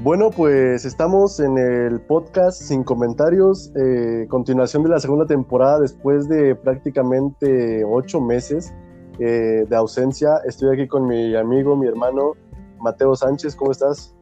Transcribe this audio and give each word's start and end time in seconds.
Bueno, 0.00 0.30
pues 0.30 0.84
estamos 0.84 1.38
en 1.38 1.56
el 1.56 2.00
podcast 2.00 2.60
sin 2.60 2.82
comentarios, 2.82 3.72
eh, 3.76 4.26
continuación 4.28 4.82
de 4.82 4.88
la 4.88 4.98
segunda 4.98 5.24
temporada 5.24 5.78
después 5.78 6.28
de 6.28 6.56
prácticamente 6.56 7.84
ocho 7.84 8.20
meses 8.20 8.74
eh, 9.20 9.64
de 9.68 9.76
ausencia. 9.76 10.30
Estoy 10.46 10.74
aquí 10.74 10.88
con 10.88 11.06
mi 11.06 11.36
amigo, 11.36 11.76
mi 11.76 11.86
hermano 11.86 12.32
Mateo 12.80 13.14
Sánchez. 13.14 13.54
¿Cómo 13.54 13.70
estás? 13.70 14.14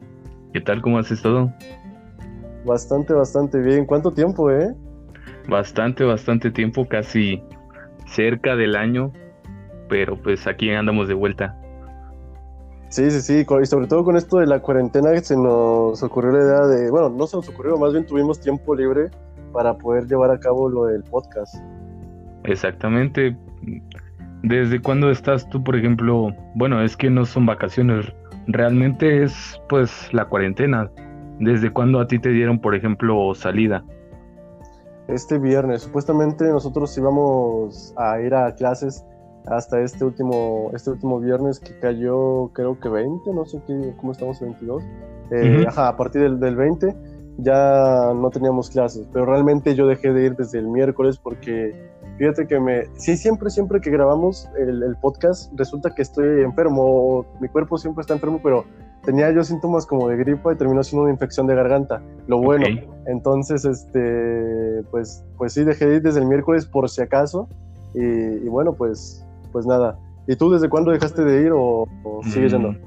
¿Qué 0.53 0.61
tal? 0.61 0.81
¿Cómo 0.81 0.99
has 0.99 1.09
estado? 1.11 1.51
Bastante, 2.65 3.13
bastante 3.13 3.57
bien. 3.59 3.85
¿Cuánto 3.85 4.11
tiempo, 4.11 4.51
eh? 4.51 4.73
Bastante, 5.49 6.03
bastante 6.03 6.51
tiempo, 6.51 6.87
casi 6.87 7.43
cerca 8.05 8.55
del 8.55 8.75
año, 8.75 9.11
pero 9.89 10.21
pues 10.21 10.45
aquí 10.45 10.69
andamos 10.69 11.07
de 11.07 11.15
vuelta. 11.15 11.59
Sí, 12.93 13.09
sí, 13.09 13.21
sí, 13.21 13.43
y 13.43 13.65
sobre 13.65 13.87
todo 13.87 14.03
con 14.03 14.17
esto 14.17 14.37
de 14.37 14.45
la 14.45 14.59
cuarentena 14.59 15.17
se 15.19 15.35
nos 15.35 16.03
ocurrió 16.03 16.31
la 16.31 16.43
idea 16.43 16.67
de, 16.67 16.91
bueno, 16.91 17.09
no 17.09 17.25
se 17.25 17.37
nos 17.37 17.49
ocurrió, 17.49 17.75
más 17.75 17.91
bien 17.91 18.05
tuvimos 18.05 18.39
tiempo 18.39 18.75
libre 18.75 19.09
para 19.51 19.75
poder 19.75 20.05
llevar 20.05 20.29
a 20.29 20.39
cabo 20.39 20.69
lo 20.69 20.85
del 20.85 21.01
podcast. 21.01 21.55
Exactamente. 22.43 23.35
¿Desde 24.43 24.79
cuándo 24.79 25.09
estás 25.09 25.49
tú, 25.49 25.63
por 25.63 25.75
ejemplo? 25.75 26.35
Bueno, 26.53 26.83
es 26.83 26.95
que 26.95 27.09
no 27.09 27.25
son 27.25 27.47
vacaciones, 27.47 28.13
realmente 28.45 29.23
es 29.23 29.59
pues 29.69 30.13
la 30.13 30.25
cuarentena. 30.25 30.91
¿Desde 31.39 31.73
cuándo 31.73 31.99
a 31.99 32.05
ti 32.05 32.19
te 32.19 32.29
dieron, 32.29 32.59
por 32.59 32.75
ejemplo, 32.75 33.33
salida? 33.33 33.83
Este 35.07 35.39
viernes, 35.39 35.81
supuestamente 35.81 36.45
nosotros 36.45 36.95
íbamos 36.95 37.91
a 37.97 38.21
ir 38.21 38.35
a 38.35 38.53
clases 38.53 39.03
hasta 39.45 39.81
este 39.81 40.05
último, 40.05 40.71
este 40.73 40.91
último 40.91 41.19
viernes 41.19 41.59
que 41.59 41.77
cayó 41.79 42.49
creo 42.53 42.79
que 42.79 42.89
20, 42.89 43.33
no 43.33 43.45
sé 43.45 43.61
qué, 43.67 43.93
cómo 43.97 44.11
estamos, 44.11 44.39
22. 44.39 44.83
Eh, 45.31 45.65
ajá, 45.67 45.89
a 45.89 45.97
partir 45.97 46.21
del, 46.21 46.39
del 46.39 46.55
20 46.55 46.95
ya 47.37 48.13
no 48.13 48.29
teníamos 48.29 48.69
clases, 48.69 49.07
pero 49.11 49.25
realmente 49.25 49.75
yo 49.75 49.87
dejé 49.87 50.13
de 50.13 50.25
ir 50.25 50.35
desde 50.35 50.59
el 50.59 50.67
miércoles 50.67 51.17
porque 51.17 51.73
fíjate 52.17 52.45
que 52.45 52.59
me, 52.59 52.83
sí, 52.95 53.17
siempre, 53.17 53.49
siempre 53.49 53.81
que 53.81 53.89
grabamos 53.89 54.47
el, 54.57 54.83
el, 54.83 54.95
podcast 54.97 55.51
resulta 55.55 55.93
que 55.95 56.03
estoy 56.03 56.41
enfermo, 56.41 57.25
mi 57.39 57.47
cuerpo 57.47 57.77
siempre 57.77 58.01
está 58.01 58.13
enfermo, 58.13 58.39
pero 58.43 58.65
tenía 59.03 59.31
yo 59.31 59.43
síntomas 59.43 59.85
como 59.85 60.07
de 60.07 60.17
gripa 60.17 60.53
y 60.53 60.57
terminó 60.57 60.83
siendo 60.83 61.03
una 61.03 61.11
infección 61.11 61.47
de 61.47 61.55
garganta, 61.55 62.01
lo 62.27 62.37
bueno. 62.37 62.65
Entonces, 63.05 63.65
este, 63.65 64.83
pues, 64.91 65.25
pues 65.37 65.53
sí, 65.53 65.63
dejé 65.63 65.87
de 65.87 65.95
ir 65.95 66.01
desde 66.03 66.19
el 66.19 66.27
miércoles 66.27 66.65
por 66.65 66.89
si 66.89 67.01
acaso 67.01 67.49
y, 67.93 68.01
y 68.01 68.47
bueno, 68.47 68.73
pues 68.73 69.22
pues 69.53 69.65
nada. 69.65 69.97
¿Y 70.27 70.35
tú 70.35 70.51
desde 70.51 70.67
cuándo 70.67 70.91
dejaste 70.91 71.23
de 71.23 71.43
ir 71.43 71.51
o, 71.53 71.87
sigues 72.23 72.51
yendo? 72.51 72.71
Mm, 72.71 72.77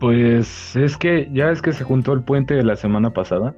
pues 0.00 0.74
es 0.74 0.96
que 0.96 1.30
ya 1.32 1.50
es 1.50 1.62
que 1.62 1.72
se 1.72 1.84
juntó 1.84 2.12
el 2.12 2.22
puente 2.22 2.54
de 2.54 2.64
la 2.64 2.74
semana 2.74 3.10
pasada. 3.10 3.54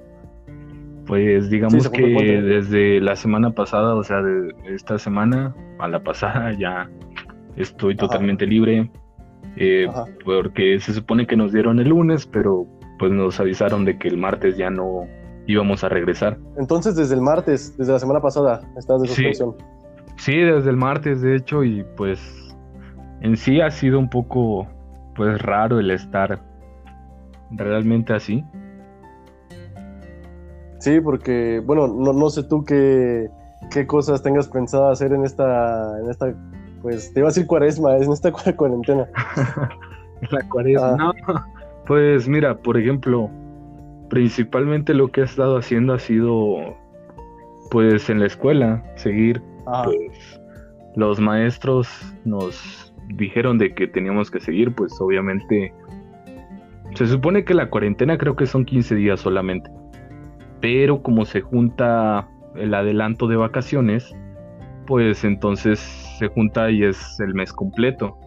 Pues 1.07 1.49
digamos 1.49 1.89
que 1.89 2.03
desde 2.03 3.01
la 3.01 3.17
semana 3.17 3.53
pasada, 3.53 3.95
o 3.95 4.05
sea, 4.05 4.21
de 4.21 4.55
esta 4.67 4.99
semana 4.99 5.55
a 5.79 5.89
la 5.89 6.03
pasada 6.03 6.53
ya 6.53 6.91
estoy 7.57 7.97
totalmente 7.97 8.47
libre. 8.47 8.91
Eh, 9.57 9.89
porque 10.25 10.79
se 10.79 10.93
supone 10.93 11.27
que 11.27 11.37
nos 11.37 11.53
dieron 11.53 11.81
el 11.81 11.89
lunes, 11.89 12.27
pero 12.27 12.67
pues 12.99 13.11
nos 13.11 13.41
avisaron 13.41 13.85
de 13.85 13.99
que 13.99 14.09
el 14.09 14.19
martes 14.19 14.57
ya 14.57 14.71
no 14.71 15.07
íbamos 15.47 15.83
a 15.83 15.89
regresar. 15.89 16.39
Entonces 16.59 16.95
desde 16.95 17.15
el 17.15 17.23
martes, 17.23 17.77
desde 17.77 17.93
la 17.93 17.99
semana 17.99 18.21
pasada, 18.21 18.61
estás 18.77 19.01
de 19.01 19.09
suspensión. 19.09 19.57
sí, 20.17 20.37
desde 20.37 20.71
el 20.71 20.77
martes 20.77 21.23
de 21.23 21.37
hecho 21.37 21.65
y 21.65 21.85
pues 21.97 22.48
en 23.21 23.37
sí 23.37 23.61
ha 23.61 23.71
sido 23.71 23.99
un 23.99 24.09
poco 24.09 24.67
pues 25.15 25.41
raro 25.43 25.81
el 25.81 25.91
estar 25.91 26.41
realmente 27.51 28.13
así. 28.13 28.45
Sí, 30.79 31.01
porque 31.01 31.61
bueno, 31.65 31.89
no, 31.89 32.13
no 32.13 32.31
sé 32.31 32.45
tú 32.45 32.65
qué, 32.65 33.29
qué 33.73 33.87
cosas 33.87 34.23
tengas 34.23 34.47
pensado 34.49 34.89
hacer 34.89 35.13
en 35.13 35.25
esta, 35.25 36.01
en 36.01 36.11
esta, 36.11 36.33
pues 36.83 37.13
te 37.13 37.21
iba 37.21 37.29
a 37.29 37.31
decir 37.31 37.47
cuaresma, 37.47 37.97
es 37.97 38.07
en 38.07 38.13
esta 38.13 38.33
cuarentena. 38.33 39.09
La 40.31 40.49
cuaresma. 40.49 40.93
Ah. 40.93 40.97
No, 40.97 41.13
pues 41.87 42.29
mira, 42.29 42.57
por 42.57 42.77
ejemplo, 42.77 43.29
principalmente 44.09 44.95
lo 44.95 45.09
que 45.09 45.23
he 45.23 45.25
estado 45.25 45.59
haciendo 45.59 45.95
ha 45.95 45.99
sido 45.99 46.77
pues 47.71 48.09
en 48.09 48.21
la 48.21 48.27
escuela, 48.27 48.83
seguir 48.97 49.43
ah. 49.67 49.83
pues 49.85 50.41
los 50.95 51.21
maestros 51.21 51.89
nos 52.25 52.88
dijeron 53.15 53.59
de 53.59 53.75
que 53.75 53.87
teníamos 53.87 54.31
que 54.31 54.41
seguir, 54.41 54.75
pues 54.75 55.01
obviamente 55.01 55.73
se 56.95 57.07
supone 57.07 57.45
que 57.45 57.55
la 57.55 57.71
cuarentena 57.71 58.19
creo 58.19 58.37
que 58.37 58.47
son 58.47 58.65
15 58.65 58.95
días 58.95 59.21
solamente. 59.21 59.71
Pero 60.61 61.03
como 61.03 61.25
se 61.25 61.41
junta 61.41 62.29
el 62.57 62.75
adelanto 62.75 63.29
de 63.29 63.37
vacaciones, 63.37 64.15
pues 64.87 65.25
entonces 65.25 65.79
se 66.19 66.29
junta 66.29 66.71
y 66.71 66.83
es 66.83 67.21
el 67.21 67.35
mes 67.35 67.53
completo. 67.53 68.19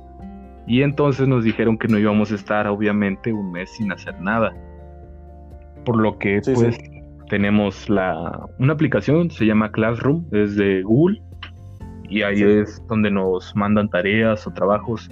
Y 0.67 0.83
entonces 0.83 1.27
nos 1.27 1.43
dijeron 1.43 1.77
que 1.77 1.87
no 1.87 1.97
íbamos 1.97 2.31
a 2.31 2.35
estar 2.35 2.67
obviamente 2.67 3.33
un 3.33 3.51
mes 3.51 3.69
sin 3.71 3.91
hacer 3.91 4.19
nada. 4.21 4.55
Por 5.83 5.97
lo 5.97 6.17
que 6.19 6.39
pues 6.53 6.77
tenemos 7.29 7.89
la 7.89 8.47
una 8.59 8.73
aplicación, 8.73 9.31
se 9.31 9.45
llama 9.45 9.71
Classroom, 9.71 10.25
es 10.31 10.55
de 10.55 10.83
Google 10.83 11.21
y 12.11 12.23
ahí 12.23 12.43
es 12.43 12.85
donde 12.87 13.09
nos 13.09 13.55
mandan 13.55 13.89
tareas 13.89 14.45
o 14.45 14.51
trabajos. 14.51 15.09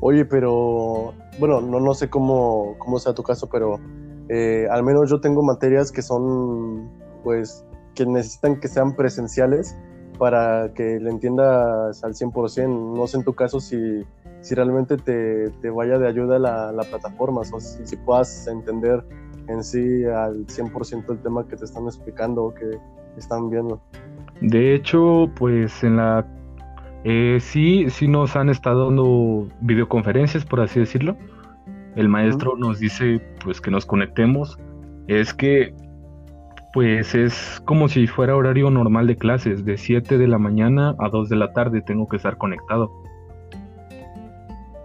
Oye, 0.00 0.24
pero 0.24 1.12
bueno, 1.38 1.60
no, 1.60 1.80
no 1.80 1.92
sé 1.92 2.08
cómo, 2.08 2.74
cómo 2.78 2.98
sea 2.98 3.12
tu 3.12 3.22
caso, 3.22 3.48
pero 3.50 3.78
eh, 4.30 4.66
al 4.70 4.82
menos 4.84 5.10
yo 5.10 5.20
tengo 5.20 5.42
materias 5.42 5.92
que 5.92 6.00
son, 6.00 6.88
pues, 7.24 7.62
que 7.94 8.06
necesitan 8.06 8.58
que 8.58 8.68
sean 8.68 8.96
presenciales 8.96 9.76
para 10.18 10.72
que 10.72 10.98
le 10.98 11.10
entiendas 11.10 12.02
al 12.02 12.14
100%. 12.14 12.96
No 12.96 13.06
sé 13.06 13.18
en 13.18 13.24
tu 13.24 13.34
caso 13.34 13.60
si, 13.60 14.02
si 14.40 14.54
realmente 14.54 14.96
te, 14.96 15.50
te 15.60 15.68
vaya 15.68 15.98
de 15.98 16.08
ayuda 16.08 16.38
la, 16.38 16.72
la 16.72 16.84
plataforma, 16.84 17.42
o 17.52 17.60
si, 17.60 17.86
si, 17.86 17.96
puedas 17.96 18.46
entender 18.46 19.04
en 19.48 19.62
sí 19.62 20.06
al 20.06 20.46
100% 20.46 21.10
el 21.10 21.18
tema 21.18 21.46
que 21.46 21.56
te 21.56 21.66
están 21.66 21.84
explicando 21.84 22.44
o 22.44 22.54
que 22.54 22.78
están 23.18 23.50
viendo. 23.50 23.82
De 24.40 24.74
hecho, 24.74 25.30
pues 25.36 25.82
en 25.82 25.96
la... 25.96 26.26
Eh, 27.04 27.38
sí, 27.40 27.86
sí 27.90 28.08
nos 28.08 28.36
han 28.36 28.48
estado 28.48 28.86
dando 28.86 29.48
videoconferencias, 29.60 30.44
por 30.44 30.60
así 30.60 30.80
decirlo. 30.80 31.16
El 31.96 32.08
maestro 32.08 32.56
nos 32.56 32.78
dice 32.78 33.20
pues 33.42 33.60
que 33.60 33.70
nos 33.70 33.86
conectemos. 33.86 34.58
Es 35.06 35.32
que 35.32 35.74
pues 36.72 37.14
es 37.14 37.62
como 37.64 37.88
si 37.88 38.06
fuera 38.06 38.36
horario 38.36 38.70
normal 38.70 39.06
de 39.06 39.16
clases, 39.16 39.64
de 39.64 39.76
7 39.76 40.18
de 40.18 40.28
la 40.28 40.38
mañana 40.38 40.94
a 40.98 41.08
2 41.08 41.28
de 41.28 41.36
la 41.36 41.52
tarde 41.52 41.80
tengo 41.80 42.08
que 42.08 42.16
estar 42.16 42.36
conectado. 42.36 42.92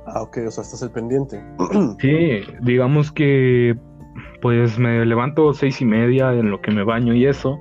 Ah, 0.08 0.22
ok, 0.22 0.40
o 0.48 0.52
sea, 0.52 0.64
estás 0.64 0.82
el 0.82 0.92
pendiente. 0.92 1.44
Sí, 2.00 2.42
digamos 2.62 3.12
que 3.12 3.78
pues 4.42 4.78
me 4.78 5.06
levanto 5.06 5.54
seis 5.54 5.82
y 5.82 5.86
media 5.86 6.34
en 6.34 6.52
lo 6.52 6.62
que 6.62 6.72
me 6.72 6.84
baño 6.84 7.14
y 7.14 7.26
eso 7.26 7.60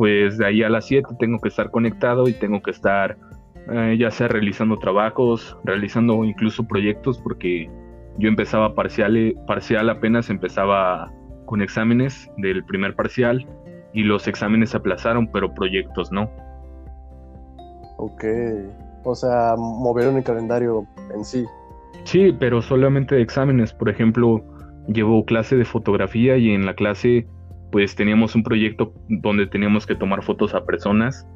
pues 0.00 0.38
de 0.38 0.46
ahí 0.46 0.62
a 0.62 0.70
las 0.70 0.86
7 0.86 1.06
tengo 1.18 1.38
que 1.40 1.50
estar 1.50 1.70
conectado 1.70 2.26
y 2.26 2.32
tengo 2.32 2.62
que 2.62 2.70
estar 2.70 3.18
eh, 3.70 3.98
ya 4.00 4.10
sea 4.10 4.28
realizando 4.28 4.78
trabajos, 4.78 5.58
realizando 5.62 6.24
incluso 6.24 6.66
proyectos, 6.66 7.18
porque 7.18 7.70
yo 8.16 8.28
empezaba 8.30 8.74
parcial, 8.74 9.34
parcial 9.46 9.90
apenas 9.90 10.30
empezaba 10.30 11.12
con 11.44 11.60
exámenes 11.60 12.30
del 12.38 12.64
primer 12.64 12.96
parcial 12.96 13.46
y 13.92 14.04
los 14.04 14.26
exámenes 14.26 14.70
se 14.70 14.78
aplazaron, 14.78 15.30
pero 15.30 15.52
proyectos 15.52 16.10
no. 16.10 16.30
Ok, 17.98 18.24
o 19.04 19.14
sea, 19.14 19.54
movieron 19.58 20.16
el 20.16 20.24
calendario 20.24 20.86
en 21.14 21.26
sí. 21.26 21.44
Sí, 22.04 22.34
pero 22.40 22.62
solamente 22.62 23.16
de 23.16 23.20
exámenes. 23.20 23.74
Por 23.74 23.90
ejemplo, 23.90 24.42
llevo 24.88 25.26
clase 25.26 25.56
de 25.56 25.66
fotografía 25.66 26.38
y 26.38 26.52
en 26.52 26.64
la 26.64 26.72
clase 26.72 27.26
pues 27.70 27.94
teníamos 27.94 28.34
un 28.34 28.42
proyecto 28.42 28.92
donde 29.08 29.46
teníamos 29.46 29.86
que 29.86 29.94
tomar 29.94 30.22
fotos 30.22 30.54
a 30.54 30.64
personas 30.64 31.26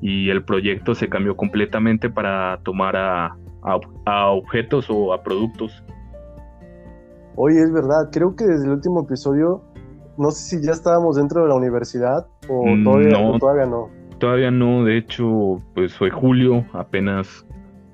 y 0.00 0.30
el 0.30 0.44
proyecto 0.44 0.94
se 0.94 1.08
cambió 1.08 1.36
completamente 1.36 2.10
para 2.10 2.58
tomar 2.64 2.96
a, 2.96 3.36
objetos 4.32 4.86
o 4.90 5.12
a 5.12 5.22
productos. 5.22 5.84
Oye, 7.36 7.60
es 7.60 7.72
verdad, 7.72 8.10
creo 8.10 8.34
que 8.34 8.44
desde 8.44 8.66
el 8.66 8.72
último 8.72 9.02
episodio, 9.02 9.62
no 10.18 10.30
sé 10.32 10.58
si 10.58 10.66
ya 10.66 10.72
estábamos 10.72 11.16
dentro 11.16 11.42
de 11.42 11.48
la 11.48 11.54
universidad 11.54 12.26
o 12.48 12.66
mm, 12.66 12.84
todavía 12.84 13.08
no. 13.10 13.38
todavía 13.38 13.66
no. 13.66 13.90
Todavía 14.18 14.50
no, 14.50 14.84
de 14.84 14.98
hecho, 14.98 15.62
pues 15.74 15.96
fue 15.96 16.10
julio, 16.10 16.64
apenas, 16.72 17.46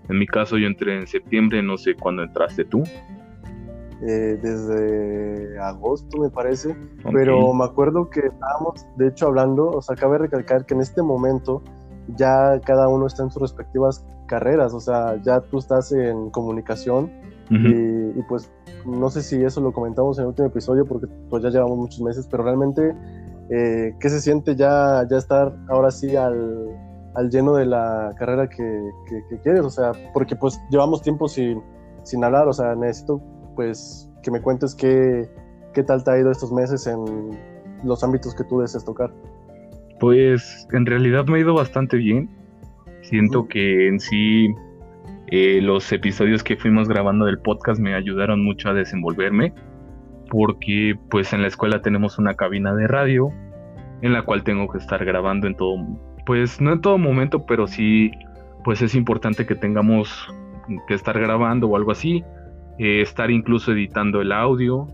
en 0.08 0.18
mi 0.18 0.26
caso 0.26 0.56
yo 0.56 0.66
entré 0.66 0.98
en 0.98 1.06
septiembre, 1.06 1.62
no 1.62 1.76
sé 1.76 1.94
cuándo 1.94 2.22
entraste 2.22 2.64
tú. 2.64 2.82
Eh, 4.00 4.38
desde 4.40 5.58
agosto, 5.58 6.18
me 6.18 6.30
parece. 6.30 6.76
Pero 7.12 7.52
me 7.52 7.64
acuerdo 7.64 8.08
que 8.10 8.20
estábamos, 8.20 8.86
de 8.96 9.08
hecho, 9.08 9.26
hablando, 9.26 9.70
o 9.70 9.82
sea, 9.82 9.96
cabe 9.96 10.18
recalcar 10.18 10.66
que 10.66 10.74
en 10.74 10.82
este 10.82 11.02
momento 11.02 11.62
ya 12.16 12.60
cada 12.64 12.88
uno 12.88 13.06
está 13.06 13.24
en 13.24 13.30
sus 13.30 13.42
respectivas 13.42 14.06
carreras, 14.26 14.72
o 14.72 14.80
sea, 14.80 15.20
ya 15.22 15.40
tú 15.40 15.58
estás 15.58 15.90
en 15.92 16.30
comunicación 16.30 17.10
y, 17.50 18.22
pues 18.28 18.52
no 18.84 19.08
sé 19.08 19.22
si 19.22 19.42
eso 19.42 19.62
lo 19.62 19.72
comentamos 19.72 20.18
en 20.18 20.24
el 20.24 20.28
último 20.28 20.48
episodio 20.48 20.84
porque 20.84 21.06
pues 21.30 21.42
ya 21.42 21.48
llevamos 21.48 21.78
muchos 21.78 22.00
meses, 22.02 22.28
pero 22.30 22.44
realmente, 22.44 22.94
eh, 23.50 23.94
¿qué 23.98 24.10
se 24.10 24.20
siente 24.20 24.54
ya, 24.54 25.06
ya 25.10 25.16
estar 25.16 25.56
ahora 25.68 25.90
sí 25.90 26.14
al, 26.14 26.68
al 27.14 27.30
lleno 27.30 27.54
de 27.54 27.64
la 27.64 28.14
carrera 28.18 28.48
que, 28.48 28.90
que, 29.30 29.38
quieres? 29.40 29.64
O 29.64 29.70
sea, 29.70 29.92
porque 30.12 30.36
pues 30.36 30.60
llevamos 30.70 31.00
tiempo 31.00 31.26
sin, 31.26 31.62
sin 32.02 32.22
hablar, 32.22 32.48
o 32.48 32.52
sea, 32.52 32.74
necesito 32.74 33.22
pues 33.58 34.08
que 34.22 34.30
me 34.30 34.40
cuentes 34.40 34.72
qué, 34.76 35.28
qué 35.74 35.82
tal 35.82 36.04
te 36.04 36.12
ha 36.12 36.18
ido 36.20 36.30
estos 36.30 36.52
meses 36.52 36.86
en 36.86 37.36
los 37.82 38.04
ámbitos 38.04 38.32
que 38.36 38.44
tú 38.44 38.60
deseas 38.60 38.84
tocar. 38.84 39.10
Pues 39.98 40.68
en 40.70 40.86
realidad 40.86 41.26
me 41.26 41.38
ha 41.38 41.40
ido 41.40 41.54
bastante 41.54 41.96
bien. 41.96 42.30
Siento 43.02 43.48
que 43.48 43.88
en 43.88 43.98
sí 43.98 44.54
eh, 45.32 45.58
los 45.60 45.90
episodios 45.90 46.44
que 46.44 46.56
fuimos 46.56 46.88
grabando 46.88 47.24
del 47.24 47.40
podcast 47.40 47.80
me 47.80 47.96
ayudaron 47.96 48.44
mucho 48.44 48.68
a 48.68 48.74
desenvolverme 48.74 49.52
porque 50.30 50.96
pues 51.10 51.32
en 51.32 51.42
la 51.42 51.48
escuela 51.48 51.82
tenemos 51.82 52.16
una 52.16 52.34
cabina 52.34 52.72
de 52.76 52.86
radio 52.86 53.32
en 54.02 54.12
la 54.12 54.22
cual 54.22 54.44
tengo 54.44 54.68
que 54.68 54.78
estar 54.78 55.04
grabando 55.04 55.48
en 55.48 55.56
todo, 55.56 55.84
pues 56.26 56.60
no 56.60 56.74
en 56.74 56.80
todo 56.80 56.96
momento, 56.96 57.44
pero 57.44 57.66
sí 57.66 58.12
pues 58.62 58.82
es 58.82 58.94
importante 58.94 59.46
que 59.46 59.56
tengamos 59.56 60.32
que 60.86 60.94
estar 60.94 61.18
grabando 61.18 61.66
o 61.66 61.76
algo 61.76 61.90
así, 61.90 62.22
eh, 62.78 63.00
estar 63.02 63.30
incluso 63.30 63.72
editando 63.72 64.20
el 64.20 64.32
audio. 64.32 64.86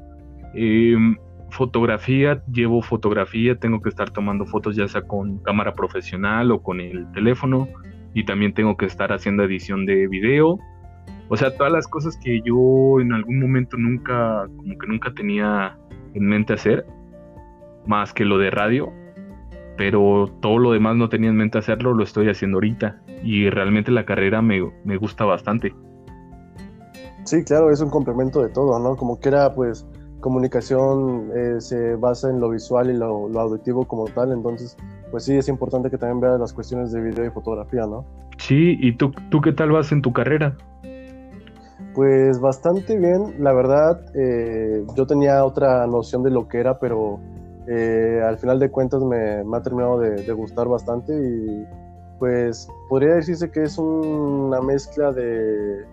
Em, 0.54 1.16
fotografía, 1.50 2.42
llevo 2.52 2.82
fotografía, 2.82 3.56
tengo 3.56 3.81
que 3.81 3.88
estar 3.88 4.10
tomando 4.10 4.44
fotos 4.44 4.75
ya 4.75 4.88
sea 4.88 5.02
con 5.02 5.38
cámara 5.38 5.75
profesional 5.75 6.50
o 6.50 6.62
con 6.62 6.81
el 6.81 7.10
teléfono 7.12 7.69
y 8.12 8.25
también 8.25 8.54
tengo 8.54 8.76
que 8.76 8.86
estar 8.86 9.12
haciendo 9.12 9.44
edición 9.44 9.86
de 9.86 10.08
video. 10.08 10.58
O 11.28 11.36
sea, 11.36 11.56
todas 11.56 11.72
las 11.72 11.88
cosas 11.88 12.19
que 12.22 12.40
yo 12.44 13.00
en 13.00 13.12
algún 13.12 13.40
momento 13.40 13.76
nunca, 13.76 14.46
como 14.56 14.78
que 14.78 14.86
nunca 14.86 15.12
tenía 15.14 15.76
en 16.14 16.26
mente 16.26 16.52
hacer, 16.52 16.84
más 17.86 18.12
que 18.12 18.25
lo 18.25 18.38
de 18.38 18.50
radio, 18.50 18.92
pero 19.76 20.31
todo 20.40 20.58
lo 20.58 20.72
demás 20.72 20.96
no 20.96 21.08
tenía 21.08 21.31
en 21.31 21.36
mente 21.36 21.58
hacerlo, 21.58 21.94
lo 21.94 22.04
estoy 22.04 22.28
haciendo 22.28 22.56
ahorita 22.56 23.00
y 23.22 23.50
realmente 23.50 23.90
la 23.90 24.04
carrera 24.04 24.42
me, 24.42 24.60
me 24.84 24.96
gusta 24.96 25.25
bastante. 25.25 25.75
Sí, 27.24 27.42
claro, 27.42 27.70
es 27.70 27.80
un 27.80 27.90
complemento 27.90 28.42
de 28.42 28.50
todo, 28.50 28.78
¿no? 28.78 28.96
Como 28.96 29.18
que 29.18 29.28
era, 29.28 29.52
pues, 29.54 29.86
comunicación 30.24 31.30
eh, 31.36 31.60
se 31.60 31.96
basa 31.96 32.30
en 32.30 32.40
lo 32.40 32.48
visual 32.48 32.88
y 32.88 32.94
lo, 32.96 33.28
auditivo 33.38 33.86
como 33.86 34.06
tal, 34.06 34.32
entonces 34.32 34.74
pues 35.10 35.24
sí 35.24 35.36
es 35.36 35.48
importante 35.48 35.90
que 35.90 35.98
también 35.98 36.18
veas 36.20 36.40
las 36.40 36.54
cuestiones 36.54 36.92
de 36.92 37.02
video 37.02 37.26
y 37.26 37.30
fotografía, 37.30 37.86
¿no? 37.86 38.06
Sí, 38.38 38.74
¿y 38.80 38.96
tú, 38.96 39.12
tú 39.30 39.42
qué 39.42 39.52
tal 39.52 39.72
vas 39.72 39.92
en 39.92 40.00
tu 40.00 40.14
carrera? 40.14 40.56
Pues 41.94 42.40
bastante 42.40 42.98
bien, 42.98 43.34
la 43.38 43.52
verdad 43.52 44.00
eh, 44.14 44.86
yo 44.96 45.06
tenía 45.06 45.44
otra 45.44 45.86
noción 45.86 46.22
de 46.22 46.30
lo 46.30 46.48
que 46.48 46.58
era, 46.58 46.78
pero 46.78 47.20
eh, 47.68 48.22
al 48.26 48.38
final 48.38 48.58
de 48.58 48.70
cuentas 48.70 49.02
me, 49.02 49.44
ha 49.54 49.62
terminado 49.62 50.00
de, 50.00 50.22
de, 50.22 50.32
gustar 50.32 50.68
bastante 50.68 51.12
y 51.12 51.66
pues 52.18 52.66
podría 52.88 53.16
decirse 53.16 53.50
que 53.50 53.64
es 53.64 53.76
una 53.76 54.62
mezcla 54.62 55.12
de 55.12 55.84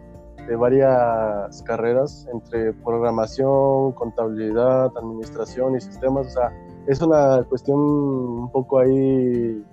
de 0.47 0.55
varias 0.55 1.61
carreras 1.63 2.27
entre 2.33 2.73
programación, 2.73 3.91
contabilidad, 3.93 4.91
administración 4.97 5.75
y 5.75 5.81
sistemas. 5.81 6.27
O 6.27 6.29
sea, 6.29 6.51
es 6.87 7.01
una 7.01 7.43
cuestión 7.43 7.79
un 7.79 8.51
poco 8.51 8.79
ahí, 8.79 9.63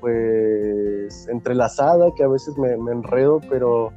pues, 0.00 1.28
entrelazada 1.28 2.12
que 2.16 2.24
a 2.24 2.28
veces 2.28 2.56
me, 2.58 2.72
enredo, 2.72 3.40
pero 3.48 3.92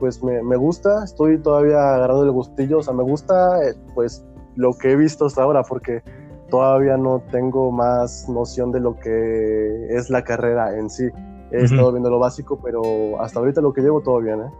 pues 0.00 0.22
me, 0.22 0.42
me, 0.42 0.56
gusta. 0.56 1.04
Estoy 1.04 1.38
todavía 1.38 1.94
agarrando 1.94 2.24
el 2.24 2.32
gustillo. 2.32 2.78
O 2.78 2.82
sea, 2.82 2.94
me 2.94 3.02
gusta, 3.02 3.62
eh, 3.62 3.74
pues, 3.94 4.24
lo 4.56 4.72
que 4.72 4.92
he 4.92 4.96
visto 4.96 5.26
hasta 5.26 5.42
ahora, 5.42 5.62
porque 5.62 6.02
todavía 6.50 6.96
no 6.96 7.22
tengo 7.30 7.70
más 7.70 8.28
noción 8.28 8.72
de 8.72 8.80
lo 8.80 8.96
que 8.98 9.86
es 9.90 10.10
la 10.10 10.22
carrera 10.22 10.78
en 10.78 10.90
sí. 10.90 11.08
He 11.52 11.62
estado 11.62 11.92
viendo 11.92 12.10
lo 12.10 12.18
básico, 12.18 12.58
pero 12.62 13.20
hasta 13.20 13.38
ahorita 13.38 13.60
lo 13.60 13.72
que 13.72 13.80
llevo 13.80 14.00
todo 14.00 14.20
bien, 14.20 14.40
¿eh? 14.40 14.50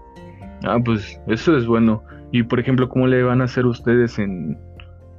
Ah, 0.65 0.79
pues 0.85 1.21
eso 1.27 1.57
es 1.57 1.67
bueno. 1.67 2.03
Y 2.33 2.43
por 2.43 2.61
ejemplo, 2.61 2.89
¿cómo 2.89 3.07
le 3.07 3.23
van 3.23 3.41
a 3.41 3.45
hacer 3.45 3.67
ustedes 3.67 4.19
en, 4.19 4.59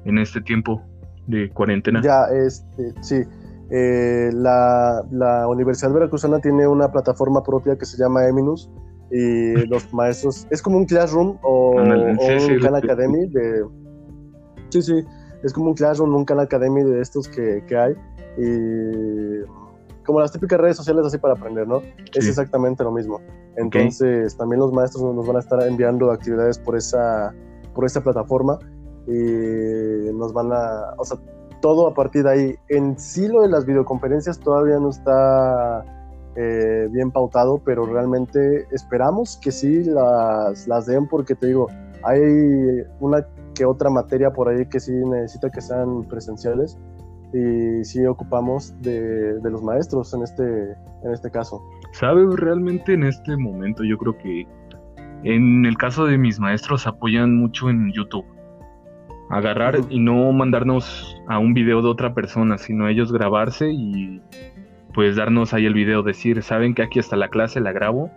en 0.05 0.17
este 0.17 0.41
tiempo 0.41 0.81
de 1.27 1.49
cuarentena? 1.49 2.01
Ya, 2.01 2.25
este, 2.45 2.93
sí. 3.01 3.21
Eh, 3.69 4.29
la, 4.33 5.03
la, 5.11 5.47
Universidad 5.47 5.91
Veracruzana 5.91 6.39
tiene 6.39 6.65
una 6.67 6.89
plataforma 6.89 7.43
propia 7.43 7.77
que 7.77 7.85
se 7.85 7.97
llama 7.97 8.25
Eminus 8.25 8.69
y 9.11 9.55
los 9.67 9.93
maestros, 9.93 10.47
es 10.49 10.61
como 10.61 10.77
un 10.77 10.85
classroom 10.85 11.37
o, 11.41 11.71
un 11.71 12.17
Khan 12.61 12.75
Academy 12.75 13.27
de... 13.27 13.65
Sí, 14.69 14.81
sí, 14.81 15.03
es 15.43 15.51
como 15.51 15.67
un 15.67 15.73
classroom, 15.73 16.15
un 16.15 16.23
Khan 16.23 16.39
Academy 16.39 16.83
de 16.83 17.01
estos 17.01 17.27
que, 17.27 17.61
que 17.67 17.77
hay 17.77 17.93
y 18.37 19.45
como 20.05 20.21
las 20.21 20.31
típicas 20.31 20.59
redes 20.59 20.77
sociales 20.77 21.05
así 21.05 21.17
para 21.17 21.33
aprender, 21.33 21.67
¿no? 21.67 21.81
Es 22.13 22.27
exactamente 22.27 22.83
lo 22.83 22.91
mismo. 22.91 23.19
Entonces, 23.57 24.38
también 24.38 24.59
los 24.59 24.71
maestros 24.71 25.04
nos 25.15 25.27
van 25.27 25.38
a 25.38 25.39
estar 25.39 25.62
enviando 25.63 26.12
actividades 26.12 26.59
por 26.59 26.77
esa, 26.77 27.33
por 27.74 27.86
esa 27.86 28.01
plataforma. 28.01 28.59
Y 29.07 30.12
nos 30.13 30.31
van 30.33 30.51
a, 30.51 30.94
o 30.98 31.04
sea, 31.04 31.18
todo 31.62 31.88
a 31.88 31.94
partir 31.94 32.24
de 32.24 32.30
ahí. 32.30 32.56
En 32.69 32.98
sí 33.00 33.27
lo 33.27 33.42
de 33.42 33.50
las 33.50 33.65
videoconferencias 33.65 34.39
todavía 34.39 34.77
no 34.80 34.89
está 34.89 35.83
eh, 36.36 36.88
bien 36.92 37.12
pautado, 37.12 37.59
pero 37.65 37.86
realmente 37.86 38.68
esperamos 38.71 39.38
que 39.42 39.51
sí 39.51 39.83
las, 39.83 40.68
las 40.68 40.86
den 40.86 41.07
porque 41.07 41.33
te 41.33 41.48
digo, 41.48 41.68
hay 42.04 42.21
una 43.00 43.25
que 43.56 43.65
otra 43.65 43.89
materia 43.89 44.30
por 44.30 44.50
ahí 44.50 44.68
que 44.68 44.80
sí 44.80 44.92
necesita 44.94 45.50
que 45.50 45.62
sean 45.62 46.04
presenciales 46.07 46.77
y 47.37 47.83
sí 47.83 48.05
ocupamos 48.05 48.73
de, 48.81 49.39
los 49.43 49.61
maestros 49.63 50.13
en 50.13 50.23
este, 50.23 50.43
en 51.03 51.11
este 51.13 51.29
caso. 51.29 51.61
¿Sabes? 51.91 52.25
Realmente 52.35 52.93
en 52.93 53.03
este 53.03 53.35
momento 53.37 53.83
yo 53.83 53.97
creo 53.97 54.17
que 54.17 54.47
en 55.23 55.65
el 55.65 55.77
caso 55.77 56.05
de 56.05 56.17
mis 56.17 56.39
maestros 56.39 56.87
apoyan 56.87 57.35
mucho 57.35 57.69
en 57.69 57.91
YouTube. 57.91 58.25
Agarrar 59.29 59.77
y 59.89 59.99
no 59.99 60.31
mandarnos 60.31 61.15
a 61.27 61.37
un 61.39 61.53
video 61.53 61.81
de 61.81 61.89
otra 61.89 62.13
persona, 62.13 62.57
sino 62.57 62.87
ellos 62.87 63.11
grabarse 63.11 63.69
y 63.69 64.21
pues 64.93 65.15
darnos 65.15 65.53
ahí 65.53 65.65
el 65.65 65.73
video, 65.73 66.01
decir, 66.01 66.41
saben 66.41 66.73
que 66.73 66.81
aquí 66.81 66.99
está 66.99 67.17
la 67.17 67.27
clase, 67.27 67.59
la 67.59 67.71
grabo 67.71 68.09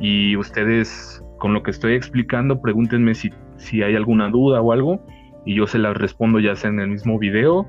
y 0.00 0.36
ustedes 0.36 1.22
con 1.38 1.54
lo 1.54 1.62
que 1.62 1.70
estoy 1.70 1.94
explicando 1.94 2.60
pregúntenme 2.60 3.14
si, 3.14 3.30
si 3.56 3.82
hay 3.82 3.94
alguna 3.94 4.28
duda 4.28 4.60
o 4.60 4.72
algo 4.72 5.00
y 5.44 5.54
yo 5.54 5.66
se 5.66 5.78
las 5.78 5.96
respondo 5.96 6.38
ya 6.38 6.54
sea 6.54 6.70
en 6.70 6.80
el 6.80 6.88
mismo 6.88 7.18
video 7.18 7.66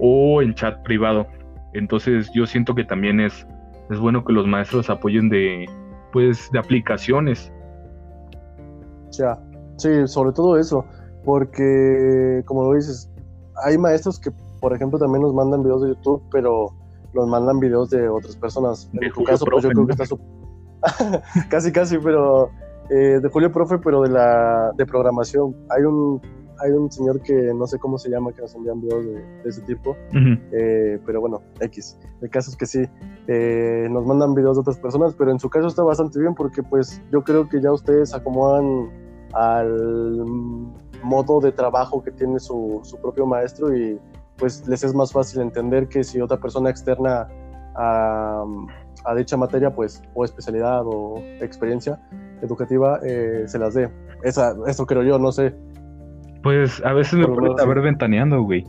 o 0.00 0.42
en 0.42 0.54
chat 0.54 0.82
privado. 0.82 1.26
Entonces 1.72 2.30
yo 2.34 2.46
siento 2.46 2.74
que 2.74 2.84
también 2.84 3.20
es, 3.20 3.46
es 3.90 3.98
bueno 3.98 4.24
que 4.24 4.32
los 4.32 4.46
maestros 4.46 4.90
apoyen 4.90 5.28
de, 5.28 5.68
pues, 6.12 6.50
de 6.52 6.58
aplicaciones. 6.58 7.52
Ya, 9.12 9.38
sí, 9.76 10.06
sobre 10.06 10.32
todo 10.32 10.58
eso, 10.58 10.84
porque 11.24 12.42
como 12.46 12.64
lo 12.64 12.74
dices, 12.74 13.10
hay 13.64 13.76
maestros 13.78 14.18
que, 14.18 14.30
por 14.60 14.74
ejemplo, 14.74 14.98
también 14.98 15.22
nos 15.22 15.34
mandan 15.34 15.62
videos 15.62 15.82
de 15.82 15.88
YouTube, 15.90 16.22
pero 16.30 16.72
los 17.12 17.28
mandan 17.28 17.58
videos 17.58 17.90
de 17.90 18.08
otras 18.08 18.36
personas. 18.36 18.90
En 19.00 19.12
tu 19.12 19.24
caso, 19.24 19.44
pues 19.44 19.64
yo 19.64 19.70
creo 19.70 19.86
que 19.86 19.92
está 19.92 20.04
casi, 21.50 21.72
casi, 21.72 21.98
pero 21.98 22.50
eh, 22.88 23.20
de 23.20 23.28
Julio 23.28 23.52
Profe, 23.52 23.78
pero 23.78 24.02
de 24.02 24.10
la 24.10 24.72
de 24.76 24.86
programación. 24.86 25.54
Hay 25.70 25.82
un 25.82 26.20
hay 26.62 26.70
un 26.72 26.90
señor 26.90 27.20
que 27.22 27.52
no 27.54 27.66
sé 27.66 27.78
cómo 27.78 27.98
se 27.98 28.10
llama 28.10 28.32
que 28.32 28.42
nos 28.42 28.54
envían 28.54 28.80
videos 28.80 29.04
de, 29.04 29.24
ese 29.44 29.62
tipo, 29.62 29.96
eh, 30.12 30.98
pero 31.04 31.20
bueno, 31.20 31.42
X. 31.60 31.98
El 32.20 32.30
caso 32.30 32.50
es 32.50 32.56
que 32.56 32.66
sí, 32.66 32.82
eh, 33.26 33.88
nos 33.90 34.06
mandan 34.06 34.34
videos 34.34 34.56
de 34.56 34.60
otras 34.60 34.78
personas, 34.78 35.14
pero 35.14 35.30
en 35.30 35.38
su 35.38 35.48
caso 35.48 35.68
está 35.68 35.82
bastante 35.82 36.18
bien 36.18 36.34
porque 36.34 36.62
pues 36.62 37.02
yo 37.10 37.22
creo 37.22 37.48
que 37.48 37.60
ya 37.60 37.72
ustedes 37.72 38.14
acomodan 38.14 38.90
al 39.32 40.24
modo 41.02 41.40
de 41.40 41.52
trabajo 41.52 42.02
que 42.02 42.10
tiene 42.10 42.38
su, 42.40 42.80
su 42.82 42.96
propio 42.98 43.26
maestro 43.26 43.74
y 43.74 43.98
pues 44.36 44.66
les 44.66 44.82
es 44.84 44.94
más 44.94 45.12
fácil 45.12 45.40
entender 45.42 45.88
que 45.88 46.02
si 46.02 46.20
otra 46.20 46.38
persona 46.38 46.70
externa 46.70 47.28
a, 47.74 48.44
a 49.04 49.14
dicha 49.14 49.36
materia, 49.36 49.70
pues, 49.70 50.02
o 50.14 50.24
especialidad 50.24 50.82
o 50.84 51.18
experiencia 51.40 52.00
educativa, 52.42 53.00
eh, 53.02 53.44
se 53.46 53.58
las 53.58 53.74
dé. 53.74 53.90
Esa, 54.22 54.54
eso 54.66 54.86
creo 54.86 55.02
yo, 55.02 55.18
no 55.18 55.32
sé. 55.32 55.54
Pues 56.42 56.82
a 56.84 56.92
veces 56.92 57.14
me 57.14 57.26
pone 57.26 57.54
a 57.60 57.66
ver 57.66 57.80
ventaneando, 57.80 58.42
güey. 58.42 58.64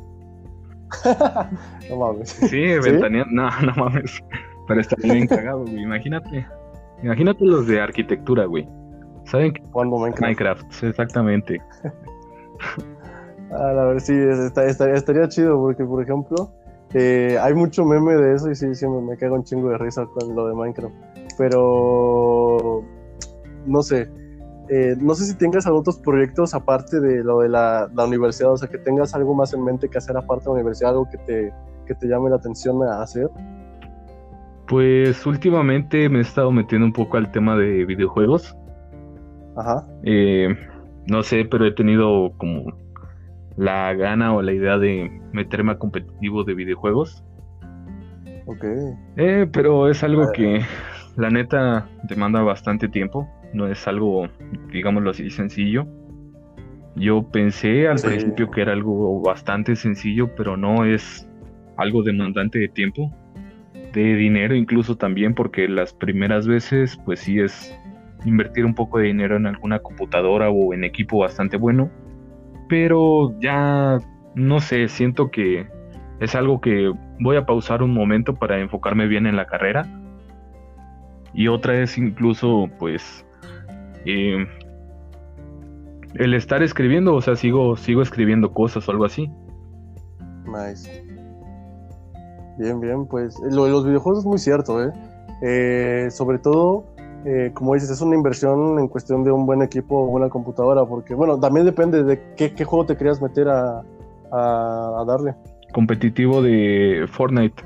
no 1.89 1.97
mames. 1.97 2.29
Sí, 2.29 2.61
ventaneando. 2.83 3.31
No, 3.31 3.49
no 3.61 3.73
mames. 3.75 4.19
Pero 4.67 4.81
está 4.81 4.95
bien 5.01 5.27
cagado, 5.27 5.61
güey. 5.61 5.81
Imagínate. 5.81 6.45
Imagínate 7.03 7.45
los 7.45 7.67
de 7.67 7.81
arquitectura, 7.81 8.45
güey. 8.45 8.67
¿Saben 9.25 9.53
qué? 9.53 9.61
Cuando 9.71 9.97
Minecraft. 9.97 10.21
Minecraft, 10.21 10.83
exactamente. 10.83 11.61
ah, 13.51 13.73
la 13.73 13.85
verdad, 13.85 13.99
sí, 13.99 14.13
estaría, 14.13 15.27
chido 15.29 15.57
porque, 15.57 15.83
por 15.83 16.03
ejemplo, 16.03 16.51
eh, 16.93 17.37
hay 17.41 17.53
mucho 17.53 17.85
meme 17.85 18.13
de 18.13 18.35
eso 18.35 18.51
y 18.51 18.55
sí, 18.55 18.73
sí, 18.75 18.87
me, 18.87 19.01
me 19.01 19.17
cago 19.17 19.35
un 19.35 19.43
chingo 19.43 19.69
de 19.69 19.77
risa 19.77 20.05
con 20.05 20.35
lo 20.35 20.47
de 20.47 20.55
Minecraft. 20.55 20.93
Pero, 21.37 22.83
no 23.65 23.81
sé, 23.81 24.09
eh, 24.73 24.95
no 25.01 25.15
sé 25.15 25.25
si 25.25 25.35
tengas 25.35 25.67
otros 25.67 25.97
proyectos 25.97 26.53
aparte 26.53 27.01
de 27.01 27.25
lo 27.25 27.39
de 27.39 27.49
la, 27.49 27.89
universidad, 28.07 28.53
o 28.53 28.57
sea, 28.57 28.69
que 28.69 28.77
tengas 28.77 29.13
algo 29.13 29.35
más 29.35 29.53
en 29.53 29.65
mente 29.65 29.89
que 29.89 29.97
hacer 29.97 30.15
aparte 30.15 30.45
de 30.45 30.51
la 30.51 30.53
universidad, 30.53 30.91
algo 30.91 31.09
que 31.11 31.17
te, 31.17 31.53
que 31.85 31.93
te 31.93 32.07
llame 32.07 32.29
la 32.29 32.37
atención 32.37 32.81
a 32.81 33.01
hacer. 33.01 33.29
Pues 34.69 35.25
últimamente 35.25 36.07
me 36.07 36.19
he 36.19 36.21
estado 36.21 36.53
metiendo 36.53 36.85
un 36.85 36.93
poco 36.93 37.17
al 37.17 37.33
tema 37.33 37.57
de 37.57 37.83
videojuegos. 37.83 38.55
Ajá. 39.57 39.85
Eh, 40.03 40.55
no 41.05 41.21
sé, 41.21 41.43
pero 41.51 41.65
he 41.65 41.73
tenido 41.73 42.31
como 42.37 42.71
la 43.57 43.93
gana 43.93 44.33
o 44.33 44.41
la 44.41 44.53
idea 44.53 44.77
de 44.77 45.11
meterme 45.33 45.73
a 45.73 45.79
competitivo 45.79 46.45
de 46.45 46.53
videojuegos. 46.53 47.25
Ok. 48.45 48.63
Eh, 49.17 49.49
pero 49.51 49.89
es 49.89 50.01
algo 50.01 50.31
que 50.31 50.61
la 51.17 51.29
neta 51.29 51.89
demanda 52.03 52.41
bastante 52.41 52.87
tiempo. 52.87 53.27
No 53.53 53.67
es 53.67 53.87
algo, 53.87 54.27
digámoslo 54.71 55.11
así, 55.11 55.29
sencillo. 55.29 55.87
Yo 56.95 57.23
pensé 57.31 57.87
al 57.87 57.99
principio 58.01 58.51
que 58.51 58.61
era 58.61 58.73
algo 58.73 59.21
bastante 59.21 59.75
sencillo, 59.75 60.35
pero 60.35 60.57
no 60.57 60.85
es 60.85 61.27
algo 61.77 62.03
demandante 62.03 62.59
de 62.59 62.67
tiempo, 62.67 63.13
de 63.93 64.15
dinero 64.15 64.55
incluso 64.55 64.97
también, 64.97 65.33
porque 65.33 65.67
las 65.67 65.93
primeras 65.93 66.47
veces 66.47 66.99
pues 67.05 67.21
sí 67.21 67.39
es 67.39 67.77
invertir 68.25 68.65
un 68.65 68.75
poco 68.75 68.99
de 68.99 69.05
dinero 69.05 69.37
en 69.37 69.47
alguna 69.47 69.79
computadora 69.79 70.49
o 70.49 70.73
en 70.73 70.83
equipo 70.83 71.19
bastante 71.19 71.57
bueno, 71.57 71.89
pero 72.67 73.37
ya 73.39 73.97
no 74.35 74.59
sé, 74.59 74.87
siento 74.87 75.31
que 75.31 75.67
es 76.19 76.35
algo 76.35 76.61
que 76.61 76.93
voy 77.19 77.35
a 77.35 77.45
pausar 77.45 77.81
un 77.83 77.93
momento 77.93 78.35
para 78.35 78.59
enfocarme 78.59 79.07
bien 79.07 79.25
en 79.25 79.35
la 79.35 79.45
carrera. 79.45 79.87
Y 81.33 81.47
otra 81.47 81.81
es 81.81 81.97
incluso 81.97 82.69
pues 82.77 83.25
eh, 84.05 84.45
el 86.15 86.33
estar 86.33 86.61
escribiendo, 86.63 87.15
o 87.15 87.21
sea, 87.21 87.35
sigo, 87.35 87.75
sigo 87.77 88.01
escribiendo 88.01 88.53
cosas 88.53 88.87
o 88.87 88.91
algo 88.91 89.05
así. 89.05 89.29
Nice. 90.45 91.05
Bien, 92.57 92.79
bien, 92.79 93.05
pues 93.07 93.39
lo 93.49 93.65
de 93.65 93.71
los 93.71 93.85
videojuegos 93.85 94.19
es 94.19 94.25
muy 94.25 94.37
cierto, 94.37 94.83
¿eh? 94.83 94.91
eh 95.41 96.07
sobre 96.11 96.37
todo 96.39 96.85
eh, 97.23 97.51
como 97.53 97.75
dices, 97.75 97.91
es 97.91 98.01
una 98.01 98.15
inversión 98.15 98.79
en 98.79 98.87
cuestión 98.87 99.23
de 99.23 99.31
un 99.31 99.45
buen 99.45 99.61
equipo 99.61 100.03
o 100.03 100.07
buena 100.07 100.29
computadora, 100.29 100.85
porque, 100.85 101.13
bueno, 101.13 101.39
también 101.39 101.65
depende 101.65 102.03
de 102.03 102.19
qué, 102.35 102.49
juego 102.65 102.85
te 102.85 102.97
querías 102.97 103.21
meter 103.21 103.47
a, 103.47 103.83
darle. 105.05 105.35
Competitivo 105.73 106.41
de 106.41 107.05
Fortnite. 107.11 107.63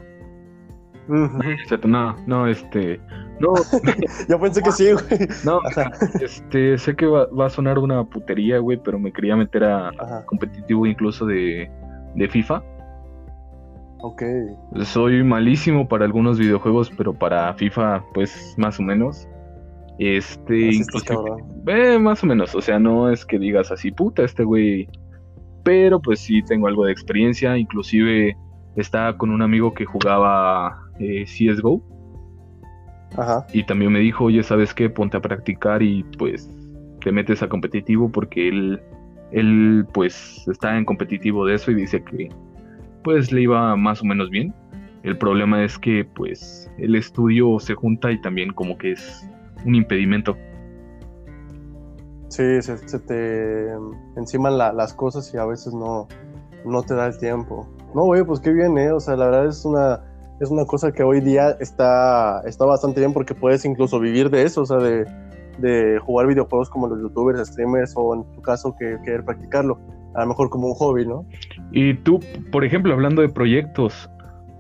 No, 1.08 2.16
no, 2.26 2.48
este. 2.48 3.00
No. 3.40 3.54
Yo 4.30 4.40
pensé 4.40 4.62
que 4.62 4.72
sí, 4.72 4.92
güey. 4.92 5.28
No, 5.44 5.60
este, 6.22 6.78
sé 6.78 6.96
que 6.96 7.06
va, 7.06 7.28
a 7.46 7.50
sonar 7.50 7.80
una 7.80 8.04
putería, 8.04 8.60
güey, 8.60 8.80
pero 8.84 9.00
me 9.00 9.12
quería 9.12 9.36
meter 9.36 9.64
a 9.64 10.24
competitivo 10.26 10.86
incluso 10.86 11.26
de, 11.26 11.70
de 12.16 12.28
FIFA. 12.30 12.64
Ok. 14.00 14.22
Soy 14.84 15.24
malísimo 15.24 15.88
para 15.88 16.06
algunos 16.06 16.38
videojuegos, 16.38 16.92
pero 16.96 17.14
para 17.14 17.54
FIFA, 17.56 18.04
pues 18.14 18.54
más 18.58 18.80
o 18.80 18.84
menos. 18.84 19.28
Este, 19.98 20.74
incluso, 20.74 21.38
más 22.00 22.24
o 22.24 22.28
menos, 22.28 22.54
o 22.54 22.62
sea, 22.62 22.78
no 22.80 23.10
es 23.10 23.26
que 23.26 23.40
digas 23.40 23.72
así, 23.72 23.92
puta, 23.92 24.24
este 24.24 24.44
güey. 24.44 24.88
Pero 25.64 26.00
pues 26.00 26.20
sí 26.20 26.44
tengo 26.44 26.68
algo 26.68 26.86
de 26.86 26.92
experiencia, 26.92 27.58
inclusive 27.58 28.38
estaba 28.76 29.18
con 29.18 29.32
un 29.32 29.42
amigo 29.42 29.74
que 29.74 29.86
jugaba 29.86 30.78
eh, 31.00 31.26
CSGO. 31.26 31.82
Ajá. 33.18 33.46
Y 33.54 33.64
también 33.66 33.92
me 33.92 34.00
dijo, 34.00 34.26
oye, 34.26 34.44
¿sabes 34.44 34.74
qué? 34.74 34.90
Ponte 34.90 35.18
a 35.18 35.22
practicar 35.22 35.82
y 35.82 36.04
pues 36.18 36.50
te 37.02 37.12
metes 37.12 37.42
a 37.44 37.50
competitivo 37.50 38.10
porque 38.10 38.48
él, 38.48 38.82
él 39.32 39.86
pues 39.94 40.46
está 40.48 40.78
en 40.78 40.86
competitivo 40.86 41.46
de 41.46 41.56
eso 41.56 41.72
y 41.72 41.76
dice 41.76 42.04
que 42.04 42.30
pues 43.04 43.32
le 43.32 43.44
iba 43.44 43.76
más 43.76 44.02
o 44.02 44.06
menos 44.06 44.30
bien. 44.30 44.54
El 45.04 45.18
problema 45.18 45.64
es 45.64 45.78
que 45.78 46.04
pues 46.16 46.70
el 46.80 46.96
estudio 46.96 47.60
se 47.60 47.76
junta 47.76 48.12
y 48.12 48.20
también 48.22 48.52
como 48.52 48.78
que 48.78 48.94
es 48.94 49.30
un 49.64 49.76
impedimento. 49.76 50.36
Sí, 52.30 52.62
se, 52.62 53.00
te 53.00 53.72
enciman 54.18 54.58
las 54.58 54.94
cosas 54.94 55.32
y 55.34 55.38
a 55.38 55.46
veces 55.46 55.74
no, 55.74 56.08
no 56.66 56.82
te 56.82 56.96
da 56.96 57.06
el 57.08 57.18
tiempo. 57.18 57.70
No, 57.94 58.06
güey, 58.06 58.24
pues 58.24 58.40
qué 58.40 58.52
bien, 58.52 58.78
¿eh? 58.78 58.92
O 58.92 59.00
sea, 59.00 59.16
la 59.16 59.26
verdad 59.28 59.46
es 59.46 59.64
una, 59.64 60.02
es 60.40 60.50
una 60.50 60.66
cosa 60.66 60.92
que 60.92 61.04
hoy 61.04 61.22
día 61.22 61.52
está, 61.60 62.42
está 62.46 62.66
bastante 62.66 63.00
bien 63.00 63.14
porque 63.14 63.34
puedes 63.34 63.66
incluso 63.66 64.00
vivir 64.00 64.30
de 64.30 64.44
eso, 64.44 64.62
o 64.62 64.66
sea, 64.66 64.78
de, 64.78 65.06
de 65.60 66.00
jugar 66.00 66.28
videojuegos 66.28 66.70
como 66.70 66.88
los 66.88 67.00
youtubers, 67.02 67.48
streamers 67.48 67.94
o 67.96 68.16
en 68.16 68.24
tu 68.34 68.42
caso 68.42 68.76
que 68.78 68.98
querer 69.04 69.24
practicarlo, 69.24 69.80
a 70.14 70.22
lo 70.22 70.28
mejor 70.28 70.50
como 70.50 70.68
un 70.68 70.74
hobby, 70.74 71.06
¿no? 71.06 71.26
Y 71.72 71.94
tú, 71.96 72.20
por 72.52 72.66
ejemplo, 72.66 72.94
hablando 72.94 73.22
de 73.22 73.30
proyectos, 73.30 74.10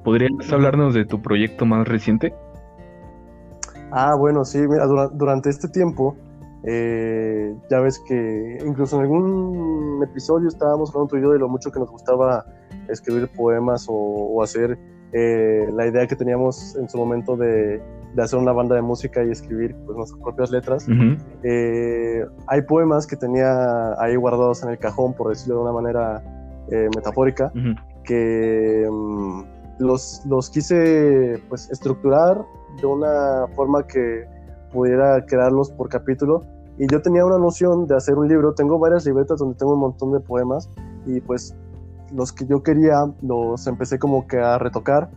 ¿podrías 0.03 0.31
hablarnos 0.51 0.93
de 0.93 1.05
tu 1.05 1.21
proyecto 1.21 1.65
más 1.65 1.87
reciente? 1.87 2.33
Ah, 3.91 4.15
bueno, 4.15 4.43
sí, 4.45 4.59
mira, 4.59 4.85
durante 5.13 5.49
este 5.49 5.67
tiempo, 5.69 6.17
eh, 6.63 7.55
ya 7.69 7.79
ves 7.79 7.99
que 8.07 8.57
incluso 8.65 8.95
en 8.95 9.03
algún 9.03 10.03
episodio 10.03 10.47
estábamos 10.47 10.89
hablando 10.89 11.09
tú 11.09 11.17
y 11.17 11.21
yo 11.21 11.31
de 11.31 11.39
lo 11.39 11.47
mucho 11.47 11.71
que 11.71 11.79
nos 11.79 11.91
gustaba 11.91 12.43
escribir 12.89 13.29
poemas 13.29 13.85
o, 13.87 14.41
hacer 14.43 14.77
eh, 15.17 15.69
la 15.73 15.87
idea 15.87 16.05
que 16.07 16.15
teníamos 16.17 16.75
en 16.75 16.89
su 16.89 16.97
momento 16.97 17.37
de, 17.37 17.81
hacer 18.17 18.37
una 18.37 18.51
banda 18.51 18.75
de 18.75 18.81
música 18.81 19.23
y 19.23 19.31
escribir 19.31 19.73
pues, 19.85 19.97
nuestras 19.97 20.21
propias 20.21 20.51
letras. 20.51 20.85
Eh, 21.43 22.25
hay 22.47 22.61
poemas 22.63 23.07
que 23.07 23.15
tenía 23.15 23.93
ahí 24.01 24.17
guardados 24.17 24.61
en 24.63 24.71
el 24.71 24.77
cajón, 24.77 25.13
por 25.13 25.29
decirlo 25.29 25.55
de 25.55 25.61
una 25.61 25.71
manera 25.71 26.21
metafórica, 26.69 27.51
que 28.03 28.85
mm, 28.91 29.43
los, 29.79 30.21
los 30.25 30.49
quise 30.49 31.41
pues, 31.47 31.69
estructurar 31.71 32.43
de 32.81 32.85
una 32.85 33.47
forma 33.55 33.87
que 33.87 34.25
pudiera 34.73 35.25
crearlos 35.25 35.71
por 35.71 35.87
capítulo. 35.87 36.41
Y 36.77 36.87
yo 36.91 37.01
tenía 37.01 37.25
una 37.25 37.37
noción 37.37 37.87
de 37.87 37.95
hacer 37.95 38.15
un 38.15 38.27
libro. 38.27 38.53
Tengo 38.53 38.77
varias 38.79 39.05
libretas 39.05 39.39
donde 39.39 39.55
tengo 39.55 39.75
un 39.75 39.79
montón 39.79 40.11
de 40.11 40.19
poemas 40.19 40.69
y 41.05 41.21
pues 41.21 41.55
los 42.13 42.31
que 42.31 42.45
yo 42.45 42.63
quería 42.63 42.95
los 43.21 43.67
empecé 43.67 43.99
como 43.99 44.27
que 44.27 44.37
a 44.37 44.57
retocar 44.57 45.09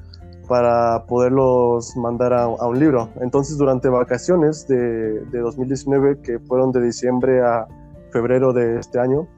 para 0.49 1.05
poderlos 1.07 1.97
mandar 1.97 2.33
a, 2.33 2.49
un 2.49 2.79
libro. 2.79 3.11
Entonces 3.21 3.59
durante 3.59 3.89
vacaciones 3.89 4.67
de, 4.67 5.21
de, 5.27 5.39
2019, 5.41 6.21
que 6.23 6.39
fueron 6.39 6.73
de 6.73 6.81
diciembre 6.81 7.43
a 7.43 7.67
febrero 8.11 8.55
de 8.55 8.79
este 8.79 8.99
año, 8.99 9.29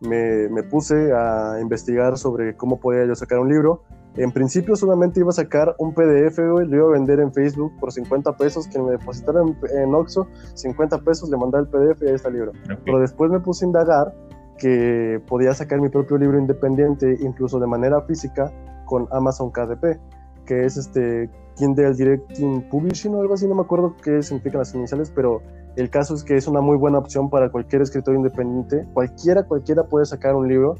me, 0.00 0.48
me, 0.48 0.62
puse 0.62 1.12
a 1.12 1.58
investigar 1.60 2.16
sobre 2.16 2.56
cómo 2.56 2.80
podía 2.80 3.04
yo 3.04 3.14
sacar 3.14 3.38
un 3.38 3.50
libro 3.50 3.82
en 4.16 4.30
principio 4.30 4.76
solamente 4.76 5.20
iba 5.20 5.30
a 5.30 5.32
sacar 5.32 5.74
un 5.78 5.92
PDF, 5.92 6.38
güey, 6.38 6.68
lo 6.68 6.76
iba 6.76 6.86
a 6.86 6.92
vender 6.92 7.18
en 7.18 7.32
Facebook 7.32 7.72
por 7.80 7.90
50 7.90 8.36
pesos, 8.36 8.68
que 8.68 8.78
me 8.78 8.92
depositaran 8.92 9.56
en, 9.74 9.94
Oxxo, 9.94 10.28
50 10.54 10.98
pesos, 10.98 11.28
le 11.30 11.36
mandaba 11.36 11.64
el 11.64 11.68
PDF 11.68 12.02
y 12.02 12.08
ahí 12.08 12.14
está 12.14 12.28
el 12.28 12.34
libro. 12.34 12.52
Pero 12.84 13.00
después 13.00 13.30
me 13.30 13.40
puse 13.40 13.64
a 13.64 13.68
indagar 13.68 14.14
que 14.58 15.20
podía 15.26 15.54
sacar 15.54 15.80
mi 15.80 15.88
propio 15.88 16.16
libro 16.16 16.38
independiente, 16.38 17.16
incluso 17.20 17.58
de 17.58 17.66
manera 17.66 18.02
física, 18.02 18.52
con 18.84 19.08
Amazon 19.10 19.50
KDP, 19.50 19.98
que 20.46 20.64
es 20.64 20.76
este 20.76 21.30
Kindle 21.56 21.94
Directing 21.94 22.68
Publishing 22.68 23.14
o 23.14 23.20
algo 23.20 23.34
así, 23.34 23.46
no 23.46 23.54
me 23.54 23.62
acuerdo 23.62 23.96
qué 24.02 24.22
significan 24.22 24.60
las 24.60 24.74
iniciales, 24.74 25.12
pero 25.14 25.42
el 25.76 25.90
caso 25.90 26.14
es 26.14 26.22
que 26.22 26.36
es 26.36 26.46
una 26.46 26.60
muy 26.60 26.76
buena 26.76 26.98
opción 26.98 27.30
para 27.30 27.50
cualquier 27.50 27.82
escritor 27.82 28.14
independiente. 28.14 28.86
Cualquiera, 28.92 29.42
cualquiera 29.42 29.84
puede 29.84 30.06
sacar 30.06 30.34
un 30.36 30.48
libro. 30.48 30.76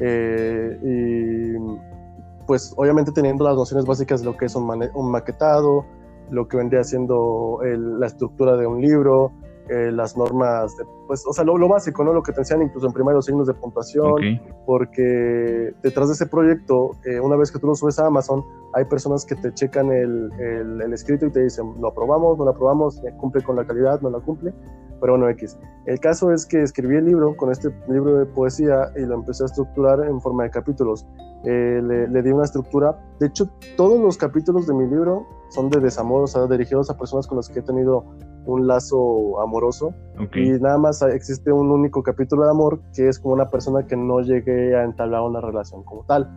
Eh, 0.00 0.78
y 0.82 2.46
pues 2.46 2.72
obviamente 2.76 3.12
teniendo 3.12 3.44
las 3.44 3.56
nociones 3.56 3.84
básicas 3.84 4.20
de 4.20 4.26
lo 4.26 4.36
que 4.36 4.46
es 4.46 4.54
un, 4.54 4.66
maquetado, 5.10 5.84
lo 6.30 6.48
que 6.48 6.56
vendría 6.56 6.82
siendo 6.82 7.60
la 7.62 8.06
estructura 8.06 8.56
de 8.56 8.66
un 8.66 8.80
libro, 8.80 9.32
eh, 9.68 9.90
las 9.92 10.16
normas, 10.16 10.76
pues, 11.06 11.24
o 11.26 11.32
sea, 11.32 11.44
lo, 11.44 11.68
básico, 11.68 12.04
¿no? 12.04 12.12
Lo 12.12 12.22
que 12.22 12.32
te 12.32 12.40
enseñan 12.40 12.66
incluso 12.66 12.86
en 12.86 12.92
primario, 12.92 13.20
signos 13.22 13.46
de 13.46 13.54
puntuación, 13.54 14.40
porque 14.66 15.74
detrás 15.82 16.08
de 16.08 16.14
ese 16.14 16.26
proyecto, 16.26 16.92
eh, 17.04 17.20
una 17.20 17.36
vez 17.36 17.52
que 17.52 17.58
tú 17.58 17.66
lo 17.66 17.74
subes 17.74 17.98
a 17.98 18.06
Amazon, 18.06 18.44
hay 18.74 18.84
personas 18.84 19.24
que 19.24 19.34
te 19.34 19.52
checan 19.52 19.90
el, 19.90 20.30
el, 20.38 20.92
escrito 20.92 21.26
y 21.26 21.30
te 21.30 21.42
dicen, 21.42 21.74
lo 21.80 21.88
aprobamos, 21.88 22.38
no 22.38 22.44
lo 22.44 22.50
aprobamos, 22.50 23.00
cumple 23.18 23.42
con 23.42 23.56
la 23.56 23.66
calidad, 23.66 24.00
no 24.00 24.10
la 24.10 24.20
cumple, 24.20 24.52
pero 25.00 25.12
bueno, 25.14 25.28
X. 25.30 25.58
El 25.86 26.00
caso 26.00 26.32
es 26.32 26.44
que 26.46 26.62
escribí 26.62 26.96
el 26.96 27.06
libro 27.06 27.36
con 27.36 27.50
este 27.50 27.70
libro 27.88 28.18
de 28.18 28.26
poesía 28.26 28.90
y 28.96 29.00
lo 29.00 29.14
empecé 29.14 29.44
a 29.44 29.46
estructurar 29.46 30.04
en 30.04 30.20
forma 30.20 30.44
de 30.44 30.50
capítulos. 30.50 31.06
Eh, 31.44 31.80
le, 31.82 32.22
di 32.22 32.30
una 32.30 32.44
estructura. 32.44 32.98
De 33.20 33.26
hecho, 33.26 33.48
todos 33.76 34.00
los 34.00 34.16
capítulos 34.16 34.66
de 34.66 34.74
mi 34.74 34.86
libro 34.86 35.26
son 35.50 35.70
de 35.70 35.80
desamor, 35.80 36.24
o 36.24 36.26
sea, 36.26 36.46
dirigidos 36.46 36.90
a 36.90 36.96
personas 36.96 37.26
con 37.26 37.36
las 37.36 37.48
que 37.48 37.60
he 37.60 37.62
tenido 37.62 38.04
un 38.48 38.66
lazo 38.66 39.40
amoroso. 39.40 39.94
Y 40.34 40.50
nada 40.60 40.78
más 40.78 41.00
existe 41.02 41.52
un 41.52 41.70
único 41.70 42.02
capítulo 42.02 42.44
de 42.44 42.50
amor 42.50 42.80
que 42.94 43.08
es 43.08 43.18
como 43.18 43.34
una 43.34 43.48
persona 43.48 43.86
que 43.86 43.96
no 43.96 44.20
llegué 44.20 44.74
a 44.74 44.84
entablar 44.84 45.22
una 45.22 45.40
relación 45.40 45.84
como 45.84 46.02
tal. 46.04 46.28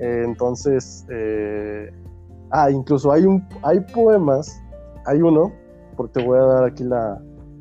Eh, 0.00 0.22
entonces, 0.24 1.06
eh, 1.10 1.92
ah, 2.50 2.70
incluso 2.70 3.12
hay, 3.12 3.26
un, 3.26 3.46
hay 3.62 3.80
poemas, 3.80 4.60
hay 5.06 5.22
uno, 5.22 5.52
porque 5.96 6.20
te 6.20 6.26
voy 6.26 6.38
a 6.38 6.42
dar 6.42 6.64
aquí 6.64 6.84
la, 6.84 7.20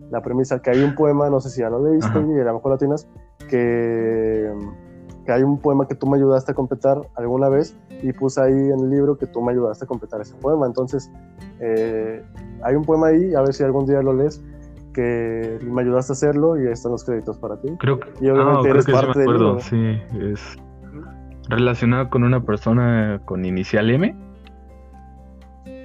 la 0.10 0.22
premisa 0.22 0.62
que 0.62 0.72
hay 0.72 0.84
un 0.84 0.96
poema, 0.96 1.30
no 1.30 1.40
sé 1.40 1.50
si 1.50 1.62
ya 1.62 1.70
lo 1.70 1.84
leíste 1.84 2.20
y 2.20 2.40
a 2.40 2.46
lo 2.46 2.54
mejor 2.56 2.72
lo 2.72 2.78
tienes, 2.78 3.08
que, 3.50 4.52
que 5.28 5.34
hay 5.34 5.44
un 5.44 5.60
poema 5.60 5.86
que 5.86 5.94
tú 5.94 6.08
me 6.08 6.16
ayudaste 6.16 6.54
a 6.54 6.56
completar 6.56 7.02
alguna 7.16 7.50
vez 7.50 7.78
y 8.02 8.14
puse 8.14 8.42
ahí 8.42 8.54
en 8.54 8.80
el 8.80 8.90
libro 8.90 9.18
que 9.18 9.28
tú 9.28 9.42
me 9.42 9.52
ayudaste 9.52 9.84
a 9.84 9.88
completar 9.88 10.22
ese 10.22 10.34
poema. 10.36 10.66
Entonces, 10.66 11.12
eh, 11.60 12.24
hay 12.64 12.76
un 12.76 12.86
poema 12.86 13.08
ahí, 13.08 13.36
a 13.36 13.42
ver 13.42 13.54
si 13.54 13.62
algún 13.62 13.86
día 13.86 14.02
lo 14.02 14.14
lees, 14.14 14.42
que 14.94 15.60
me 15.64 15.82
ayudaste 15.82 16.14
a 16.14 16.16
hacerlo 16.16 16.58
y 16.58 16.68
ahí 16.68 16.72
están 16.72 16.94
los 16.94 17.04
créditos 17.04 17.38
para 17.40 17.58
ti. 17.58 17.68
Creo 17.78 18.00
que, 18.00 18.08
y 18.22 18.30
obviamente 18.30 18.70
ah, 18.70 18.72
eres 18.72 18.86
parte 18.86 19.26
sí, 19.60 19.70
sí, 19.70 20.18
es 20.32 20.58
relacionado 21.50 22.10
con 22.10 22.24
una 22.24 22.42
persona 22.46 23.22
con 23.26 23.44
inicial 23.44 23.90
M. 23.90 24.16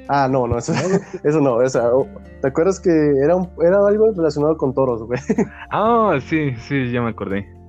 Ah, 0.09 0.29
no, 0.31 0.47
no, 0.47 0.59
eso, 0.59 0.73
eso 1.25 1.41
no. 1.41 1.59
¿Te 2.41 2.47
acuerdas 2.47 2.79
que 2.79 2.91
era, 3.19 3.35
un, 3.35 3.49
era 3.61 3.85
algo 3.89 4.13
relacionado 4.13 4.57
con 4.57 4.73
toros, 4.73 5.03
güey? 5.03 5.19
Ah, 5.73 6.17
sí, 6.21 6.55
sí, 6.55 6.93
ya 6.93 7.03
me 7.03 7.11
acordé. 7.11 7.62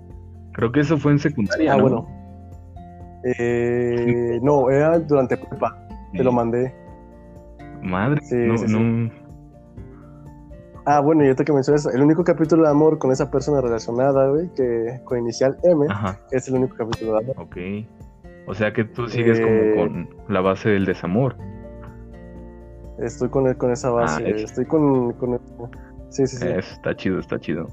Creo 0.53 0.71
que 0.71 0.79
eso 0.81 0.97
fue 0.97 1.11
en 1.11 1.19
secundaria. 1.19 1.73
Ah, 1.73 1.77
bueno. 1.77 2.07
Eh, 3.23 4.39
no, 4.41 4.69
era 4.69 4.99
durante 4.99 5.37
prepa. 5.37 5.77
Te 6.13 6.23
lo 6.23 6.31
mandé. 6.31 6.73
Madre, 7.81 8.21
sí, 8.23 8.35
no, 8.35 8.79
no, 8.79 9.11
Ah, 10.85 10.99
bueno, 10.99 11.23
y 11.23 11.27
ahorita 11.27 11.45
que 11.45 11.53
mencionas, 11.53 11.85
el 11.85 12.01
único 12.01 12.23
capítulo 12.23 12.63
de 12.63 12.69
amor 12.69 12.97
con 12.97 13.11
esa 13.11 13.31
persona 13.31 13.61
relacionada, 13.61 14.27
güey, 14.29 14.49
que 14.53 14.99
con 15.05 15.17
inicial 15.17 15.57
M, 15.63 15.87
es 16.31 16.47
el 16.49 16.55
único 16.55 16.75
capítulo 16.75 17.13
de 17.13 17.17
amor. 17.19 17.35
Ok. 17.39 17.57
O 18.47 18.53
sea 18.53 18.73
que 18.73 18.83
tú 18.83 19.07
sigues 19.07 19.39
como 19.39 19.53
eh, 19.53 19.73
con 19.75 20.09
la 20.27 20.41
base 20.41 20.69
del 20.69 20.85
desamor. 20.85 21.37
Estoy 22.99 23.29
con, 23.29 23.53
con 23.53 23.71
esa 23.71 23.89
base, 23.91 24.23
ah, 24.25 24.29
estoy 24.29 24.65
con, 24.65 25.13
con... 25.13 25.39
Sí, 26.09 26.27
sí, 26.27 26.37
sí. 26.37 26.47
está 26.47 26.93
chido, 26.95 27.19
está 27.19 27.39
chido. 27.39 27.67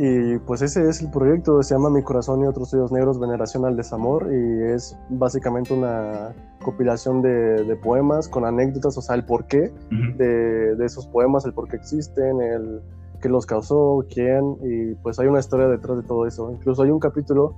Y 0.00 0.38
pues 0.38 0.62
ese 0.62 0.88
es 0.88 1.02
el 1.02 1.10
proyecto, 1.10 1.60
se 1.60 1.74
llama 1.74 1.90
Mi 1.90 2.04
Corazón 2.04 2.44
y 2.44 2.46
otros 2.46 2.70
Suyos 2.70 2.92
Negros, 2.92 3.18
Veneración 3.18 3.64
al 3.64 3.76
Desamor, 3.76 4.28
y 4.32 4.72
es 4.72 4.96
básicamente 5.08 5.74
una 5.74 6.36
compilación 6.62 7.20
de, 7.20 7.76
poemas 7.82 8.28
con 8.28 8.44
anécdotas, 8.44 8.96
o 8.96 9.02
sea, 9.02 9.16
el 9.16 9.24
porqué 9.24 9.72
de, 9.90 10.76
de, 10.76 10.84
esos 10.84 11.08
poemas, 11.08 11.44
el 11.46 11.52
por 11.52 11.68
qué 11.68 11.76
existen, 11.76 12.40
el 12.40 12.80
qué 13.20 13.28
los 13.28 13.44
causó, 13.44 14.04
quién, 14.08 14.56
y 14.62 14.94
pues 15.02 15.18
hay 15.18 15.26
una 15.26 15.40
historia 15.40 15.66
detrás 15.66 15.96
de 15.96 16.04
todo 16.04 16.26
eso. 16.26 16.48
Incluso 16.52 16.84
hay 16.84 16.90
un 16.90 17.00
capítulo 17.00 17.56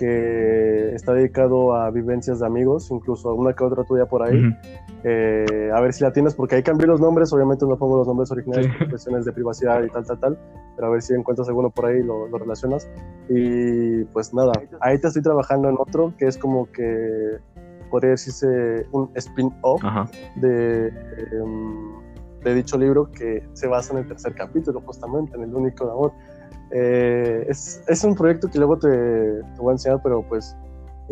que 0.00 0.94
está 0.94 1.12
dedicado 1.12 1.74
a 1.74 1.90
vivencias 1.90 2.40
de 2.40 2.46
amigos, 2.46 2.90
incluso 2.90 3.28
alguna 3.28 3.52
que 3.52 3.62
otra 3.62 3.84
tuya 3.84 4.06
por 4.06 4.22
ahí. 4.22 4.56
Eh, 5.04 5.70
a 5.74 5.80
ver 5.80 5.92
si 5.92 6.02
la 6.02 6.10
tienes, 6.10 6.34
porque 6.34 6.54
ahí 6.54 6.62
cambié 6.62 6.86
los 6.86 7.00
nombres, 7.00 7.30
obviamente 7.34 7.66
no 7.66 7.76
pongo 7.76 7.98
los 7.98 8.06
nombres 8.06 8.30
originales 8.30 8.66
por 8.78 8.88
cuestiones 8.88 9.26
de 9.26 9.32
privacidad 9.32 9.82
y 9.82 9.90
tal, 9.90 10.06
tal, 10.06 10.18
tal, 10.20 10.38
pero 10.74 10.88
a 10.88 10.90
ver 10.90 11.02
si 11.02 11.12
encuentras 11.12 11.48
alguno 11.48 11.68
por 11.68 11.84
ahí 11.84 11.98
y 11.98 12.02
lo, 12.02 12.26
relacionas. 12.28 12.88
Y 13.28 14.04
pues 14.04 14.32
nada, 14.32 14.52
ahí 14.80 14.98
te 14.98 15.08
estoy 15.08 15.22
trabajando 15.22 15.68
en 15.68 15.76
otro 15.78 16.14
que 16.18 16.26
es 16.26 16.38
como 16.38 16.70
que 16.72 17.38
podría 17.90 18.12
decirse 18.12 18.86
un 18.92 19.10
spin-off 19.14 19.82
de, 20.36 20.88
em, 20.88 21.92
de 22.42 22.54
dicho 22.54 22.78
libro 22.78 23.10
que 23.10 23.46
se 23.52 23.68
basa 23.68 23.92
en 23.92 24.00
el 24.00 24.08
tercer 24.08 24.34
capítulo, 24.34 24.80
justamente, 24.80 25.36
en 25.36 25.42
el 25.42 25.54
único 25.54 25.84
de 25.84 25.92
amor. 25.92 26.12
Eh, 26.72 27.46
es, 27.48 27.82
es, 27.88 28.04
un 28.04 28.14
proyecto 28.14 28.48
que 28.48 28.58
luego 28.58 28.78
te, 28.78 28.88
te 28.88 29.60
voy 29.60 29.70
a 29.70 29.72
enseñar, 29.72 30.00
pero 30.02 30.22
pues 30.22 30.56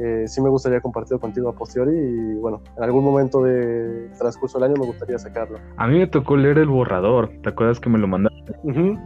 eh, 0.00 0.28
sí 0.28 0.40
me 0.40 0.48
gustaría 0.48 0.80
compartirlo 0.80 1.18
contigo 1.18 1.48
a 1.48 1.52
posteriori 1.52 1.96
y 1.96 2.34
bueno, 2.34 2.60
en 2.76 2.84
algún 2.84 3.02
momento 3.02 3.42
de 3.42 4.08
transcurso 4.16 4.58
del 4.58 4.70
año 4.70 4.80
me 4.80 4.86
gustaría 4.86 5.18
sacarlo. 5.18 5.58
A 5.76 5.88
mí 5.88 5.98
me 5.98 6.06
tocó 6.06 6.36
leer 6.36 6.58
el 6.58 6.68
borrador, 6.68 7.32
¿te 7.42 7.48
acuerdas 7.48 7.80
que 7.80 7.90
me 7.90 7.98
lo 7.98 8.06
mandaste? 8.06 8.52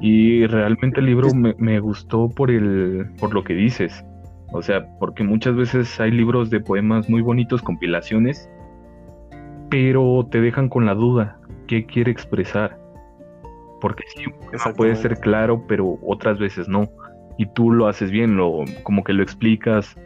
Y 0.02 0.47
realmente 0.47 1.00
el 1.00 1.06
libro 1.06 1.32
me, 1.35 1.54
me, 1.56 1.80
gustó 1.80 2.28
por, 2.28 2.50
el, 2.50 3.11
por 3.18 3.32
lo 3.32 3.42
que 3.42 3.54
dices. 3.54 4.04
O 4.52 4.61
sea, 4.61 4.87
porque 4.99 5.25
muchas 5.25 5.56
veces 5.56 5.99
hay 5.99 6.11
libros 6.11 6.50
de 6.50 6.61
poemas 6.61 7.09
muy 7.09 7.23
bonitos, 7.23 7.62
compilaciones, 7.62 8.50
pero 9.70 10.27
te 10.31 10.42
dejan 10.42 10.68
con 10.68 10.85
la 10.85 10.94
duda, 10.94 11.38
¿qué 11.68 11.87
quiere 11.87 12.12
expresar? 12.12 12.82
Porque 13.83 14.05
sí, 14.14 14.23
puede 14.77 14.95
ser 14.95 15.18
claro, 15.18 15.64
pero 15.66 15.99
otras 16.07 16.38
veces 16.38 16.68
no. 16.68 16.88
Y 17.37 17.47
tú 17.47 17.73
lo 17.73 17.88
haces 17.88 18.12
bien, 18.12 18.37
lo, 18.37 18.64
como 18.85 19.03
que 19.03 19.12
lo 19.12 19.25
explicas, 19.25 19.97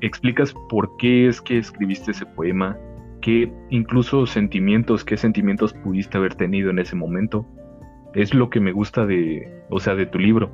explicas 0.00 0.54
por 0.70 0.96
qué 0.96 1.28
es 1.28 1.42
que 1.42 1.58
escribiste 1.58 2.12
ese 2.12 2.24
poema, 2.24 2.78
qué 3.20 3.52
incluso 3.68 4.24
sentimientos, 4.24 5.04
qué 5.04 5.18
sentimientos 5.18 5.74
pudiste 5.74 6.16
haber 6.16 6.34
tenido 6.34 6.70
en 6.70 6.78
ese 6.78 6.96
momento. 6.96 7.44
Es 8.14 8.32
lo 8.32 8.48
que 8.48 8.58
me 8.58 8.72
gusta 8.72 9.04
de, 9.04 9.64
o 9.68 9.78
sea, 9.78 9.94
de 9.94 10.06
tu 10.06 10.18
libro. 10.18 10.50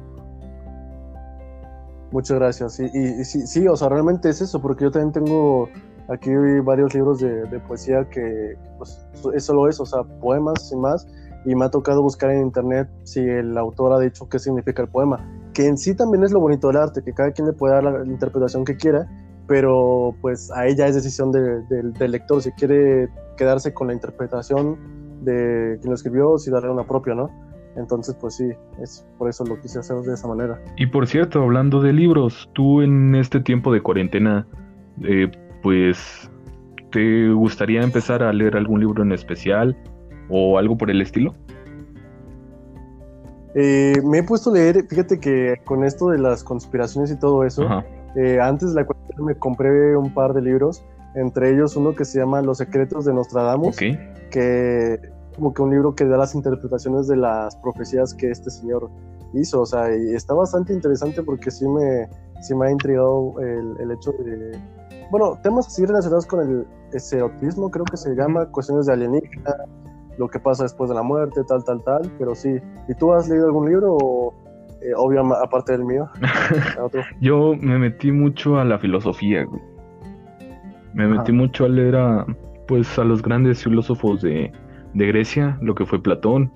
Muchas 2.11 2.37
gracias. 2.37 2.81
Y, 2.81 3.25
sí, 3.25 3.47
sí, 3.47 3.69
o 3.69 3.77
sea, 3.77 3.91
realmente 3.91 4.29
es 4.29 4.41
eso, 4.41 4.61
porque 4.61 4.83
yo 4.83 4.91
también 4.91 5.13
tengo 5.13 5.69
aquí 6.09 6.31
varios 6.65 6.93
libros 6.95 7.21
de, 7.21 7.61
poesía 7.69 8.09
que 8.11 8.57
pues, 8.77 9.07
eso 9.37 9.55
lo 9.55 9.69
es, 9.69 9.79
o 9.79 9.87
sea, 9.87 10.03
poemas 10.21 10.69
sin 10.69 10.81
más 10.81 11.07
y 11.47 11.55
me 11.55 11.65
ha 11.65 11.71
tocado 11.71 12.03
buscar 12.03 12.31
en 12.31 12.43
internet 12.43 12.89
si 13.05 13.21
el 13.21 13.57
autor 13.57 13.93
ha 13.93 14.01
dicho 14.01 14.29
qué 14.29 14.39
significa 14.39 14.83
el 14.83 14.89
poema, 14.89 15.25
que 15.55 15.67
en 15.67 15.79
sí 15.79 15.95
también 15.95 16.25
es 16.25 16.33
lo 16.33 16.41
bonito 16.41 16.67
del 16.67 16.77
arte, 16.77 17.03
que 17.03 17.13
cada 17.13 17.31
quien 17.31 17.47
le 17.47 17.55
puede 17.55 17.75
dar 17.75 17.85
la, 17.85 18.05
interpretación 18.05 18.65
que 18.65 18.77
quiera, 18.77 19.07
pero 19.47 20.15
pues 20.21 20.51
a 20.51 20.67
ella 20.67 20.89
es 20.89 20.97
decisión 20.97 21.31
del 21.31 22.11
lector 22.11 22.43
si 22.43 22.51
quiere 22.53 23.09
quedarse 23.37 23.73
con 23.73 23.87
la 23.87 23.95
interpretación 23.95 24.77
de 25.23 25.79
quien 25.81 25.91
lo 25.91 25.95
escribió, 25.95 26.37
si 26.37 26.51
darle 26.51 26.71
una 26.71 26.85
propia, 26.85 27.15
¿no? 27.15 27.31
Entonces, 27.77 28.17
pues 28.21 28.37
sí, 28.37 28.49
es 28.83 29.07
por 29.19 29.29
eso 29.29 29.45
lo 29.45 29.61
quise 29.61 29.79
hacer 29.79 29.99
de 29.99 30.15
esa 30.15 30.27
manera. 30.27 30.61
Y 30.77 30.87
por 30.87 31.07
cierto, 31.07 31.43
hablando 31.43 31.81
de 31.81 31.93
libros, 31.93 32.51
tú 32.55 32.81
en 32.81 33.15
este 33.15 33.39
tiempo 33.41 33.73
de 33.73 33.83
cuarentena, 33.83 34.47
eh, 35.03 35.31
pues, 35.63 36.31
¿te 36.91 37.31
gustaría 37.31 37.83
empezar 37.83 38.23
a 38.23 38.33
leer 38.33 38.57
algún 38.57 38.81
libro 38.81 39.03
en 39.03 39.13
especial? 39.13 39.77
O 40.29 40.59
algo 40.59 40.77
por 40.77 40.91
el 40.91 41.01
estilo? 41.03 41.35
Eh, 43.55 44.03
me 44.05 44.19
he 44.19 44.23
puesto 44.23 44.51
a 44.51 44.53
leer, 44.53 44.87
fíjate 44.87 45.19
que 45.19 45.57
con 45.65 45.83
esto 45.83 46.11
de 46.11 46.19
las 46.19 46.45
conspiraciones 46.45 47.11
y 47.11 47.19
todo 47.19 47.43
eso, 47.45 47.67
eh, 48.15 48.39
antes 48.39 48.75
de 48.75 48.83
la 48.83 48.87
cuarentena 48.87 49.25
me 49.25 49.35
compré 49.35 49.97
un 49.97 50.13
par 50.13 50.35
de 50.35 50.43
libros, 50.43 50.85
entre 51.15 51.55
ellos 51.55 51.75
uno 51.75 51.95
que 51.95 52.05
se 52.05 52.19
llama 52.19 52.43
Los 52.43 52.59
secretos 52.59 53.07
de 53.07 53.15
Nostradamus, 53.15 53.77
que 54.31 55.01
como 55.35 55.55
que 55.55 55.63
un 55.63 55.71
libro 55.71 55.95
que 55.95 56.05
da 56.05 56.19
las 56.19 56.35
interpretaciones 56.35 57.09
de 57.09 57.17
las 57.17 57.57
profecías 57.57 58.13
que 58.13 58.31
este 58.31 58.51
señor 58.51 58.91
hizo, 59.33 59.63
o 59.63 59.67
sea, 59.67 59.95
y 59.97 60.15
está 60.15 60.35
bastante 60.35 60.75
interesante 60.75 61.23
porque 61.23 61.51
sí 61.51 61.67
me, 61.67 62.09
sí 62.43 62.55
me 62.55 62.67
ha 62.67 62.71
intrigado 62.71 63.35
el, 63.41 63.75
el 63.81 63.91
hecho 63.91 64.13
de, 64.13 64.59
bueno, 65.11 65.39
temas 65.43 65.67
así 65.67 65.85
relacionados 65.85 66.27
con 66.27 66.41
el 66.41 66.67
eserotismo, 66.93 67.71
creo 67.71 67.85
que 67.85 67.97
se 67.97 68.15
llama, 68.15 68.47
cuestiones 68.51 68.85
de 68.85 68.93
alienígena, 68.93 69.55
lo 70.19 70.29
que 70.29 70.39
pasa 70.39 70.65
después 70.65 70.89
de 70.91 70.97
la 70.97 71.03
muerte, 71.03 71.43
tal, 71.45 71.65
tal, 71.65 71.83
tal, 71.85 72.11
pero 72.19 72.35
sí. 72.35 72.57
¿Y 72.89 72.95
tú 72.95 73.13
has 73.13 73.29
leído 73.29 73.47
algún 73.47 73.69
libro 73.69 73.97
o, 73.97 74.35
eh, 74.81 74.93
obviamente, 74.97 75.39
aparte 75.43 75.73
del 75.73 75.85
mío? 75.85 76.09
Yo 77.21 77.55
me 77.61 77.79
metí 77.79 78.13
mucho 78.13 78.59
a 78.59 78.65
la 78.65 78.79
filosofía, 78.79 79.45
güey. 79.45 79.61
Me 80.95 81.07
metí 81.07 81.33
mucho 81.33 81.67
a 81.67 81.69
leer 81.69 81.97
a, 81.97 82.27
pues, 82.67 82.99
a 82.99 83.05
los 83.05 83.21
grandes 83.21 83.63
filósofos 83.63 84.23
de, 84.23 84.51
de 84.95 85.07
Grecia, 85.07 85.59
lo 85.61 85.75
que 85.75 85.85
fue 85.85 86.03
Platón. 86.03 86.51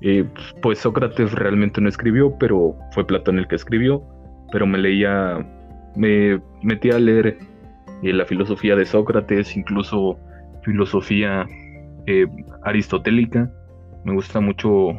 Eh, 0.00 0.24
pues 0.62 0.78
Sócrates 0.78 1.32
realmente 1.32 1.80
no 1.80 1.88
escribió, 1.88 2.32
pero 2.38 2.76
fue 2.92 3.04
Platón 3.04 3.38
el 3.38 3.48
que 3.48 3.56
escribió. 3.56 4.02
Pero 4.52 4.66
me 4.66 4.78
leía, 4.78 5.44
me 5.96 6.40
metí 6.62 6.90
a 6.90 7.00
leer 7.00 7.38
eh, 8.02 8.12
la 8.12 8.24
filosofía 8.24 8.76
de 8.76 8.86
Sócrates, 8.86 9.56
incluso 9.56 10.16
filosofía 10.62 11.46
eh, 12.08 12.26
aristotélica. 12.62 13.52
Me 14.04 14.14
gusta 14.14 14.40
mucho 14.40 14.92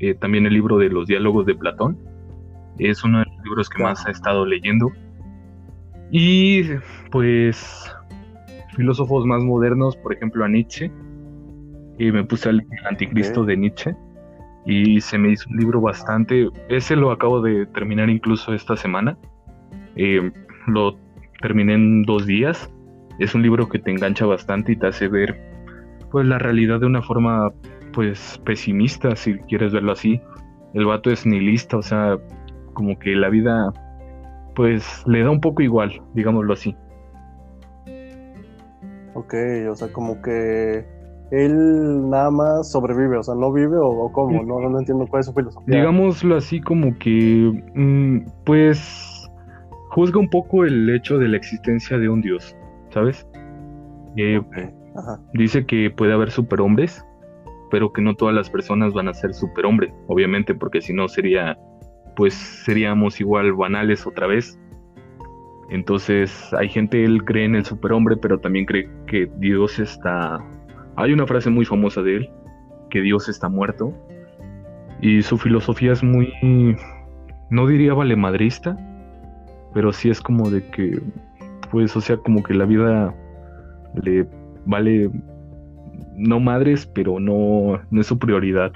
eh, 0.00 0.14
también 0.14 0.44
el 0.44 0.54
libro 0.54 0.76
de 0.76 0.88
los 0.88 1.06
diálogos 1.06 1.46
de 1.46 1.54
Platón. 1.54 1.96
Es 2.78 3.04
uno 3.04 3.20
de 3.20 3.26
los 3.26 3.44
libros 3.44 3.70
que 3.70 3.80
más 3.80 4.04
he 4.08 4.10
estado 4.10 4.44
leyendo. 4.44 4.90
Y 6.10 6.64
pues 7.12 7.94
filósofos 8.74 9.24
más 9.24 9.44
modernos, 9.44 9.96
por 9.98 10.12
ejemplo 10.12 10.44
a 10.44 10.48
Nietzsche. 10.48 10.90
Y 11.96 12.10
me 12.10 12.24
puse 12.24 12.48
al 12.48 12.66
Anticristo 12.88 13.44
de 13.44 13.56
Nietzsche 13.56 13.94
y 14.66 15.00
se 15.00 15.16
me 15.16 15.30
hizo 15.30 15.48
un 15.50 15.58
libro 15.58 15.80
bastante. 15.80 16.48
Ese 16.68 16.96
lo 16.96 17.12
acabo 17.12 17.40
de 17.40 17.66
terminar 17.66 18.10
incluso 18.10 18.52
esta 18.52 18.76
semana. 18.76 19.16
Eh, 19.94 20.32
lo 20.66 20.98
terminé 21.40 21.74
en 21.74 22.02
dos 22.02 22.26
días. 22.26 22.68
Es 23.20 23.34
un 23.36 23.42
libro 23.42 23.68
que 23.68 23.78
te 23.78 23.92
engancha 23.92 24.26
bastante 24.26 24.72
y 24.72 24.76
te 24.76 24.88
hace 24.88 25.06
ver 25.06 25.47
pues 26.10 26.26
la 26.26 26.38
realidad 26.38 26.80
de 26.80 26.86
una 26.86 27.02
forma 27.02 27.52
pues 27.92 28.40
pesimista, 28.44 29.16
si 29.16 29.38
quieres 29.40 29.72
verlo 29.72 29.92
así. 29.92 30.20
El 30.74 30.86
vato 30.86 31.10
es 31.10 31.26
nihilista, 31.26 31.78
o 31.78 31.82
sea, 31.82 32.18
como 32.74 32.98
que 32.98 33.14
la 33.16 33.28
vida 33.28 33.72
pues 34.54 35.04
le 35.06 35.22
da 35.22 35.30
un 35.30 35.40
poco 35.40 35.62
igual, 35.62 36.02
digámoslo 36.14 36.52
así. 36.52 36.76
Ok, 39.14 39.34
o 39.70 39.74
sea, 39.74 39.92
como 39.92 40.20
que 40.22 40.84
él 41.30 42.08
nada 42.08 42.30
más 42.30 42.70
sobrevive, 42.70 43.18
o 43.18 43.22
sea, 43.22 43.34
no 43.34 43.52
vive 43.52 43.76
o, 43.76 44.10
cómo, 44.12 44.42
no, 44.42 44.60
no 44.68 44.78
entiendo 44.78 45.06
cuál 45.06 45.20
es 45.20 45.26
su 45.26 45.32
filosofía. 45.32 45.76
Digámoslo 45.76 46.36
así 46.36 46.60
como 46.60 46.96
que, 46.98 47.62
mm, 47.74 48.30
pues, 48.44 49.30
juzga 49.90 50.20
un 50.20 50.28
poco 50.28 50.64
el 50.64 50.88
hecho 50.90 51.18
de 51.18 51.28
la 51.28 51.36
existencia 51.36 51.98
de 51.98 52.08
un 52.08 52.20
dios, 52.20 52.56
¿sabes? 52.90 53.26
Eh, 54.16 54.40
dice 55.32 55.66
que 55.66 55.90
puede 55.90 56.12
haber 56.12 56.30
superhombres, 56.30 57.04
pero 57.70 57.92
que 57.92 58.02
no 58.02 58.14
todas 58.14 58.34
las 58.34 58.50
personas 58.50 58.92
van 58.92 59.08
a 59.08 59.14
ser 59.14 59.34
superhombres, 59.34 59.92
obviamente, 60.06 60.54
porque 60.54 60.80
si 60.80 60.92
no 60.92 61.08
sería, 61.08 61.58
pues 62.16 62.34
seríamos 62.34 63.20
igual 63.20 63.52
banales 63.52 64.06
otra 64.06 64.26
vez. 64.26 64.58
Entonces, 65.70 66.52
hay 66.54 66.68
gente, 66.68 67.04
él 67.04 67.24
cree 67.24 67.44
en 67.44 67.54
el 67.54 67.64
superhombre, 67.64 68.16
pero 68.16 68.38
también 68.38 68.64
cree 68.64 68.88
que 69.06 69.30
Dios 69.38 69.78
está 69.78 70.42
hay 70.98 71.12
una 71.12 71.28
frase 71.28 71.48
muy 71.48 71.64
famosa 71.64 72.02
de 72.02 72.16
él, 72.16 72.30
que 72.90 73.00
Dios 73.00 73.28
está 73.28 73.48
muerto, 73.48 73.94
y 75.00 75.22
su 75.22 75.38
filosofía 75.38 75.92
es 75.92 76.02
muy, 76.02 76.34
no 77.50 77.68
diría 77.68 77.94
valemadrista, 77.94 78.76
pero 79.72 79.92
sí 79.92 80.10
es 80.10 80.20
como 80.20 80.50
de 80.50 80.68
que, 80.70 81.00
pues, 81.70 81.96
o 81.96 82.00
sea, 82.00 82.16
como 82.16 82.42
que 82.42 82.52
la 82.52 82.64
vida 82.64 83.14
le 84.02 84.26
vale, 84.66 85.10
no 86.16 86.40
madres, 86.40 86.86
pero 86.86 87.20
no, 87.20 87.80
no 87.90 88.00
es 88.00 88.06
su 88.06 88.18
prioridad. 88.18 88.72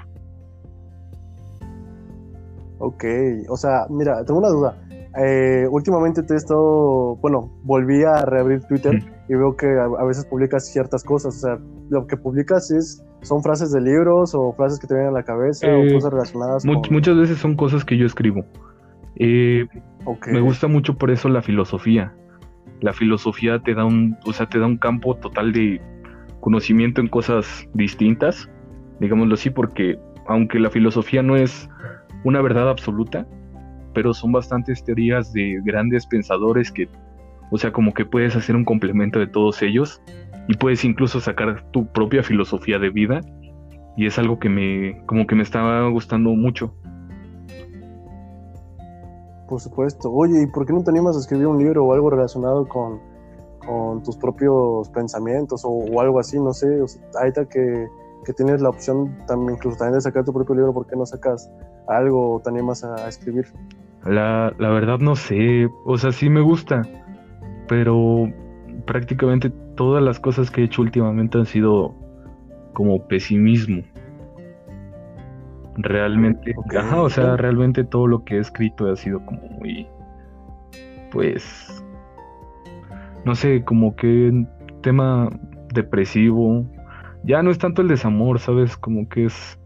Ok, 2.79 3.05
o 3.49 3.55
sea, 3.55 3.85
mira, 3.89 4.23
tengo 4.25 4.39
una 4.39 4.49
duda. 4.49 4.77
Eh, 5.17 5.67
últimamente 5.69 6.23
te 6.23 6.33
he 6.33 6.37
estado, 6.37 7.15
bueno, 7.17 7.51
volví 7.63 8.03
a 8.03 8.25
reabrir 8.25 8.61
Twitter 8.63 9.03
y 9.29 9.35
veo 9.35 9.55
que 9.55 9.67
a, 9.67 10.03
veces 10.03 10.25
publicas 10.25 10.67
ciertas 10.67 11.03
cosas, 11.03 11.35
o 11.35 11.39
sea, 11.39 11.59
lo 11.89 12.07
que 12.07 12.17
publicas 12.17 12.71
es, 12.71 13.05
son 13.21 13.43
frases 13.43 13.71
de 13.71 13.79
libros 13.79 14.33
o 14.33 14.53
frases 14.53 14.79
que 14.79 14.87
te 14.87 14.95
vienen 14.95 15.13
a 15.13 15.19
la 15.19 15.23
cabeza 15.23 15.67
o 15.67 15.83
eh, 15.83 15.93
cosas 15.93 16.11
relacionadas. 16.11 16.65
Muchas 16.65 17.15
veces 17.15 17.37
son 17.37 17.55
cosas 17.55 17.85
que 17.85 17.97
yo 17.97 18.05
escribo. 18.05 18.43
Eh, 19.15 19.67
me 20.27 20.41
gusta 20.41 20.67
mucho 20.67 20.97
por 20.97 21.11
eso 21.11 21.29
la 21.29 21.41
filosofía. 21.41 22.13
La 22.83 22.91
filosofía 22.93 23.59
te 23.59 23.73
da 23.73 23.85
un, 23.85 24.17
o 24.25 24.33
sea, 24.33 24.45
te 24.45 24.59
da 24.59 24.67
un 24.67 24.77
campo 24.77 25.15
total 25.15 25.53
de 25.53 25.81
conocimiento 26.41 26.99
en 26.99 27.07
cosas 27.07 27.67
distintas, 27.73 28.49
digámoslo 28.99 29.35
así, 29.35 29.49
porque 29.49 29.97
aunque 30.27 30.59
la 30.59 30.69
filosofía 30.69 31.23
no 31.23 31.37
es 31.37 31.69
una 32.25 32.41
verdad 32.41 32.69
absoluta, 32.69 33.25
pero 33.93 34.13
son 34.13 34.33
bastantes 34.33 34.83
teorías 34.83 35.31
de 35.31 35.61
grandes 35.63 36.05
pensadores 36.05 36.71
que, 36.71 36.89
o 37.51 37.57
sea, 37.57 37.71
como 37.71 37.93
que 37.93 38.05
puedes 38.05 38.35
hacer 38.35 38.55
un 38.55 38.65
complemento 38.65 39.17
de 39.17 39.27
todos 39.27 39.61
ellos 39.61 40.01
y 40.49 40.55
puedes 40.55 40.83
incluso 40.83 41.21
sacar 41.21 41.63
tu 41.71 41.89
propia 41.91 42.21
filosofía 42.21 42.79
de 42.79 42.89
vida 42.89 43.21
y 43.95 44.07
es 44.07 44.19
algo 44.19 44.39
que 44.39 44.49
me, 44.49 45.01
como 45.05 45.25
que 45.25 45.35
me 45.35 45.43
estaba 45.43 45.87
gustando 45.87 46.31
mucho. 46.31 46.75
Por 49.53 49.61
supuesto. 49.61 50.11
Oye, 50.11 50.41
¿y 50.41 50.47
por 50.47 50.65
qué 50.65 50.73
no 50.73 50.83
te 50.83 50.89
animas 50.89 51.15
a 51.15 51.19
escribir 51.19 51.45
un 51.45 51.59
libro 51.59 51.85
o 51.85 51.93
algo 51.93 52.09
relacionado 52.09 52.67
con, 52.67 52.99
tus 54.03 54.17
propios 54.17 54.89
pensamientos 54.89 55.61
o, 55.63 56.01
algo 56.01 56.19
así? 56.19 56.39
No 56.39 56.53
sé, 56.53 56.83
ahorita 57.13 57.45
que, 57.45 57.87
que, 58.25 58.33
tienes 58.33 58.63
la 58.63 58.69
opción 58.69 59.15
también, 59.27 59.57
incluso 59.57 59.77
también 59.77 59.93
de 59.93 60.01
sacar 60.01 60.25
tu 60.25 60.33
propio 60.33 60.55
libro, 60.55 60.73
¿por 60.73 60.87
qué 60.87 60.95
no 60.95 61.05
sacas 61.05 61.51
algo 61.87 62.33
o 62.33 62.39
te 62.39 62.49
animas 62.49 62.83
a 62.83 63.07
escribir? 63.07 63.45
La, 64.05 64.51
la 64.57 64.69
verdad 64.69 64.97
no 64.97 65.15
sé, 65.15 65.69
o 65.85 65.99
sea, 65.99 66.11
sí 66.11 66.27
me 66.29 66.41
gusta, 66.41 66.81
pero 67.67 68.27
prácticamente 68.87 69.51
todas 69.75 70.01
las 70.01 70.19
cosas 70.19 70.49
que 70.49 70.61
he 70.61 70.63
hecho 70.63 70.81
últimamente 70.81 71.37
han 71.37 71.45
sido 71.45 71.93
como 72.73 73.07
pesimismo. 73.07 73.83
Realmente, 75.75 76.55
ajá, 76.77 77.01
o 77.01 77.09
sea, 77.09 77.35
realmente 77.35 77.83
todo 77.83 78.07
lo 78.07 78.23
que 78.23 78.35
he 78.35 78.39
escrito 78.39 78.91
ha 78.91 78.95
sido 78.95 79.25
como 79.25 79.41
muy, 79.59 79.87
pues, 81.11 81.83
no 83.25 83.33
sé, 83.33 83.63
como 83.63 83.95
que 83.95 84.45
tema 84.81 85.29
depresivo. 85.73 86.65
Ya 87.23 87.41
no 87.41 87.49
es 87.51 87.57
tanto 87.57 87.81
el 87.81 87.87
desamor, 87.87 88.39
¿sabes? 88.39 88.77
Como 88.77 89.07
que 89.09 89.25
es 89.25 89.59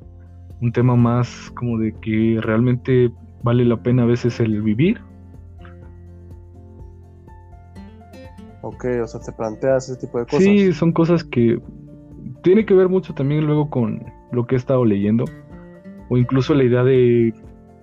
un 0.62 0.72
tema 0.72 0.96
más 0.96 1.52
como 1.56 1.78
de 1.78 1.94
que 1.94 2.40
realmente 2.42 3.12
vale 3.44 3.66
la 3.66 3.78
pena 3.78 4.04
a 4.04 4.06
veces 4.06 4.40
el 4.40 4.62
vivir. 4.62 5.02
Ok, 8.62 8.86
o 9.04 9.08
sea, 9.08 9.22
te 9.22 9.32
planteas 9.32 9.90
ese 9.90 10.00
tipo 10.00 10.20
de 10.20 10.26
cosas. 10.26 10.44
Sí, 10.44 10.74
son 10.74 10.92
cosas 10.92 11.24
que 11.24 11.60
tiene 12.44 12.66
que 12.66 12.74
ver 12.74 12.90
mucho 12.90 13.14
también 13.14 13.46
luego 13.46 13.70
con 13.70 14.04
lo 14.32 14.46
que 14.46 14.56
he 14.56 14.58
estado 14.58 14.86
leyendo. 14.86 15.26
O 16.10 16.18
incluso 16.18 16.54
la 16.54 16.64
idea 16.64 16.84
de, 16.84 17.34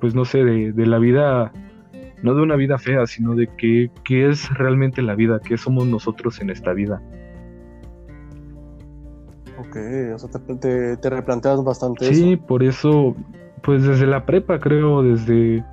pues 0.01 0.15
no 0.15 0.25
sé, 0.25 0.45
de, 0.45 0.87
la 0.87 0.99
vida, 0.99 1.53
no 2.23 2.35
de 2.35 2.43
una 2.43 2.57
vida 2.57 2.79
fea, 2.79 3.07
sino 3.07 3.35
de 3.35 3.49
qué, 3.59 3.91
qué 4.05 4.29
es 4.29 4.53
realmente 4.55 5.03
la 5.03 5.15
vida, 5.15 5.41
qué 5.41 5.57
somos 5.57 5.87
nosotros 5.87 6.41
en 6.41 6.51
esta 6.51 6.73
vida. 6.73 7.03
Ok, 9.59 9.77
o 10.15 10.19
sea, 10.19 10.41
te, 10.61 10.97
te, 10.97 11.11
replanteas 11.11 11.63
bastante 11.63 12.13
sí, 12.13 12.37
por 12.37 12.65
eso 12.65 13.15
pues 13.65 13.83
desde 13.83 14.07
la 14.07 14.27
prepa 14.27 14.59
creo, 14.59 15.03
desde 15.03 15.65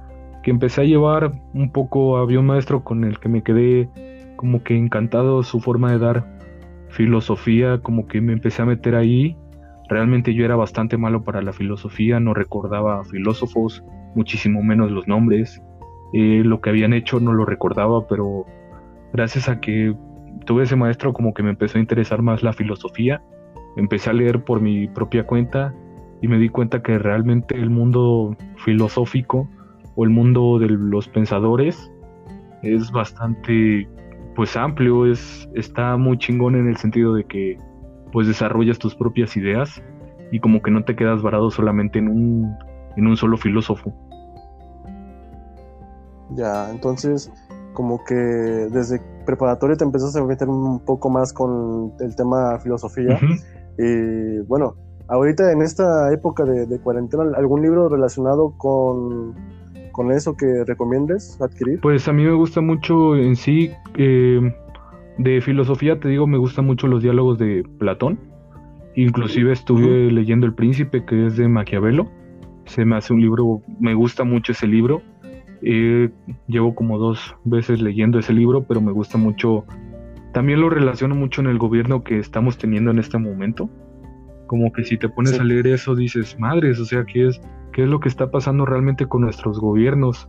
que 0.44 0.50
empecé 0.50 0.82
a 0.82 0.86
llevar 0.86 1.34
un 1.54 1.72
poco, 1.72 2.18
había 2.18 2.40
un 2.40 2.48
maestro 2.48 2.84
con 2.84 3.04
el 3.04 3.20
que 3.20 3.30
me 3.30 3.44
quedé 3.44 3.90
como 4.38 4.64
que 4.64 4.76
encantado 4.76 5.44
su 5.44 5.60
forma 5.60 5.92
de 5.92 6.00
dar 6.00 6.40
filosofía, 6.90 7.80
como 7.82 8.08
que 8.08 8.22
me 8.22 8.34
empecé 8.34 8.62
a 8.62 8.66
meter 8.66 8.96
ahí. 8.96 9.38
Realmente 9.92 10.34
yo 10.34 10.46
era 10.46 10.56
bastante 10.56 10.96
malo 10.96 11.22
para 11.22 11.42
la 11.42 11.52
filosofía, 11.52 12.22
no 12.22 12.34
recordaba 12.34 13.04
filósofos, 13.04 13.84
muchísimo 14.16 14.64
menos 14.64 14.90
los 14.90 15.06
nombres. 15.06 15.62
Eh, 16.14 16.44
lo 16.46 16.62
que 16.62 16.70
habían 16.70 16.94
hecho 16.94 17.20
no 17.20 17.34
lo 17.34 17.44
recordaba, 17.44 18.08
pero 18.08 18.46
gracias 19.12 19.50
a 19.50 19.60
que 19.60 19.94
tuve 20.46 20.64
ese 20.64 20.78
maestro 20.78 21.12
como 21.12 21.34
que 21.34 21.44
me 21.44 21.50
empezó 21.50 21.78
a 21.78 21.82
interesar 21.82 22.22
más 22.22 22.42
la 22.42 22.54
filosofía. 22.54 23.22
Empecé 23.76 24.10
a 24.10 24.14
leer 24.14 24.46
por 24.46 24.62
mi 24.62 24.88
propia 24.88 25.28
cuenta 25.28 25.76
y 26.22 26.30
me 26.30 26.38
di 26.38 26.48
cuenta 26.48 26.82
que 26.82 26.98
realmente 26.98 27.56
el 27.56 27.70
mundo 27.70 28.38
filosófico 28.64 29.50
o 29.96 30.06
el 30.06 30.10
mundo 30.10 30.58
de 30.58 30.70
los 30.70 31.10
pensadores 31.10 31.92
es 32.64 32.94
bastante 32.94 33.90
pues 34.38 34.56
amplio, 34.56 35.06
es 35.06 35.50
está 35.54 35.98
muy 35.98 36.18
chingón 36.18 36.56
en 36.56 36.70
el 36.70 36.78
sentido 36.78 37.14
de 37.14 37.26
que 37.26 37.58
pues 38.12 38.28
desarrollas 38.28 38.80
tus 38.80 38.96
propias 38.96 39.36
ideas 39.38 39.82
y 40.32 40.40
como 40.40 40.62
que 40.62 40.72
no 40.72 40.84
te 40.84 40.96
quedas 40.96 41.22
varado 41.22 41.52
solamente 41.52 42.00
en 42.00 42.08
un 42.08 42.56
en 42.98 43.08
un 43.08 43.18
solo 43.18 43.38
filósofo. 43.38 43.94
Ya, 46.36 46.70
entonces 46.72 47.32
como 47.74 48.04
que 48.04 48.16
desde 48.16 49.02
preparatoria 49.26 49.78
te 49.78 49.84
empezaste 49.84 50.20
a 50.20 50.24
meter 50.24 50.50
un 50.50 50.80
poco 50.80 51.10
más 51.10 51.32
con 51.32 51.94
el 52.00 52.16
tema 52.16 52.60
filosofía 52.60 53.20
y 53.78 54.40
bueno, 54.48 54.76
ahorita 55.08 55.52
en 55.52 55.62
esta 55.62 56.12
época 56.14 56.44
de, 56.46 56.80
cuarentena, 56.80 57.24
¿algún 57.36 57.62
libro 57.62 57.90
relacionado 57.90 58.54
con, 58.58 59.36
con, 59.92 60.12
eso 60.12 60.36
que 60.36 60.64
recomiendes 60.66 61.40
adquirir? 61.42 61.80
Pues 61.82 62.08
a 62.08 62.14
mí 62.14 62.24
me 62.24 62.34
gusta 62.34 62.62
mucho 62.62 63.16
en 63.16 63.36
sí, 63.36 63.72
eh, 63.98 64.54
de 65.24 65.42
filosofía, 65.42 66.00
te 66.00 66.10
digo, 66.10 66.28
me 66.28 66.38
gustan 66.38 66.66
mucho 66.66 66.88
los 66.88 67.04
diálogos 67.04 67.38
de 67.38 67.64
Platón. 67.80 68.20
Inclusive 68.96 69.54
estuve 69.54 70.12
leyendo 70.12 70.46
El 70.46 70.54
Príncipe, 70.54 71.06
que 71.06 71.28
es 71.28 71.38
de 71.38 71.48
Maquiavelo. 71.48 72.10
Se 72.66 72.86
me 72.86 72.98
hace 72.98 73.14
un 73.14 73.22
libro, 73.22 73.62
me 73.80 73.94
gusta 73.94 74.24
mucho 74.24 74.52
ese 74.52 74.68
libro. 74.68 75.02
llevo 75.62 76.76
como 76.76 76.98
dos 76.98 77.36
veces 77.44 77.82
leyendo 77.82 78.20
ese 78.20 78.34
libro, 78.34 78.64
pero 78.64 78.82
me 78.82 78.92
gusta 78.92 79.18
mucho. 79.18 79.66
También 80.34 80.62
lo 80.62 80.70
relaciono 80.70 81.16
mucho 81.16 81.42
en 81.42 81.48
el 81.48 81.58
gobierno 81.58 82.04
que 82.04 82.20
estamos 82.20 82.58
teniendo 82.58 82.92
en 82.92 83.00
este 83.00 83.18
momento 83.18 83.70
como 84.52 84.74
que 84.74 84.84
si 84.84 84.98
te 84.98 85.08
pones 85.08 85.40
a 85.40 85.46
leer 85.46 85.66
eso 85.68 85.96
dices, 85.96 86.38
madres, 86.38 86.78
o 86.78 86.84
sea, 86.84 87.06
¿qué 87.06 87.28
es, 87.28 87.40
¿qué 87.72 87.84
es 87.84 87.90
lo 87.90 88.02
que 88.02 88.10
está 88.10 88.32
pasando 88.32 88.66
realmente 88.66 89.06
con 89.06 89.22
nuestros 89.22 89.62
gobiernos? 89.62 90.28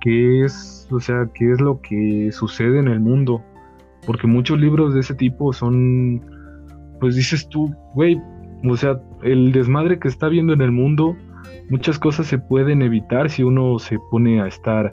¿Qué 0.00 0.42
es, 0.42 0.88
o 0.90 0.98
sea, 0.98 1.30
qué 1.32 1.52
es 1.52 1.60
lo 1.60 1.80
que 1.80 2.30
sucede 2.32 2.80
en 2.80 2.88
el 2.88 2.98
mundo? 2.98 3.40
Porque 4.06 4.26
muchos 4.26 4.58
libros 4.58 4.94
de 4.94 5.00
ese 5.00 5.14
tipo 5.14 5.52
son, 5.52 6.20
pues 7.00 7.14
dices 7.14 7.48
tú, 7.48 7.74
güey, 7.94 8.20
o 8.68 8.76
sea, 8.76 9.00
el 9.22 9.52
desmadre 9.52 9.98
que 9.98 10.08
está 10.08 10.28
viendo 10.28 10.52
en 10.52 10.60
el 10.60 10.72
mundo, 10.72 11.16
muchas 11.70 11.98
cosas 11.98 12.26
se 12.26 12.38
pueden 12.38 12.82
evitar 12.82 13.30
si 13.30 13.42
uno 13.42 13.78
se 13.78 13.98
pone 14.10 14.40
a 14.40 14.46
estar, 14.46 14.90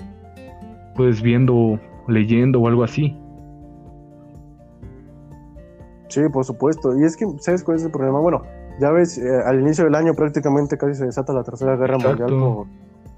pues 0.96 1.22
viendo, 1.22 1.80
leyendo 2.08 2.62
o 2.62 2.68
algo 2.68 2.84
así. 2.84 3.16
Sí, 6.10 6.22
por 6.34 6.44
supuesto. 6.44 6.98
Y 7.00 7.04
es 7.04 7.16
que, 7.16 7.26
¿sabes 7.40 7.64
cuál 7.64 7.78
es 7.78 7.84
el 7.84 7.92
problema? 7.92 8.20
Bueno, 8.20 8.42
ya 8.80 8.92
ves, 8.92 9.18
eh, 9.18 9.42
al 9.46 9.60
inicio 9.60 9.86
del 9.86 9.96
año 9.96 10.14
prácticamente 10.14 10.78
casi 10.78 10.96
se 10.96 11.06
desata 11.06 11.34
la 11.34 11.44
Tercera 11.44 11.76
Guerra 11.76 11.98
Mundial 11.98 12.66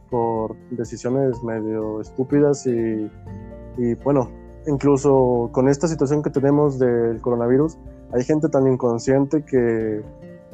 por, 0.09 0.55
decisiones 0.71 1.41
medio 1.41 2.01
estúpidas 2.01 2.67
y, 2.67 3.09
bueno, 4.03 4.29
incluso 4.67 5.49
con 5.51 5.67
esta 5.67 5.87
situación 5.87 6.21
que 6.21 6.29
tenemos 6.29 6.79
del 6.79 7.21
coronavirus, 7.21 7.77
hay 8.13 8.23
gente 8.23 8.49
tan 8.49 8.67
inconsciente 8.67 9.43
que, 9.43 10.01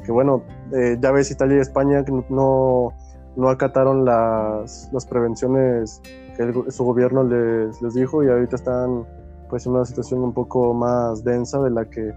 bueno, 0.08 0.42
eh, 0.72 0.96
ya 1.00 1.10
ves 1.12 1.30
Italia 1.30 1.58
y 1.58 1.60
España 1.60 2.04
que 2.04 2.12
no, 2.28 2.92
no 3.36 3.48
acataron 3.48 4.04
las, 4.04 4.90
las 4.92 5.06
prevenciones 5.06 6.00
que 6.36 6.70
su 6.70 6.84
gobierno 6.84 7.24
les, 7.24 7.82
les 7.82 7.94
dijo 7.94 8.22
y 8.22 8.28
ahorita 8.28 8.56
están 8.56 9.06
pues 9.48 9.66
en 9.66 9.72
una 9.72 9.84
situación 9.84 10.20
un 10.20 10.32
poco 10.32 10.74
más 10.74 11.24
densa 11.24 11.60
de 11.60 11.70
la 11.70 11.86
que 11.86 12.12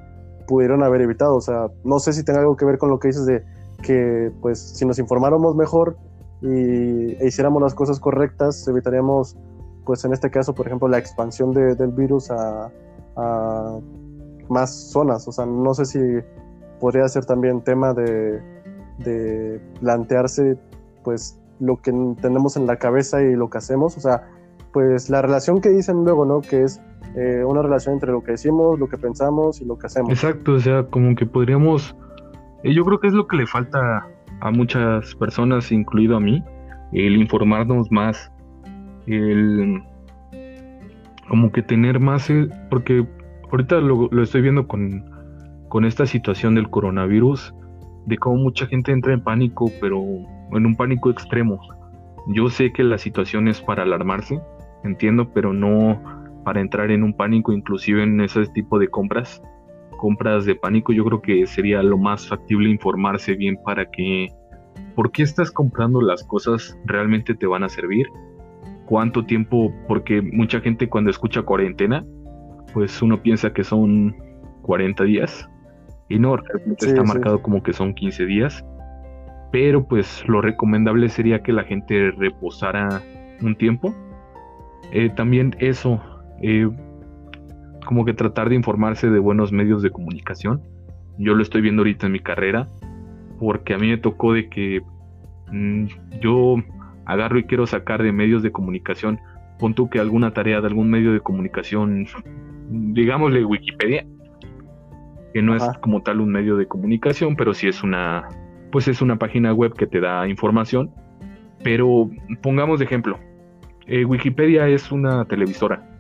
pudieron 0.48 0.84
haber 0.84 1.02
evitado. 1.02 1.36
O 1.36 1.42
sea, 1.42 1.68
no 1.84 2.00
sé 2.00 2.14
si 2.14 2.24
tenga 2.24 2.40
algo 2.40 2.56
que 2.56 2.66
ver 2.66 2.78
con 2.78 2.90
lo 2.90 3.00
que 3.00 3.08
dices 3.08 3.26
de 3.26 3.44
que 3.82 4.32
pues 4.42 4.60
si 4.60 4.86
nos 4.86 5.00
informáramos 5.00 5.56
mejor 5.56 5.98
y 6.42 7.16
e 7.20 7.28
hiciéramos 7.28 7.62
las 7.62 7.74
cosas 7.74 8.00
correctas, 8.00 8.68
evitaríamos 8.68 9.38
pues 9.86 10.06
en 10.06 10.14
este 10.14 10.30
caso, 10.30 10.54
por 10.54 10.68
ejemplo, 10.68 10.88
la 10.88 10.98
expansión 10.98 11.52
de, 11.52 11.76
del 11.76 11.92
virus 11.92 12.30
a, 12.32 12.72
más 14.50 14.92
zonas. 14.92 15.28
O 15.28 15.32
sea, 15.32 15.46
no 15.46 15.74
sé 15.74 15.86
si 15.86 16.00
podría 16.80 17.08
ser 17.08 17.26
también 17.26 17.62
tema 17.62 17.94
de, 17.94 18.42
de 19.00 19.62
plantearse 19.80 20.58
pues 21.04 21.40
lo 21.60 21.78
que 21.78 21.94
tenemos 22.22 22.58
en 22.58 22.66
la 22.66 22.78
cabeza 22.78 23.22
y 23.22 23.36
lo 23.36 23.50
que 23.50 23.60
hacemos. 23.60 23.96
O 23.98 24.00
sea, 24.00 24.28
pues 24.74 25.10
la 25.10 25.22
relación 25.22 25.62
que 25.62 25.70
dicen 25.70 26.04
luego, 26.04 26.26
¿no? 26.26 26.42
Que 26.42 26.64
es 26.64 26.82
eh, 27.16 27.44
una 27.46 27.62
relación 27.62 27.96
entre 27.96 28.12
lo 28.12 28.24
que 28.24 28.32
decimos, 28.32 28.80
lo 28.80 28.88
que 28.88 28.98
pensamos 28.98 29.62
y 29.62 29.66
lo 29.66 29.78
que 29.78 29.88
hacemos. 29.88 30.12
Exacto, 30.12 30.54
o 30.54 30.60
sea, 30.60 30.84
como 30.84 31.16
que 31.16 31.26
podríamos, 31.26 31.96
eh, 32.64 32.74
yo 32.74 32.86
creo 32.86 33.00
que 33.00 33.08
es 33.08 33.14
lo 33.14 33.28
que 33.28 33.38
le 33.38 33.48
falta 33.48 34.08
a 34.40 34.52
muchas 34.52 35.14
personas, 35.16 35.72
incluido 35.72 36.16
a 36.16 36.20
mí, 36.20 36.44
el 36.94 37.18
informarnos 37.18 37.92
más, 37.92 38.31
el 39.08 39.82
como 41.28 41.52
que 41.52 41.62
tener 41.62 42.00
más, 42.00 42.30
eh, 42.30 42.50
porque 42.70 43.06
ahorita 43.52 43.80
lo, 43.80 44.10
lo 44.12 44.22
estoy 44.22 44.42
viendo 44.42 44.68
con, 44.68 45.06
con 45.70 45.86
esta 45.86 46.06
situación 46.06 46.56
del 46.56 46.70
coronavirus, 46.70 47.56
de 48.06 48.18
cómo 48.18 48.36
mucha 48.36 48.66
gente 48.68 48.92
entra 48.92 49.14
en 49.14 49.24
pánico, 49.24 49.72
pero 49.80 50.04
en 50.52 50.66
un 50.66 50.76
pánico 50.76 51.10
extremo. 51.10 51.60
Yo 52.28 52.50
sé 52.50 52.74
que 52.74 52.84
la 52.84 52.98
situación 52.98 53.48
es 53.48 53.62
para 53.62 53.84
alarmarse, 53.84 54.42
entiendo, 54.84 55.32
pero 55.34 55.54
no 55.54 56.02
para 56.44 56.60
entrar 56.60 56.92
en 56.92 57.04
un 57.04 57.14
pánico, 57.14 57.54
inclusive 57.54 58.04
en 58.04 58.20
ese 58.20 58.46
tipo 58.48 58.80
de 58.80 58.90
compras, 58.90 59.42
compras 59.98 60.46
de 60.46 60.56
pánico, 60.56 60.92
yo 60.92 61.06
creo 61.06 61.22
que 61.22 61.46
sería 61.48 61.82
lo 61.84 61.98
más 61.98 62.28
factible 62.28 62.70
informarse 62.70 63.36
bien 63.36 63.58
para 63.64 63.90
que, 63.90 64.28
¿por 64.96 65.12
qué 65.12 65.24
estás 65.24 65.52
comprando 65.52 66.02
las 66.02 66.24
cosas? 66.24 66.78
¿Realmente 66.86 67.36
te 67.36 67.46
van 67.46 67.64
a 67.64 67.70
servir? 67.70 68.08
¿Cuánto 68.92 69.24
tiempo? 69.24 69.74
Porque 69.88 70.22
mucha 70.22 70.60
gente 70.60 70.90
cuando 70.90 71.12
escucha 71.12 71.44
cuarentena, 71.44 72.06
pues 72.74 73.02
uno 73.02 73.22
piensa 73.24 73.54
que 73.54 73.64
son 73.64 74.14
40 74.64 75.06
días 75.06 75.50
y 76.10 76.20
no, 76.20 76.36
realmente 76.36 76.88
está 76.88 77.02
marcado 77.02 77.42
como 77.42 77.64
que 77.64 77.72
son 77.72 77.94
15 77.94 78.26
días. 78.26 78.66
Pero 79.50 79.88
pues 79.88 80.28
lo 80.28 80.42
recomendable 80.42 81.08
sería 81.08 81.42
que 81.42 81.54
la 81.54 81.64
gente 81.64 82.12
reposara 82.12 83.02
un 83.42 83.56
tiempo. 83.56 83.96
Eh, 84.92 85.10
también 85.16 85.56
eso, 85.60 86.02
eh, 86.42 86.70
como 87.86 88.04
que 88.04 88.14
tratar 88.14 88.50
de 88.50 88.56
informarse 88.56 89.10
de 89.10 89.20
buenos 89.20 89.54
medios 89.54 89.82
de 89.84 89.90
comunicación. 89.90 90.64
Yo 91.18 91.34
lo 91.34 91.42
estoy 91.42 91.62
viendo 91.62 91.80
ahorita 91.80 92.08
en 92.08 92.12
mi 92.12 92.20
carrera, 92.20 92.68
porque 93.40 93.74
a 93.74 93.78
mí 93.78 93.88
me 93.88 93.98
tocó 94.00 94.34
de 94.34 94.50
que 94.50 94.82
mm, 95.50 95.86
yo 96.20 96.58
agarro 97.12 97.40
y 97.40 97.44
quiero 97.44 97.66
sacar 97.68 98.04
de 98.04 98.12
medios 98.12 98.44
de 98.44 98.52
comunicación, 98.52 99.20
pon 99.60 99.74
tú 99.74 99.90
que 99.90 100.00
alguna 100.00 100.32
tarea 100.32 100.62
de 100.62 100.68
algún 100.68 100.90
medio 100.90 101.14
de 101.14 101.20
comunicación, 101.20 102.06
digámosle 102.70 103.46
Wikipedia, 103.46 104.06
que 105.34 105.42
no 105.42 105.56
es 105.56 105.64
como 105.82 106.02
tal 106.02 106.22
un 106.22 106.32
medio 106.32 106.58
de 106.58 106.68
comunicación, 106.68 107.36
pero 107.36 107.54
sí 107.54 107.68
es 107.68 107.84
una, 107.84 108.28
pues 108.72 108.88
es 108.88 109.02
una 109.02 109.18
página 109.18 109.54
web 109.54 109.74
que 109.74 109.88
te 109.88 110.00
da 110.00 110.28
información. 110.28 110.92
Pero 111.64 112.10
pongamos 112.42 112.80
de 112.80 112.86
ejemplo, 112.86 113.20
eh, 113.86 114.04
Wikipedia 114.04 114.68
es 114.68 114.92
una 114.92 115.26
televisora 115.26 115.92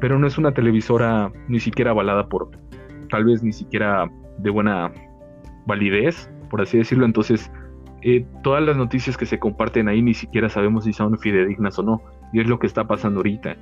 pero 0.00 0.18
no 0.18 0.26
es 0.26 0.38
una 0.38 0.52
televisora 0.52 1.30
ni 1.46 1.60
siquiera 1.60 1.92
avalada 1.92 2.26
por, 2.26 2.50
tal 3.10 3.24
vez 3.24 3.42
ni 3.42 3.52
siquiera 3.52 4.10
de 4.38 4.50
buena 4.50 4.90
validez, 5.66 6.30
por 6.48 6.62
así 6.62 6.78
decirlo. 6.78 7.04
Entonces, 7.04 7.52
eh, 8.02 8.24
todas 8.42 8.62
las 8.62 8.76
noticias 8.76 9.16
que 9.16 9.26
se 9.26 9.38
comparten 9.38 9.88
ahí 9.88 10.02
ni 10.02 10.14
siquiera 10.14 10.48
sabemos 10.48 10.84
si 10.84 10.92
son 10.92 11.18
fidedignas 11.18 11.78
o 11.78 11.82
no. 11.82 12.02
Y 12.32 12.40
es 12.40 12.46
lo 12.46 12.58
que 12.58 12.66
está 12.66 12.86
pasando 12.86 13.18
ahorita. 13.18 13.56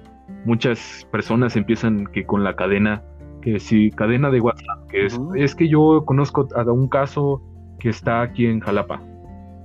Muchas 0.45 1.07
personas 1.11 1.57
empiezan 1.57 2.07
que 2.07 2.25
con 2.25 2.45
la 2.45 2.55
cadena, 2.55 3.03
que 3.43 3.59
si 3.59 3.91
cadena 3.91 4.31
de 4.31 4.41
WhatsApp, 4.41 4.87
que 4.89 5.07
es, 5.07 5.19
es 5.37 5.55
que 5.55 5.69
yo 5.69 6.05
conozco 6.05 6.49
a 6.55 6.63
un 6.71 6.89
caso 6.89 7.43
que 7.79 7.89
está 7.89 8.21
aquí 8.21 8.47
en 8.47 8.61
Jalapa 8.61 9.03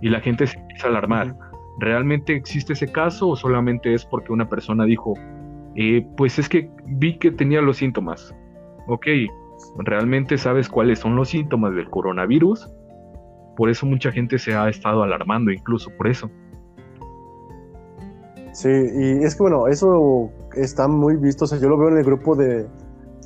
y 0.01 0.09
la 0.09 0.19
gente 0.19 0.47
se 0.47 0.57
empieza 0.57 0.87
a 0.87 0.89
alarmar. 0.91 1.35
¿Realmente 1.79 2.35
existe 2.35 2.73
ese 2.73 2.91
caso 2.91 3.29
o 3.29 3.35
solamente 3.35 3.93
es 3.93 4.05
porque 4.05 4.31
una 4.31 4.47
persona 4.47 4.85
dijo, 4.85 5.13
eh, 5.75 6.05
pues 6.17 6.37
es 6.39 6.49
que 6.49 6.69
vi 6.85 7.17
que 7.17 7.31
tenía 7.31 7.61
los 7.61 7.77
síntomas. 7.77 8.33
Ok, 8.87 9.07
¿realmente 9.79 10.37
sabes 10.37 10.69
cuáles 10.69 10.99
son 10.99 11.15
los 11.15 11.29
síntomas 11.29 11.73
del 11.73 11.89
coronavirus? 11.89 12.69
Por 13.55 13.69
eso 13.69 13.85
mucha 13.85 14.11
gente 14.11 14.37
se 14.39 14.55
ha 14.55 14.67
estado 14.69 15.03
alarmando, 15.03 15.51
incluso 15.51 15.91
por 15.97 16.07
eso. 16.07 16.29
Sí, 18.53 18.69
y 18.69 19.23
es 19.23 19.35
que 19.35 19.43
bueno, 19.43 19.67
eso 19.67 20.31
está 20.55 20.87
muy 20.87 21.17
visto. 21.17 21.45
O 21.45 21.47
sea, 21.47 21.59
yo 21.59 21.69
lo 21.69 21.77
veo 21.77 21.89
en 21.89 21.97
el 21.97 22.03
grupo 22.03 22.35
de, 22.35 22.67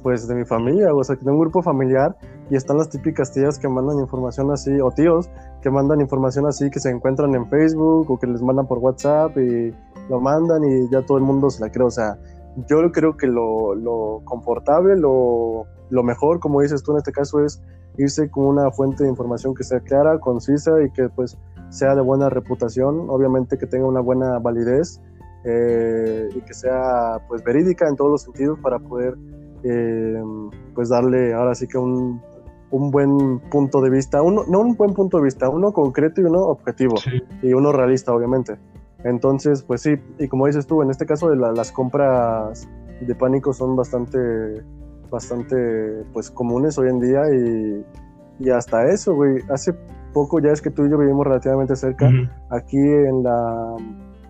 pues, 0.03 0.27
de 0.27 0.35
mi 0.35 0.45
familia. 0.45 0.93
O 0.93 1.03
sea, 1.03 1.15
que 1.15 1.23
tengo 1.23 1.37
un 1.37 1.41
grupo 1.41 1.61
familiar 1.61 2.15
y 2.49 2.55
están 2.55 2.77
las 2.77 2.89
típicas 2.89 3.33
tías 3.33 3.59
que 3.59 3.67
mandan 3.67 3.99
información 3.99 4.51
así, 4.51 4.79
o 4.79 4.89
tíos 4.91 5.29
que 5.61 5.69
mandan 5.69 5.99
información 5.99 6.45
así 6.45 6.69
que 6.69 6.79
se 6.79 6.89
encuentran 6.89 7.35
en 7.35 7.49
Facebook 7.49 8.09
o 8.09 8.17
que 8.17 8.27
les 8.27 8.41
mandan 8.41 8.67
por 8.67 8.77
WhatsApp 8.77 9.37
y 9.37 9.73
lo 10.09 10.21
mandan 10.21 10.63
y 10.63 10.89
ya 10.89 11.01
todo 11.01 11.17
el 11.17 11.25
mundo 11.25 11.49
se 11.49 11.61
la 11.61 11.69
cree. 11.69 11.85
O 11.85 11.91
sea, 11.91 12.17
yo 12.67 12.91
creo 12.91 13.17
que 13.17 13.27
lo, 13.27 13.75
lo 13.75 14.21
confortable, 14.25 14.95
lo, 14.95 15.65
lo, 15.89 16.03
mejor, 16.03 16.39
como 16.39 16.61
dices 16.61 16.83
tú 16.83 16.93
en 16.93 16.97
este 16.97 17.11
caso, 17.11 17.43
es 17.43 17.61
irse 17.97 18.29
con 18.29 18.45
una 18.45 18.71
fuente 18.71 19.03
de 19.03 19.09
información 19.09 19.53
que 19.53 19.63
sea 19.63 19.79
clara, 19.79 20.19
concisa 20.19 20.81
y 20.83 20.89
que 20.91 21.09
pues 21.09 21.37
sea 21.69 21.95
de 21.95 22.01
buena 22.01 22.29
reputación, 22.29 23.09
obviamente 23.09 23.57
que 23.57 23.67
tenga 23.67 23.87
una 23.87 24.01
buena 24.01 24.39
validez 24.39 25.01
eh, 25.43 26.29
y 26.35 26.41
que 26.41 26.53
sea 26.53 27.21
pues 27.27 27.43
verídica 27.43 27.87
en 27.87 27.95
todos 27.95 28.11
los 28.11 28.21
sentidos 28.23 28.59
para 28.59 28.79
poder 28.79 29.15
eh, 29.63 30.21
pues 30.73 30.89
darle 30.89 31.33
ahora 31.33 31.55
sí 31.55 31.67
que 31.67 31.77
un, 31.77 32.21
un 32.71 32.91
buen 32.91 33.39
punto 33.49 33.81
de 33.81 33.89
vista, 33.89 34.21
uno, 34.21 34.43
no 34.47 34.61
un 34.61 34.75
buen 34.75 34.93
punto 34.93 35.17
de 35.17 35.23
vista, 35.23 35.49
uno 35.49 35.71
concreto 35.73 36.21
y 36.21 36.25
uno 36.25 36.41
objetivo 36.41 36.95
y 37.41 37.53
uno 37.53 37.71
realista 37.71 38.13
obviamente. 38.13 38.57
Entonces, 39.07 39.63
pues 39.63 39.81
sí, 39.81 39.95
y 40.19 40.27
como 40.27 40.47
dices 40.47 40.67
tú, 40.67 40.81
en 40.81 40.89
este 40.89 41.05
caso 41.05 41.29
de 41.29 41.37
las 41.37 41.71
compras 41.71 42.67
de 42.99 43.15
pánico 43.15 43.53
son 43.53 43.75
bastante, 43.75 44.19
bastante, 45.09 46.03
pues 46.11 46.29
comunes 46.29 46.77
hoy 46.77 46.89
en 46.89 46.99
día 46.99 47.21
y, 47.33 47.85
y 48.39 48.49
hasta 48.49 48.85
eso, 48.89 49.15
güey, 49.15 49.41
hace 49.49 49.73
poco 50.13 50.41
ya 50.41 50.51
es 50.51 50.61
que 50.61 50.71
tú 50.71 50.85
y 50.85 50.89
yo 50.89 50.97
vivimos 50.97 51.25
relativamente 51.25 51.77
cerca, 51.77 52.11
aquí 52.49 52.77
en 52.77 53.23
la, 53.23 53.75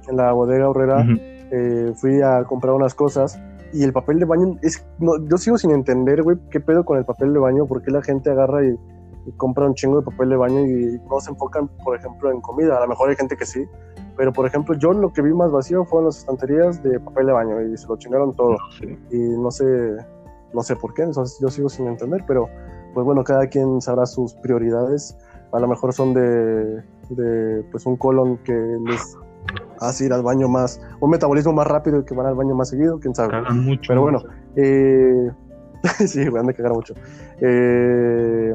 en 0.08 0.16
la 0.16 0.32
bodega 0.34 0.70
horrera, 0.70 1.04
eh, 1.52 1.94
fui 1.96 2.22
a 2.22 2.44
comprar 2.44 2.76
unas 2.76 2.94
cosas 2.94 3.40
y 3.74 3.84
el 3.84 3.94
papel 3.94 4.20
de 4.20 4.26
baño, 4.26 4.58
es, 4.62 4.86
no, 5.00 5.14
yo 5.28 5.38
sigo 5.38 5.58
sin 5.58 5.72
entender, 5.72 6.22
güey, 6.22 6.38
qué 6.52 6.60
pedo 6.60 6.86
con 6.86 7.00
el 7.00 7.06
papel 7.06 7.34
de 7.34 7.40
baño, 7.40 7.66
por 7.66 7.82
qué 7.82 7.90
la 7.90 8.04
gente 8.04 8.30
agarra 8.30 8.64
y, 8.64 8.78
y 9.28 9.32
compra 9.34 9.68
un 9.68 9.76
chingo 9.76 10.00
de 10.00 10.06
papel 10.06 10.30
de 10.30 10.36
baño 10.38 10.66
y 10.66 11.00
no 11.10 11.20
se 11.20 11.30
enfocan, 11.30 11.68
por 11.84 11.96
ejemplo, 11.96 12.32
en 12.32 12.42
comida, 12.42 12.78
a 12.78 12.82
lo 12.82 12.88
mejor 12.88 13.10
hay 13.10 13.16
gente 13.16 13.36
que 13.36 13.46
sí, 13.46 13.68
pero, 14.18 14.34
por 14.34 14.48
ejemplo, 14.48 14.76
yo 14.76 14.94
lo 14.94 15.14
que 15.14 15.22
vi 15.22 15.32
más 15.32 15.52
vacío 15.52 15.86
fueron 15.86 16.08
las 16.08 16.18
estanterías 16.18 16.82
de 16.82 17.00
papel 17.00 17.28
de 17.28 17.34
baño 17.34 17.62
y 17.62 17.78
se 17.78 17.88
lo 17.88 17.98
chingaron 17.98 18.36
todo. 18.36 18.58
Y 19.12 19.18
no 19.20 19.52
sé, 19.52 19.96
no 20.54 20.64
sé 20.64 20.76
por 20.76 20.96
qué, 20.96 21.04
entonces 21.04 21.38
yo 21.40 21.50
sigo 21.50 21.70
sin 21.70 21.86
entender, 21.86 22.24
pero 22.26 22.50
pues 22.96 23.06
bueno, 23.06 23.24
cada 23.24 23.48
quien 23.48 23.80
sabrá 23.80 24.08
sus 24.08 24.34
prioridades. 24.34 25.16
A 25.52 25.60
lo 25.60 25.68
mejor 25.68 25.94
son 25.94 26.16
de, 26.16 26.84
de 27.12 27.64
pues 27.72 27.86
un 27.86 27.96
colon 27.96 28.38
que 28.40 28.54
les 28.54 29.16
hace 29.80 30.06
ir 30.06 30.14
al 30.14 30.24
baño 30.24 30.48
más, 30.48 30.82
un 31.00 31.12
metabolismo 31.12 31.54
más 31.54 31.68
rápido 31.68 32.00
y 32.00 32.04
que 32.04 32.16
van 32.16 32.26
al 32.26 32.36
baño 32.36 32.56
más 32.56 32.70
seguido, 32.70 33.00
quién 33.00 33.14
sabe. 33.14 33.40
mucho. 33.54 33.90
Pero 33.90 34.02
bueno, 34.02 34.24
eh, 34.56 35.32
sí, 36.08 36.28
van 36.30 36.50
a 36.50 36.54
cagar 36.54 36.74
mucho. 36.74 36.96
Eh, 37.40 38.52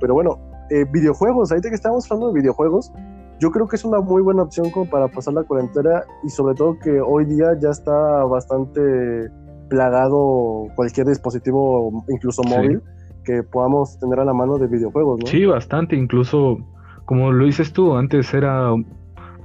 pero 0.00 0.14
bueno, 0.14 0.38
eh, 0.70 0.84
videojuegos, 0.92 1.50
ahorita 1.50 1.68
que 1.68 1.74
estamos 1.74 2.10
hablando 2.10 2.32
de 2.32 2.40
videojuegos, 2.40 2.92
yo 3.40 3.50
creo 3.50 3.68
que 3.68 3.76
es 3.76 3.84
una 3.84 4.00
muy 4.00 4.22
buena 4.22 4.42
opción 4.42 4.70
como 4.70 4.90
para 4.90 5.08
pasar 5.08 5.34
la 5.34 5.44
cuarentena 5.44 6.02
y 6.24 6.28
sobre 6.28 6.54
todo 6.54 6.78
que 6.78 7.00
hoy 7.00 7.24
día 7.24 7.56
ya 7.60 7.70
está 7.70 8.24
bastante 8.24 9.30
plagado 9.68 10.66
cualquier 10.74 11.06
dispositivo, 11.06 12.04
incluso 12.08 12.42
móvil, 12.42 12.82
que 13.24 13.42
podamos 13.42 13.98
tener 13.98 14.18
a 14.20 14.24
la 14.24 14.32
mano 14.32 14.58
de 14.58 14.66
videojuegos, 14.66 15.20
¿no? 15.20 15.26
Sí, 15.26 15.44
bastante, 15.44 15.94
incluso 15.94 16.58
como 17.04 17.32
lo 17.32 17.44
dices 17.44 17.72
tú, 17.72 17.94
antes 17.94 18.34
era, 18.34 18.70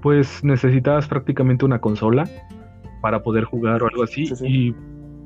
pues 0.02 0.44
necesitabas 0.44 1.08
prácticamente 1.08 1.66
una 1.66 1.80
consola 1.80 2.28
para 3.02 3.22
poder 3.22 3.44
jugar 3.44 3.84
o 3.84 3.88
algo 3.88 4.04
así 4.04 4.26
y 4.44 4.74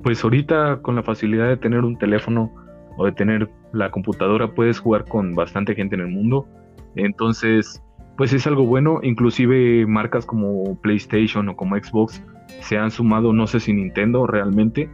pues 0.04 0.24
ahorita 0.24 0.82
con 0.82 0.96
la 0.96 1.04
facilidad 1.04 1.48
de 1.48 1.58
tener 1.58 1.84
un 1.84 1.98
teléfono 1.98 2.52
o 2.98 3.06
de 3.06 3.12
tener 3.14 3.50
la 3.72 3.90
computadora 3.92 4.54
puedes 4.54 4.80
jugar 4.80 5.06
con 5.06 5.34
bastante 5.34 5.76
gente 5.76 5.96
en 5.96 6.02
el 6.02 6.08
mundo. 6.08 6.48
Entonces, 6.96 7.82
pues 8.18 8.34
es 8.34 8.46
algo 8.48 8.66
bueno. 8.66 9.00
Inclusive 9.04 9.86
marcas 9.86 10.26
como 10.26 10.76
PlayStation 10.82 11.48
o 11.50 11.56
como 11.56 11.78
Xbox 11.78 12.22
se 12.62 12.78
han 12.78 12.92
sumado, 12.92 13.32
no 13.34 13.48
sé 13.48 13.60
si 13.60 13.74
Nintendo 13.74 14.26
realmente, 14.26 14.90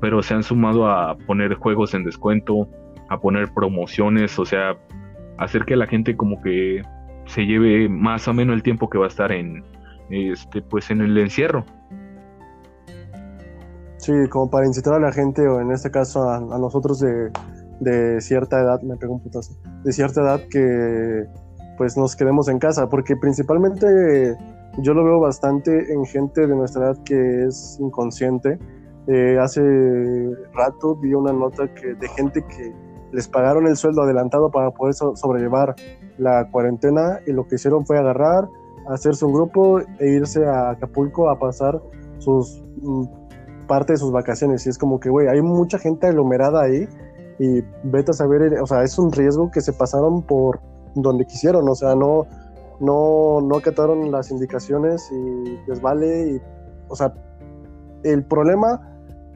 pero 0.00 0.22
se 0.22 0.34
han 0.34 0.42
sumado 0.42 0.88
a 0.88 1.16
poner 1.16 1.54
juegos 1.54 1.94
en 1.94 2.04
descuento, 2.04 2.68
a 3.08 3.20
poner 3.20 3.52
promociones, 3.54 4.38
o 4.38 4.44
sea, 4.44 4.76
hacer 5.38 5.64
que 5.64 5.76
la 5.76 5.86
gente 5.86 6.16
como 6.16 6.42
que 6.42 6.82
se 7.26 7.46
lleve 7.46 7.88
más 7.88 8.28
o 8.28 8.34
menos 8.34 8.54
el 8.54 8.62
tiempo 8.62 8.90
que 8.90 8.98
va 8.98 9.06
a 9.06 9.08
estar 9.08 9.32
en 9.32 9.64
este 10.10 10.60
pues 10.60 10.90
en 10.90 11.00
el 11.00 11.16
encierro. 11.16 11.64
Sí, 14.04 14.12
como 14.28 14.50
para 14.50 14.66
incitar 14.66 14.92
a 14.92 14.98
la 14.98 15.12
gente, 15.12 15.48
o 15.48 15.62
en 15.62 15.70
este 15.70 15.90
caso 15.90 16.28
a, 16.28 16.38
nosotros 16.38 17.00
de, 17.00 17.30
de, 17.80 18.20
cierta 18.20 18.60
edad, 18.60 18.82
me 18.82 18.98
pego 18.98 19.14
un 19.14 19.20
putazo, 19.20 19.54
de 19.82 19.92
cierta 19.94 20.20
edad 20.20 20.42
que 20.50 21.26
pues 21.78 21.96
nos 21.96 22.14
quedemos 22.14 22.48
en 22.48 22.58
casa, 22.58 22.86
porque 22.90 23.16
principalmente 23.16 24.36
yo 24.82 24.92
lo 24.92 25.04
veo 25.04 25.20
bastante 25.20 25.90
en 25.90 26.04
gente 26.04 26.46
de 26.46 26.54
nuestra 26.54 26.84
edad 26.84 26.98
que 27.02 27.44
es 27.44 27.78
inconsciente. 27.80 28.58
Eh, 29.06 29.38
hace 29.40 29.62
rato 30.52 30.96
vi 30.96 31.14
una 31.14 31.32
nota 31.32 31.72
que, 31.72 31.94
de 31.94 32.08
gente 32.08 32.44
que 32.44 32.74
les 33.10 33.26
pagaron 33.26 33.66
el 33.66 33.76
sueldo 33.78 34.02
adelantado 34.02 34.50
para 34.50 34.70
poder 34.70 34.92
sobrellevar 34.92 35.76
la 36.18 36.50
cuarentena 36.50 37.20
y 37.26 37.32
lo 37.32 37.48
que 37.48 37.54
hicieron 37.54 37.86
fue 37.86 37.96
agarrar, 37.96 38.50
hacerse 38.86 39.24
un 39.24 39.32
grupo 39.32 39.80
e 39.80 40.10
irse 40.10 40.44
a 40.44 40.72
Acapulco 40.72 41.30
a 41.30 41.38
pasar 41.38 41.80
sus 42.18 42.62
mm, 42.82 43.23
parte 43.66 43.92
de 43.94 43.98
sus 43.98 44.12
vacaciones. 44.12 44.66
Y 44.66 44.70
es 44.70 44.78
como 44.78 45.00
que, 45.00 45.10
güey, 45.10 45.28
hay 45.28 45.40
mucha 45.42 45.78
gente 45.78 46.06
aglomerada 46.06 46.62
ahí 46.62 46.88
y 47.38 47.62
vete 47.82 48.12
a 48.12 48.14
saber, 48.14 48.60
o 48.60 48.66
sea, 48.66 48.82
es 48.82 48.98
un 48.98 49.10
riesgo 49.12 49.50
que 49.50 49.60
se 49.60 49.72
pasaron 49.72 50.22
por 50.22 50.60
donde 50.94 51.26
quisieron, 51.26 51.68
o 51.68 51.74
sea, 51.74 51.94
no, 51.94 52.26
no, 52.80 53.40
no 53.40 53.56
acataron 53.56 54.10
las 54.12 54.30
indicaciones 54.30 55.10
y 55.10 55.58
les 55.66 55.80
vale. 55.80 56.32
Y, 56.32 56.42
o 56.88 56.96
sea, 56.96 57.12
el 58.04 58.24
problema, 58.24 58.80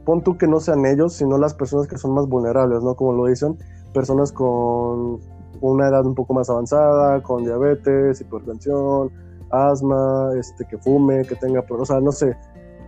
pon 0.04 0.22
tú 0.22 0.38
que 0.38 0.46
no 0.46 0.60
sean 0.60 0.86
ellos, 0.86 1.14
sino 1.14 1.38
las 1.38 1.54
personas 1.54 1.86
que 1.88 1.98
son 1.98 2.12
más 2.12 2.28
vulnerables, 2.28 2.82
¿no? 2.82 2.94
Como 2.94 3.12
lo 3.12 3.26
dicen, 3.26 3.58
personas 3.92 4.32
con 4.32 5.18
una 5.60 5.88
edad 5.88 6.06
un 6.06 6.14
poco 6.14 6.34
más 6.34 6.48
avanzada, 6.50 7.22
con 7.22 7.44
diabetes, 7.44 8.20
hipertensión, 8.20 9.10
asma, 9.50 10.30
este, 10.38 10.64
que 10.66 10.78
fume, 10.78 11.24
que 11.24 11.34
tenga, 11.36 11.64
o 11.68 11.84
sea, 11.84 12.00
no 12.00 12.12
sé, 12.12 12.36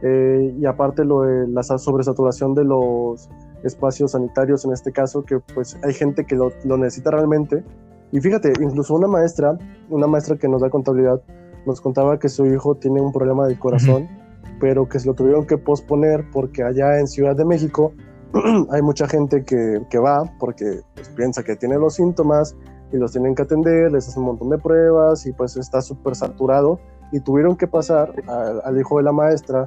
eh, 0.03 0.55
y 0.59 0.67
aparte 0.67 1.05
lo 1.05 1.23
de 1.23 1.49
la 1.49 1.63
sobresaturación 1.63 2.55
de 2.55 2.65
los 2.65 3.29
espacios 3.63 4.13
sanitarios 4.13 4.65
en 4.65 4.73
este 4.73 4.93
caso, 4.93 5.23
que 5.25 5.39
pues 5.55 5.79
hay 5.83 5.93
gente 5.93 6.25
que 6.25 6.37
lo, 6.37 6.53
necesita 6.77 7.11
realmente. 7.11 7.63
Y 8.13 8.21
fíjate, 8.21 8.53
incluso 8.61 8.95
una 8.95 9.07
maestra, 9.07 9.57
una 9.91 10.07
maestra 10.07 10.37
que 10.37 10.49
nos 10.49 10.63
da 10.63 10.71
contabilidad, 10.71 11.23
nos 11.67 11.81
contaba 11.81 12.19
que 12.19 12.29
su 12.29 12.47
hijo 12.47 12.75
tiene 12.77 13.01
un 13.01 13.13
problema 13.13 13.47
del 13.47 13.59
corazón, 13.59 14.09
pero 14.59 14.89
que 14.89 14.99
se 14.99 15.07
lo 15.07 15.15
tuvieron 15.15 15.47
que 15.47 15.59
posponer 15.59 16.25
porque 16.33 16.63
allá 16.63 16.99
en 16.99 17.07
Ciudad 17.07 17.37
de 17.37 17.45
México 17.45 17.93
hay 18.71 18.83
mucha 18.83 19.07
gente 19.07 19.45
que, 19.45 19.83
que 19.91 19.99
va 19.99 20.25
porque 20.41 20.81
pues, 20.95 21.09
piensa 21.11 21.43
que 21.43 21.57
tiene 21.57 21.77
los 21.77 21.95
síntomas 21.95 22.57
y 22.93 22.97
los 22.97 23.13
tienen 23.13 23.35
que 23.35 23.43
atender, 23.43 23.93
les 23.93 24.09
hacen 24.09 24.23
un 24.23 24.31
montón 24.31 24.51
de 24.51 24.59
pruebas 24.59 25.27
y 25.27 25.33
pues 25.33 25.57
está 25.57 25.81
súper 25.81 26.17
saturado 26.17 26.81
y 27.13 27.21
tuvieron 27.21 27.57
que 27.57 27.67
pasar 27.67 28.13
al 28.65 28.79
hijo 28.79 28.99
de 28.99 29.03
la 29.03 29.13
maestra 29.13 29.65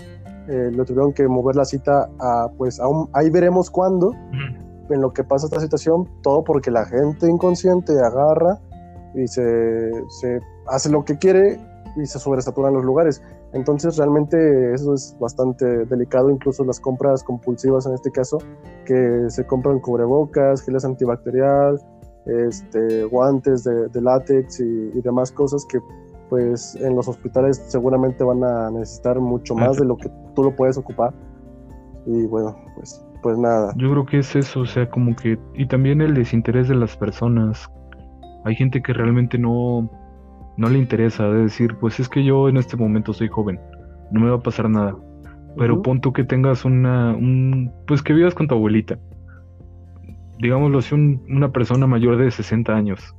eh, 0.48 0.72
lo 0.74 0.84
tuvieron 0.84 1.14
que 1.14 1.26
mover 1.28 1.56
la 1.56 1.64
cita 1.64 2.10
a, 2.20 2.50
pues, 2.58 2.82
ahí 3.14 3.30
veremos 3.30 3.70
cuándo, 3.70 4.14
en 4.90 5.02
lo 5.02 5.14
que 5.14 5.24
pasa 5.24 5.46
esta 5.46 5.62
situación, 5.62 6.10
todo 6.22 6.44
porque 6.44 6.70
la 6.70 6.86
gente 6.86 7.30
inconsciente 7.30 7.98
agarra 8.00 8.60
y 9.16 9.26
se, 9.28 9.92
se 10.20 10.42
hace 10.68 10.90
lo 10.90 11.06
que 11.06 11.18
quiere 11.18 11.60
y 11.96 12.06
se 12.06 12.20
sobresaturan 12.20 12.74
los 12.74 12.84
lugares. 12.84 13.22
Entonces 13.54 13.96
realmente 13.98 14.74
eso 14.74 14.94
es 14.94 15.16
bastante 15.18 15.86
delicado, 15.86 16.30
incluso 16.30 16.66
las 16.66 16.80
compras 16.80 17.24
compulsivas 17.24 17.86
en 17.86 17.94
este 17.94 18.12
caso, 18.12 18.40
que 18.86 19.26
se 19.30 19.46
compran 19.46 19.80
cubrebocas, 19.80 20.62
geles 20.62 20.84
antibacterial, 20.84 21.80
este, 22.26 23.06
guantes 23.06 23.64
de, 23.64 24.02
látex 24.02 24.60
y, 24.60 24.92
y, 24.94 25.02
demás 25.02 25.32
cosas 25.32 25.66
que 25.66 25.80
pues 26.30 26.76
en 26.76 26.96
los 26.96 27.08
hospitales 27.08 27.64
seguramente 27.68 28.24
van 28.24 28.44
a 28.44 28.72
necesitar 28.72 29.20
mucho 29.20 29.56
más 29.56 29.78
de 29.78 29.86
lo 29.86 29.98
que 29.98 30.10
tú 30.36 30.44
lo 30.44 30.56
puedes 30.56 30.78
ocupar. 30.78 31.14
Y 32.06 32.26
bueno, 32.26 32.56
pues, 32.76 33.06
pues 33.22 33.38
nada. 33.38 33.74
Yo 33.78 33.92
creo 33.92 34.06
que 34.06 34.20
es 34.20 34.36
eso, 34.36 34.62
o 34.62 34.66
sea, 34.66 34.90
como 34.90 35.16
que... 35.16 35.40
Y 35.54 35.68
también 35.68 36.02
el 36.02 36.14
desinterés 36.14 36.68
de 36.68 36.76
las 36.76 36.98
personas. 36.98 37.70
Hay 38.46 38.56
gente 38.56 38.82
que 38.82 38.94
realmente 38.94 39.38
no, 39.38 39.90
no 40.58 40.70
le 40.70 40.80
interesa, 40.80 41.28
de 41.30 41.44
decir, 41.44 41.78
pues 41.80 42.00
es 42.00 42.10
que 42.10 42.24
yo 42.24 42.50
en 42.50 42.58
este 42.58 42.76
momento 42.76 43.14
soy 43.14 43.30
joven, 43.30 43.60
no 44.12 44.20
me 44.20 44.30
va 44.30 44.38
a 44.38 44.42
pasar 44.42 44.70
nada. 44.70 44.96
Pero 45.58 45.82
pon 45.82 46.02
tú 46.02 46.12
que 46.12 46.24
tengas 46.24 46.66
una, 46.66 47.16
un, 47.16 47.72
pues 47.88 48.02
que 48.02 48.14
vivas 48.14 48.34
con 48.34 48.48
tu 48.48 48.56
abuelita. 48.56 48.98
Digámoslo, 50.40 50.82
si 50.82 50.96
una 50.96 51.52
persona 51.52 51.88
mayor 51.88 52.18
de 52.18 52.32
60 52.32 52.74
años 52.74 53.16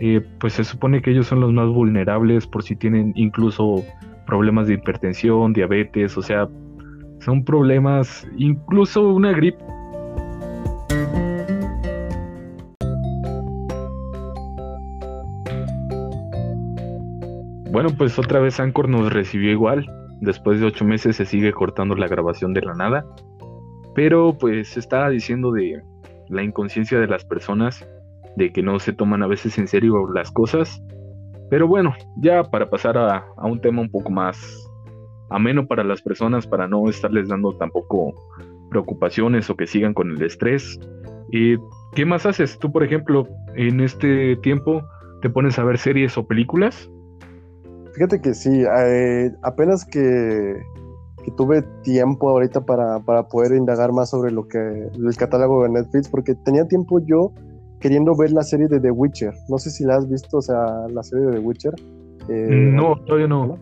eh, 0.00 0.24
pues 0.38 0.52
se 0.52 0.64
supone 0.64 1.02
que 1.02 1.10
ellos 1.10 1.26
son 1.26 1.40
los 1.40 1.52
más 1.52 1.68
vulnerables 1.68 2.46
por 2.46 2.62
si 2.62 2.76
tienen 2.76 3.12
incluso 3.16 3.84
problemas 4.26 4.68
de 4.68 4.74
hipertensión, 4.74 5.52
diabetes, 5.52 6.16
o 6.16 6.22
sea, 6.22 6.48
son 7.20 7.44
problemas, 7.44 8.26
incluso 8.36 9.08
una 9.08 9.32
gripe. 9.32 9.58
Bueno, 17.72 17.90
pues 17.96 18.18
otra 18.18 18.40
vez 18.40 18.58
Anchor 18.60 18.88
nos 18.88 19.12
recibió 19.12 19.50
igual. 19.50 19.86
Después 20.20 20.58
de 20.58 20.66
ocho 20.66 20.84
meses 20.84 21.16
se 21.16 21.24
sigue 21.24 21.52
cortando 21.52 21.94
la 21.94 22.08
grabación 22.08 22.52
de 22.52 22.62
la 22.62 22.74
nada. 22.74 23.04
Pero 23.94 24.36
pues 24.36 24.76
está 24.76 25.08
diciendo 25.08 25.52
de 25.52 25.82
la 26.28 26.42
inconsciencia 26.42 26.98
de 26.98 27.06
las 27.06 27.24
personas 27.24 27.86
de 28.36 28.52
que 28.52 28.62
no 28.62 28.78
se 28.78 28.92
toman 28.92 29.22
a 29.22 29.26
veces 29.26 29.58
en 29.58 29.68
serio 29.68 30.08
las 30.12 30.30
cosas. 30.30 30.82
Pero 31.50 31.66
bueno, 31.66 31.94
ya 32.16 32.44
para 32.44 32.68
pasar 32.68 32.98
a, 32.98 33.24
un 33.42 33.60
tema 33.60 33.82
un 33.82 33.90
poco 33.90 34.10
más 34.10 34.38
ameno 35.30 35.66
para 35.66 35.84
las 35.84 36.02
personas, 36.02 36.46
para 36.46 36.68
no 36.68 36.88
estarles 36.88 37.28
dando 37.28 37.56
tampoco 37.56 38.14
preocupaciones 38.70 39.48
o 39.48 39.56
que 39.56 39.66
sigan 39.66 39.94
con 39.94 40.10
el 40.10 40.22
estrés. 40.22 40.78
¿Y 41.30 41.56
¿Qué 41.94 42.04
más 42.04 42.26
haces? 42.26 42.58
Tú, 42.58 42.70
por 42.70 42.84
ejemplo, 42.84 43.26
en 43.56 43.80
este 43.80 44.36
tiempo, 44.36 44.82
¿te 45.22 45.30
pones 45.30 45.58
a 45.58 45.64
ver 45.64 45.78
series 45.78 46.16
o 46.18 46.26
películas? 46.26 46.90
Fíjate 47.94 48.20
que 48.20 48.34
sí, 48.34 48.62
eh, 48.62 49.32
apenas 49.42 49.84
que, 49.84 50.62
que, 51.24 51.30
tuve 51.32 51.62
tiempo 51.82 52.28
ahorita 52.28 52.60
para, 52.60 53.00
para, 53.00 53.26
poder 53.26 53.56
indagar 53.56 53.92
más 53.92 54.10
sobre 54.10 54.30
lo 54.30 54.46
que 54.46 54.58
el 54.58 55.16
catálogo 55.16 55.64
de 55.64 55.70
Netflix, 55.70 56.08
porque 56.08 56.34
tenía 56.44 56.68
tiempo 56.68 57.00
yo 57.00 57.32
queriendo 57.80 58.16
ver 58.16 58.32
la 58.32 58.42
serie 58.42 58.68
de 58.68 58.80
The 58.80 58.90
Witcher. 58.90 59.34
No 59.48 59.58
sé 59.58 59.70
si 59.70 59.84
la 59.84 59.96
has 59.96 60.08
visto, 60.08 60.38
o 60.38 60.42
sea, 60.42 60.86
la 60.88 61.02
serie 61.02 61.26
de 61.26 61.32
The 61.32 61.38
Witcher. 61.38 61.74
Eh, 62.28 62.70
no, 62.74 62.96
todavía 63.06 63.28
no. 63.28 63.58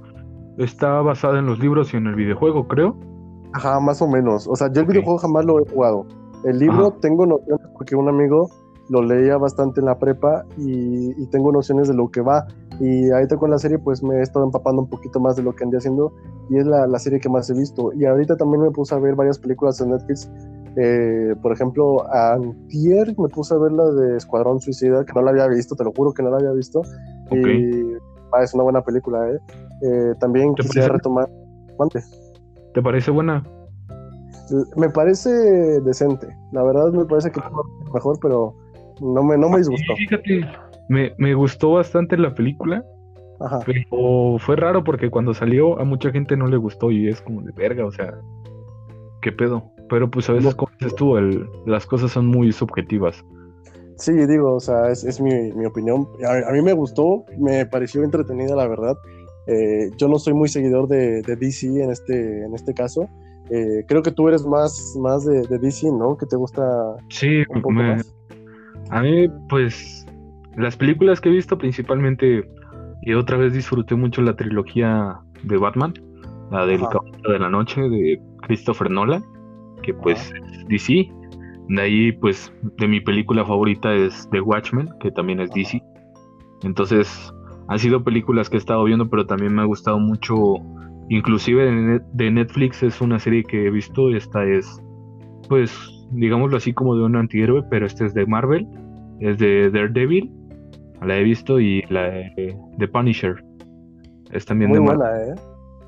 Está 0.59 1.03
basada 1.03 1.39
en 1.39 1.47
los 1.47 1.59
libros 1.59 1.93
y 1.93 1.99
en 1.99 2.07
el 2.07 2.15
videojuego, 2.15 2.67
creo. 2.67 2.97
Ajá, 3.53 3.79
más 3.81 4.01
o 4.03 4.09
menos. 4.09 4.47
O 4.49 4.57
sea, 4.57 4.73
yo 4.73 4.81
el 4.81 4.87
videojuego 4.87 5.19
jamás 5.19 5.45
lo 5.45 5.61
he 5.61 5.69
jugado. 5.69 6.07
El 6.45 6.59
libro 6.59 6.93
tengo 6.93 7.27
nociones 7.27 7.67
porque 7.75 7.97
un 7.97 8.09
amigo 8.09 8.49
lo 8.89 9.03
leía 9.03 9.37
bastante 9.37 9.81
en 9.81 9.87
la 9.87 9.99
prepa 9.99 10.45
y, 10.57 11.27
tengo 11.27 11.51
nociones 11.51 11.89
de 11.89 11.95
lo 11.95 12.09
que 12.11 12.21
va. 12.21 12.47
Y 12.79 13.11
ahorita 13.11 13.37
con 13.37 13.51
la 13.51 13.59
serie 13.59 13.79
pues 13.79 14.03
me 14.03 14.17
he 14.17 14.23
estado 14.23 14.45
empapando 14.45 14.83
un 14.83 14.89
poquito 14.89 15.19
más 15.19 15.37
de 15.37 15.43
lo 15.43 15.55
que 15.55 15.65
andé 15.65 15.79
haciendo 15.79 16.13
y 16.51 16.59
es 16.59 16.67
la, 16.67 16.87
la 16.87 16.99
serie 16.99 17.19
que 17.19 17.29
más 17.29 17.51
he 17.51 17.55
visto. 17.55 17.93
Y 17.95 18.05
ahorita 18.05 18.37
también 18.37 18.63
me 18.63 18.71
puse 18.71 18.95
a 18.95 18.99
ver 18.99 19.15
varias 19.15 19.39
películas 19.39 19.81
en 19.81 19.91
Netflix 19.91 20.31
eh, 20.77 21.35
por 21.41 21.53
ejemplo, 21.53 22.05
antier 22.13 23.15
me 23.19 23.29
puse 23.29 23.55
a 23.55 23.59
ver 23.59 23.73
la 23.73 23.91
de 23.93 24.19
Escuadrón 24.19 24.61
Suicida, 24.61 25.07
que 25.07 25.13
no 25.15 25.23
la 25.23 25.31
había 25.31 25.47
visto, 25.49 25.75
te 25.75 25.85
lo 25.85 25.93
juro 25.93 26.13
que 26.13 26.23
no 26.23 26.31
la 26.31 26.37
había 26.37 26.53
visto. 26.53 26.83
Y 27.31 27.95
ah, 28.33 28.43
es 28.43 28.53
una 28.53 28.65
buena 28.65 28.83
película, 28.83 29.31
¿eh? 29.31 29.39
eh 29.83 30.15
también 30.21 30.55
quisiera 30.55 30.89
retomar... 30.89 31.29
¿Te 32.75 32.83
parece 32.83 33.11
buena? 33.11 33.43
Me 34.77 34.91
parece 34.91 35.31
decente. 35.81 36.29
La 36.53 36.63
verdad 36.63 36.93
me 36.93 37.07
parece 37.07 37.31
que 37.31 37.41
mejor, 37.93 38.19
pero 38.21 38.55
no 39.01 39.23
me, 39.23 39.39
no 39.39 39.49
me 39.49 39.59
disgustó. 39.59 39.95
fíjate, 39.97 40.47
me, 40.89 41.15
me 41.17 41.35
gustó 41.35 41.73
bastante 41.73 42.19
la 42.19 42.35
película. 42.35 42.85
Ajá. 43.41 43.61
Pero 43.67 44.39
fue 44.39 44.57
raro 44.57 44.85
porque 44.85 45.11
cuando 45.11 45.35
salió 45.35 45.79
a 45.81 45.85
mucha 45.85 46.11
gente 46.11 46.37
no 46.37 46.47
le 46.47 46.57
gustó 46.57 46.91
y 46.91 47.09
es 47.09 47.21
como 47.21 47.43
de 47.43 47.53
verga, 47.53 47.85
o 47.85 47.91
sea, 47.91 48.15
¿qué 49.21 49.33
pedo? 49.33 49.71
Pero 49.89 50.11
pues 50.11 50.29
a 50.29 50.33
veces, 50.33 50.55
como 50.55 50.73
dices 50.79 50.95
tú, 50.97 51.17
el, 51.17 51.49
las 51.67 51.87
cosas 51.87 52.11
son 52.11 52.27
muy 52.27 52.53
subjetivas. 52.53 53.25
Sí, 53.97 54.13
digo, 54.13 54.55
o 54.55 54.61
sea, 54.61 54.91
es, 54.91 55.05
es 55.05 55.21
mi, 55.21 55.53
mi, 55.53 55.65
opinión. 55.65 56.07
A, 56.27 56.53
mí 56.53 56.61
me 56.61 56.75
gustó, 56.75 57.25
me 57.39 57.65
pareció 57.65 58.03
entretenida, 58.05 58.55
la 58.55 58.69
verdad. 58.69 58.97
Eh, 59.47 59.91
yo 59.97 60.09
no 60.09 60.19
soy 60.19 60.35
muy 60.35 60.49
seguidor 60.49 60.89
de, 60.89 61.23
de, 61.23 61.37
DC 61.37 61.67
en 61.83 61.91
este, 61.91 62.45
en 62.45 62.55
este 62.55 62.75
caso, 62.75 63.09
Eh, 63.49 63.85
creo 63.87 64.03
que 64.03 64.11
tú 64.11 64.27
eres 64.27 64.45
más, 64.45 64.97
más 65.01 65.25
de, 65.25 65.47
DC, 65.47 65.87
¿no? 65.93 66.17
Que 66.17 66.27
te 66.27 66.37
gusta. 66.37 66.63
Sí, 67.11 67.45
a 68.91 69.03
mí, 69.03 69.29
pues, 69.49 70.05
las 70.57 70.77
películas 70.77 71.21
que 71.21 71.29
he 71.29 71.33
visto 71.33 71.57
principalmente, 71.57 72.45
y 73.03 73.15
otra 73.15 73.37
vez 73.37 73.53
disfruté 73.53 73.95
mucho 73.95 74.21
la 74.21 74.35
trilogía 74.35 75.21
de 75.45 75.57
Batman, 75.57 75.95
la 76.51 76.67
del 76.67 76.81
Caballero 76.81 77.33
de 77.33 77.39
la 77.39 77.51
Noche 77.51 77.81
de 77.83 78.21
Christopher 78.43 78.91
Nolan, 78.91 79.25
que 79.87 79.95
pues 79.95 80.33
DC. 80.69 81.11
De 81.69 81.83
ahí, 81.83 82.13
pues, 82.13 82.53
de 82.79 82.87
mi 82.87 83.01
película 83.01 83.45
favorita 83.45 83.93
es 83.93 84.29
The 84.31 84.41
Watchmen, 84.41 84.89
que 85.01 85.11
también 85.11 85.41
es 85.41 85.51
DC. 85.51 85.83
Entonces, 86.63 87.33
han 87.69 87.79
sido 87.79 88.05
películas 88.05 88.49
que 88.49 88.57
he 88.57 88.59
estado 88.59 88.85
viendo, 88.85 89.09
pero 89.09 89.27
también 89.27 89.55
me 89.55 89.63
ha 89.63 89.65
gustado 89.65 89.99
mucho 89.99 90.61
Inclusive 91.09 92.01
de 92.15 92.31
Netflix 92.31 92.83
es 92.83 93.01
una 93.01 93.19
serie 93.19 93.45
que 93.45 93.67
he 93.67 93.71
visto, 93.71 94.11
esta 94.11 94.45
es, 94.45 94.83
pues, 95.49 95.73
digámoslo 96.11 96.57
así 96.57 96.73
como 96.73 96.97
de 96.97 97.05
un 97.05 97.15
antihéroe, 97.15 97.63
pero 97.71 97.87
este 97.87 98.07
es 98.07 98.15
de 98.15 98.27
Marvel, 98.27 98.67
es 99.21 99.39
de 99.39 99.71
Daredevil, 99.71 100.33
la 101.03 101.17
he 101.17 101.23
visto, 101.23 101.61
y 101.61 101.83
la 101.91 102.09
de, 102.11 102.89
Punisher. 102.93 103.37
Es 104.33 104.45
también 104.47 104.71
Muy 104.71 104.81
buena, 104.81 105.05
¿eh? 105.23 105.35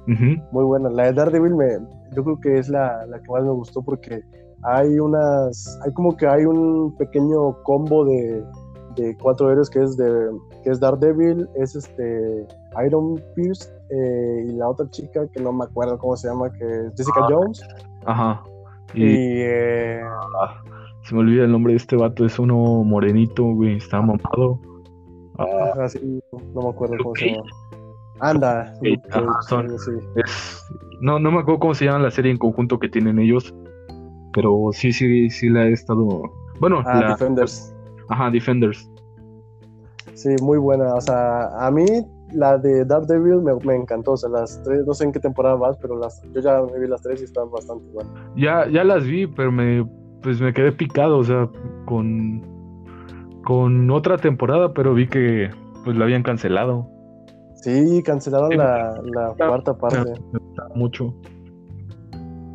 Muy 0.09 0.64
buena. 0.64 0.88
La 0.88 1.04
de 1.04 1.12
Daredevil 1.12 1.54
me, 1.54 1.78
yo 2.14 2.24
creo 2.24 2.40
que 2.40 2.59
es 2.59 2.68
la, 2.68 3.04
la, 3.06 3.20
que 3.20 3.30
más 3.30 3.42
me 3.44 3.50
gustó 3.50 3.82
porque 3.82 4.22
hay 4.62 4.98
unas, 4.98 5.78
hay 5.84 5.92
como 5.92 6.16
que 6.16 6.26
hay 6.26 6.44
un 6.44 6.96
pequeño 6.96 7.62
combo 7.62 8.06
de, 8.06 8.42
de 8.96 9.16
cuatro 9.18 9.50
héroes 9.50 9.68
que 9.68 9.82
es 9.82 9.96
de, 9.98 10.30
que 10.64 10.70
es 10.70 10.80
Daredevil, 10.80 11.46
es 11.56 11.76
este 11.76 12.46
Iron 12.86 13.22
Pierce 13.34 13.70
eh, 13.90 14.46
y 14.48 14.52
la 14.52 14.70
otra 14.70 14.88
chica 14.90 15.26
que 15.28 15.42
no 15.42 15.52
me 15.52 15.64
acuerdo 15.64 15.98
cómo 15.98 16.16
se 16.16 16.28
llama, 16.28 16.50
que 16.52 16.64
es 16.64 16.92
Jessica 16.96 17.20
ah, 17.22 17.28
Jones. 17.30 17.62
Ajá. 18.06 18.42
Y, 18.94 19.42
eh, 19.42 20.00
ah, 20.40 20.62
se 21.02 21.14
me 21.14 21.20
olvida 21.20 21.44
el 21.44 21.52
nombre 21.52 21.74
de 21.74 21.76
este 21.76 21.96
vato, 21.96 22.24
es 22.24 22.38
uno 22.38 22.56
morenito, 22.82 23.44
güey, 23.44 23.76
está 23.76 24.00
mamado. 24.00 24.59
Ah, 25.38 25.86
no 26.54 26.62
me 26.62 26.68
acuerdo 26.70 26.96
cómo 27.02 27.14
se 27.14 27.32
llama. 27.32 27.44
Anda, 28.20 28.74
no, 31.00 31.18
no 31.18 31.30
me 31.30 31.38
acuerdo 31.40 31.60
cómo 31.60 31.74
se 31.74 31.84
llama 31.84 32.00
la 32.00 32.10
serie 32.10 32.32
en 32.32 32.38
conjunto 32.38 32.78
que 32.78 32.88
tienen 32.88 33.18
ellos, 33.18 33.54
pero 34.32 34.70
sí, 34.72 34.92
sí, 34.92 35.30
sí 35.30 35.48
la 35.48 35.66
he 35.66 35.72
estado. 35.72 36.22
Bueno, 36.60 36.82
la... 36.82 37.10
Defenders. 37.10 37.74
Ajá, 38.08 38.30
Defenders. 38.30 38.90
Sí, 40.14 40.30
muy 40.42 40.58
buena. 40.58 40.94
O 40.94 41.00
sea, 41.00 41.48
a 41.64 41.70
mí 41.70 41.86
la 42.32 42.58
de 42.58 42.84
Daredevil 42.84 43.40
me, 43.42 43.54
me 43.64 43.76
encantó, 43.76 44.12
o 44.12 44.16
sea, 44.16 44.28
las 44.28 44.60
tres, 44.64 44.84
no 44.86 44.94
sé 44.94 45.04
en 45.04 45.12
qué 45.12 45.20
temporada 45.20 45.54
vas, 45.54 45.76
pero 45.80 45.96
las, 45.96 46.22
yo 46.34 46.40
ya 46.40 46.60
me 46.62 46.78
vi 46.80 46.88
las 46.88 47.02
tres 47.02 47.20
y 47.20 47.24
están 47.24 47.50
bastante 47.50 47.84
buenas. 47.92 48.12
Ya, 48.36 48.68
ya 48.68 48.84
las 48.84 49.04
vi, 49.04 49.26
pero 49.26 49.52
me, 49.52 49.86
pues 50.22 50.40
me 50.40 50.52
quedé 50.52 50.72
picado, 50.72 51.18
o 51.18 51.24
sea, 51.24 51.48
con, 51.86 52.42
con 53.44 53.90
otra 53.90 54.18
temporada, 54.18 54.74
pero 54.74 54.94
vi 54.94 55.06
que 55.06 55.50
pues 55.84 55.96
la 55.96 56.04
habían 56.04 56.22
cancelado. 56.22 56.88
Sí, 57.62 58.02
cancelaron 58.02 58.56
la, 58.56 59.00
la 59.02 59.34
cuarta 59.36 59.76
parte. 59.76 60.14
Mucho. 60.74 61.14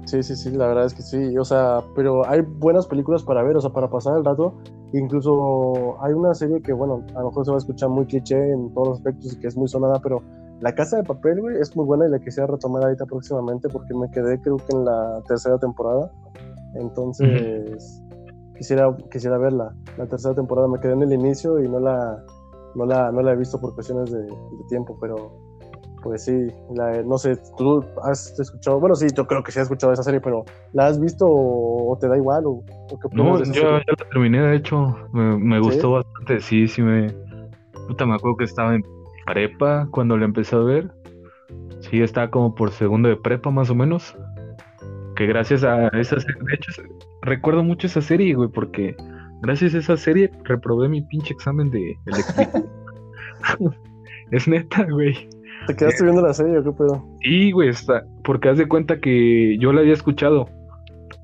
Sí, 0.06 0.22
sí, 0.24 0.36
sí, 0.36 0.52
la 0.52 0.68
verdad 0.68 0.86
es 0.86 0.94
que 0.94 1.02
sí, 1.02 1.38
o 1.38 1.46
sea, 1.46 1.82
pero 1.96 2.28
hay 2.28 2.42
buenas 2.42 2.88
películas 2.88 3.24
para 3.24 3.42
ver, 3.42 3.56
o 3.56 3.62
sea, 3.62 3.72
para 3.72 3.90
pasar 3.90 4.18
el 4.18 4.26
rato 4.26 4.54
Incluso 4.94 5.98
hay 6.04 6.14
una 6.14 6.36
serie 6.36 6.62
que, 6.62 6.72
bueno, 6.72 7.04
a 7.16 7.22
lo 7.22 7.30
mejor 7.30 7.46
se 7.46 7.52
va 7.52 7.58
a 7.58 7.60
escuchar 7.60 7.90
muy 7.90 8.06
cliché 8.06 8.52
en 8.52 8.72
todos 8.76 8.90
los 8.90 8.98
aspectos 9.00 9.34
y 9.34 9.40
que 9.40 9.48
es 9.48 9.58
muy 9.58 9.68
sonada, 9.68 10.00
pero 10.00 10.22
La 10.62 10.76
Casa 10.76 10.98
de 10.98 11.04
Papel, 11.04 11.42
güey, 11.42 11.60
es 11.60 11.76
muy 11.76 11.84
buena 11.84 12.06
y 12.06 12.12
la 12.12 12.20
quisiera 12.20 12.46
retomar 12.46 12.84
ahorita 12.84 13.08
próximamente 13.08 13.70
porque 13.70 13.92
me 13.96 14.10
quedé 14.12 14.40
creo 14.40 14.58
que 14.58 14.76
en 14.76 14.86
la 14.86 15.24
tercera 15.28 15.58
temporada. 15.58 16.12
Entonces, 16.76 18.04
quisiera, 18.56 18.96
quisiera 19.12 19.40
verla. 19.40 19.74
La 19.98 20.06
tercera 20.06 20.36
temporada 20.36 20.68
me 20.68 20.80
quedé 20.80 20.94
en 20.94 21.02
el 21.02 21.14
inicio 21.14 21.60
y 21.60 21.68
no 21.68 21.80
la, 21.80 22.24
no 22.76 22.86
la, 22.86 23.12
no 23.12 23.22
la 23.22 23.34
he 23.34 23.36
visto 23.36 23.60
por 23.60 23.74
cuestiones 23.76 24.12
de 24.12 24.28
tiempo, 24.70 24.98
pero 25.00 25.32
pues 26.04 26.26
sí, 26.26 26.48
no 27.06 27.18
sé, 27.18 27.38
tú 27.58 27.84
has 28.04 28.38
escuchado, 28.38 28.80
bueno, 28.80 28.94
sí, 28.94 29.08
yo 29.16 29.26
creo 29.26 29.42
que 29.42 29.52
sí 29.52 29.60
has 29.60 29.64
escuchado 29.64 29.94
esa 29.94 30.04
serie, 30.04 30.20
pero 30.20 30.44
¿la 30.74 30.88
has 30.88 31.00
visto 31.00 31.26
o, 31.28 31.98
te 32.00 32.10
da 32.10 32.18
igual? 32.18 32.46
O, 32.46 32.64
no, 33.14 33.42
yo 33.44 33.54
ya 33.54 33.72
la 33.88 33.96
terminé, 34.12 34.42
de 34.42 34.58
hecho, 34.58 34.96
me, 35.14 35.60
gustó 35.60 35.94
bastante, 35.94 36.42
sí, 36.42 36.68
sí 36.68 36.82
me... 36.82 37.08
Puta, 37.88 38.06
me 38.06 38.16
acuerdo 38.16 38.38
que 38.38 38.44
estaba 38.44 38.76
en 38.76 38.84
prepa 39.26 39.88
cuando 39.92 40.18
la 40.18 40.26
empecé 40.26 40.56
a 40.56 40.60
ver, 40.60 40.92
sí, 41.80 42.02
estaba 42.02 42.30
como 42.30 42.54
por 42.54 42.72
segundo 42.72 43.08
de 43.08 43.16
prepa 43.16 43.50
más 43.50 43.70
o 43.70 43.76
menos, 43.76 44.16
que 45.16 45.26
gracias 45.26 45.64
a 45.64 45.88
esa 45.88 46.20
serie, 46.20 46.42
de 46.44 46.56
hecho, 46.56 46.72
recuerdo 47.22 47.64
mucho 47.64 47.88
esa 47.88 48.02
serie, 48.02 48.36
güey, 48.36 48.50
porque 48.50 48.96
gracias 49.44 49.76
a 49.76 49.78
esa 49.80 49.98
serie 49.98 50.32
reprobé 50.46 50.90
mi 50.90 51.02
pinche 51.02 51.34
examen 51.34 51.70
de 51.70 51.98
electricidad. 52.06 52.66
es 54.32 54.48
neta, 54.48 54.88
güey. 54.90 55.30
¿Te 55.68 55.76
quedaste 55.76 56.04
viendo 56.04 56.22
la 56.22 56.34
serie 56.34 56.58
o 56.58 56.64
qué 56.64 56.72
pedo? 56.72 57.06
Sí, 57.22 57.52
güey, 57.52 57.70
está, 57.70 58.04
porque 58.24 58.50
haz 58.50 58.58
de 58.58 58.68
cuenta 58.68 59.00
que 59.00 59.58
yo 59.60 59.72
la 59.72 59.82
había 59.82 59.94
escuchado, 59.94 60.50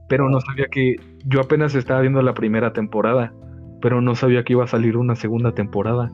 pero 0.07 0.29
no 0.29 0.39
sabía 0.41 0.67
que 0.71 0.95
yo 1.25 1.41
apenas 1.41 1.75
estaba 1.75 2.01
viendo 2.01 2.21
la 2.21 2.33
primera 2.33 2.71
temporada, 2.71 3.33
pero 3.81 4.01
no 4.01 4.15
sabía 4.15 4.43
que 4.43 4.53
iba 4.53 4.63
a 4.63 4.67
salir 4.67 4.95
una 4.97 5.15
segunda 5.15 5.53
temporada. 5.53 6.11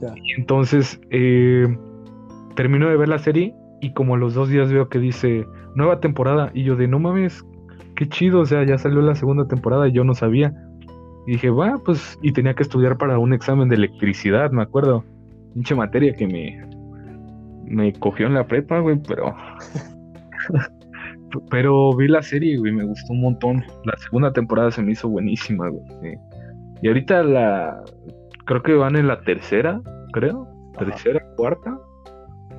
Ya. 0.00 0.14
Y 0.22 0.32
entonces 0.38 1.00
eh, 1.10 1.66
termino 2.56 2.88
de 2.88 2.96
ver 2.96 3.08
la 3.08 3.18
serie 3.18 3.54
y 3.80 3.92
como 3.92 4.14
a 4.14 4.18
los 4.18 4.34
dos 4.34 4.48
días 4.48 4.72
veo 4.72 4.88
que 4.88 4.98
dice 4.98 5.46
nueva 5.74 6.00
temporada 6.00 6.50
y 6.54 6.64
yo 6.64 6.76
de 6.76 6.88
no 6.88 6.98
mames, 6.98 7.44
qué 7.96 8.08
chido, 8.08 8.40
o 8.40 8.46
sea, 8.46 8.64
ya 8.64 8.78
salió 8.78 9.00
la 9.00 9.14
segunda 9.14 9.48
temporada 9.48 9.88
y 9.88 9.92
yo 9.92 10.04
no 10.04 10.14
sabía. 10.14 10.54
Y 11.28 11.32
dije, 11.32 11.50
va, 11.50 11.76
pues, 11.84 12.18
y 12.22 12.32
tenía 12.32 12.54
que 12.54 12.62
estudiar 12.62 12.96
para 12.96 13.18
un 13.18 13.34
examen 13.34 13.68
de 13.68 13.76
electricidad, 13.76 14.50
me 14.50 14.62
acuerdo. 14.62 15.04
Pinche 15.52 15.74
materia 15.74 16.14
que 16.14 16.26
me, 16.26 16.66
me 17.66 17.92
cogió 17.92 18.28
en 18.28 18.32
la 18.32 18.46
prepa, 18.46 18.78
güey, 18.78 18.98
pero. 19.06 19.36
pero 21.50 21.94
vi 21.94 22.08
la 22.08 22.22
serie, 22.22 22.56
güey, 22.56 22.72
me 22.72 22.84
gustó 22.84 23.12
un 23.12 23.20
montón. 23.20 23.62
La 23.84 23.94
segunda 23.98 24.32
temporada 24.32 24.70
se 24.70 24.80
me 24.80 24.92
hizo 24.92 25.06
buenísima, 25.10 25.68
güey. 25.68 26.16
Y 26.80 26.88
ahorita 26.88 27.22
la. 27.22 27.84
Creo 28.46 28.62
que 28.62 28.72
van 28.72 28.96
en 28.96 29.06
la 29.06 29.20
tercera, 29.20 29.82
creo. 30.14 30.48
Tercera, 30.78 31.22
cuarta. 31.36 31.78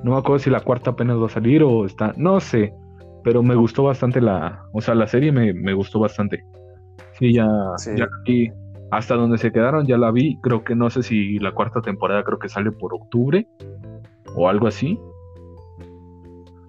No 0.04 0.12
me 0.12 0.18
acuerdo 0.18 0.38
si 0.38 0.50
la 0.50 0.60
cuarta 0.60 0.90
apenas 0.90 1.20
va 1.20 1.26
a 1.26 1.30
salir 1.30 1.64
o 1.64 1.86
está. 1.86 2.14
No 2.16 2.38
sé. 2.38 2.72
Pero 3.24 3.42
me 3.42 3.56
gustó 3.56 3.82
bastante 3.82 4.20
la. 4.20 4.62
O 4.72 4.80
sea, 4.80 4.94
la 4.94 5.08
serie 5.08 5.32
me, 5.32 5.52
me 5.54 5.74
gustó 5.74 5.98
bastante. 5.98 6.44
Sí, 7.18 7.34
ya. 7.34 7.48
Ya 7.96 8.08
aquí. 8.20 8.52
Hasta 8.90 9.14
donde 9.14 9.38
se 9.38 9.52
quedaron 9.52 9.86
ya 9.86 9.96
la 9.96 10.10
vi. 10.10 10.38
Creo 10.40 10.64
que 10.64 10.74
no 10.74 10.90
sé 10.90 11.02
si 11.02 11.38
la 11.38 11.52
cuarta 11.52 11.80
temporada 11.80 12.24
creo 12.24 12.38
que 12.38 12.48
sale 12.48 12.72
por 12.72 12.94
octubre 12.94 13.46
o 14.34 14.48
algo 14.48 14.66
así. 14.66 14.98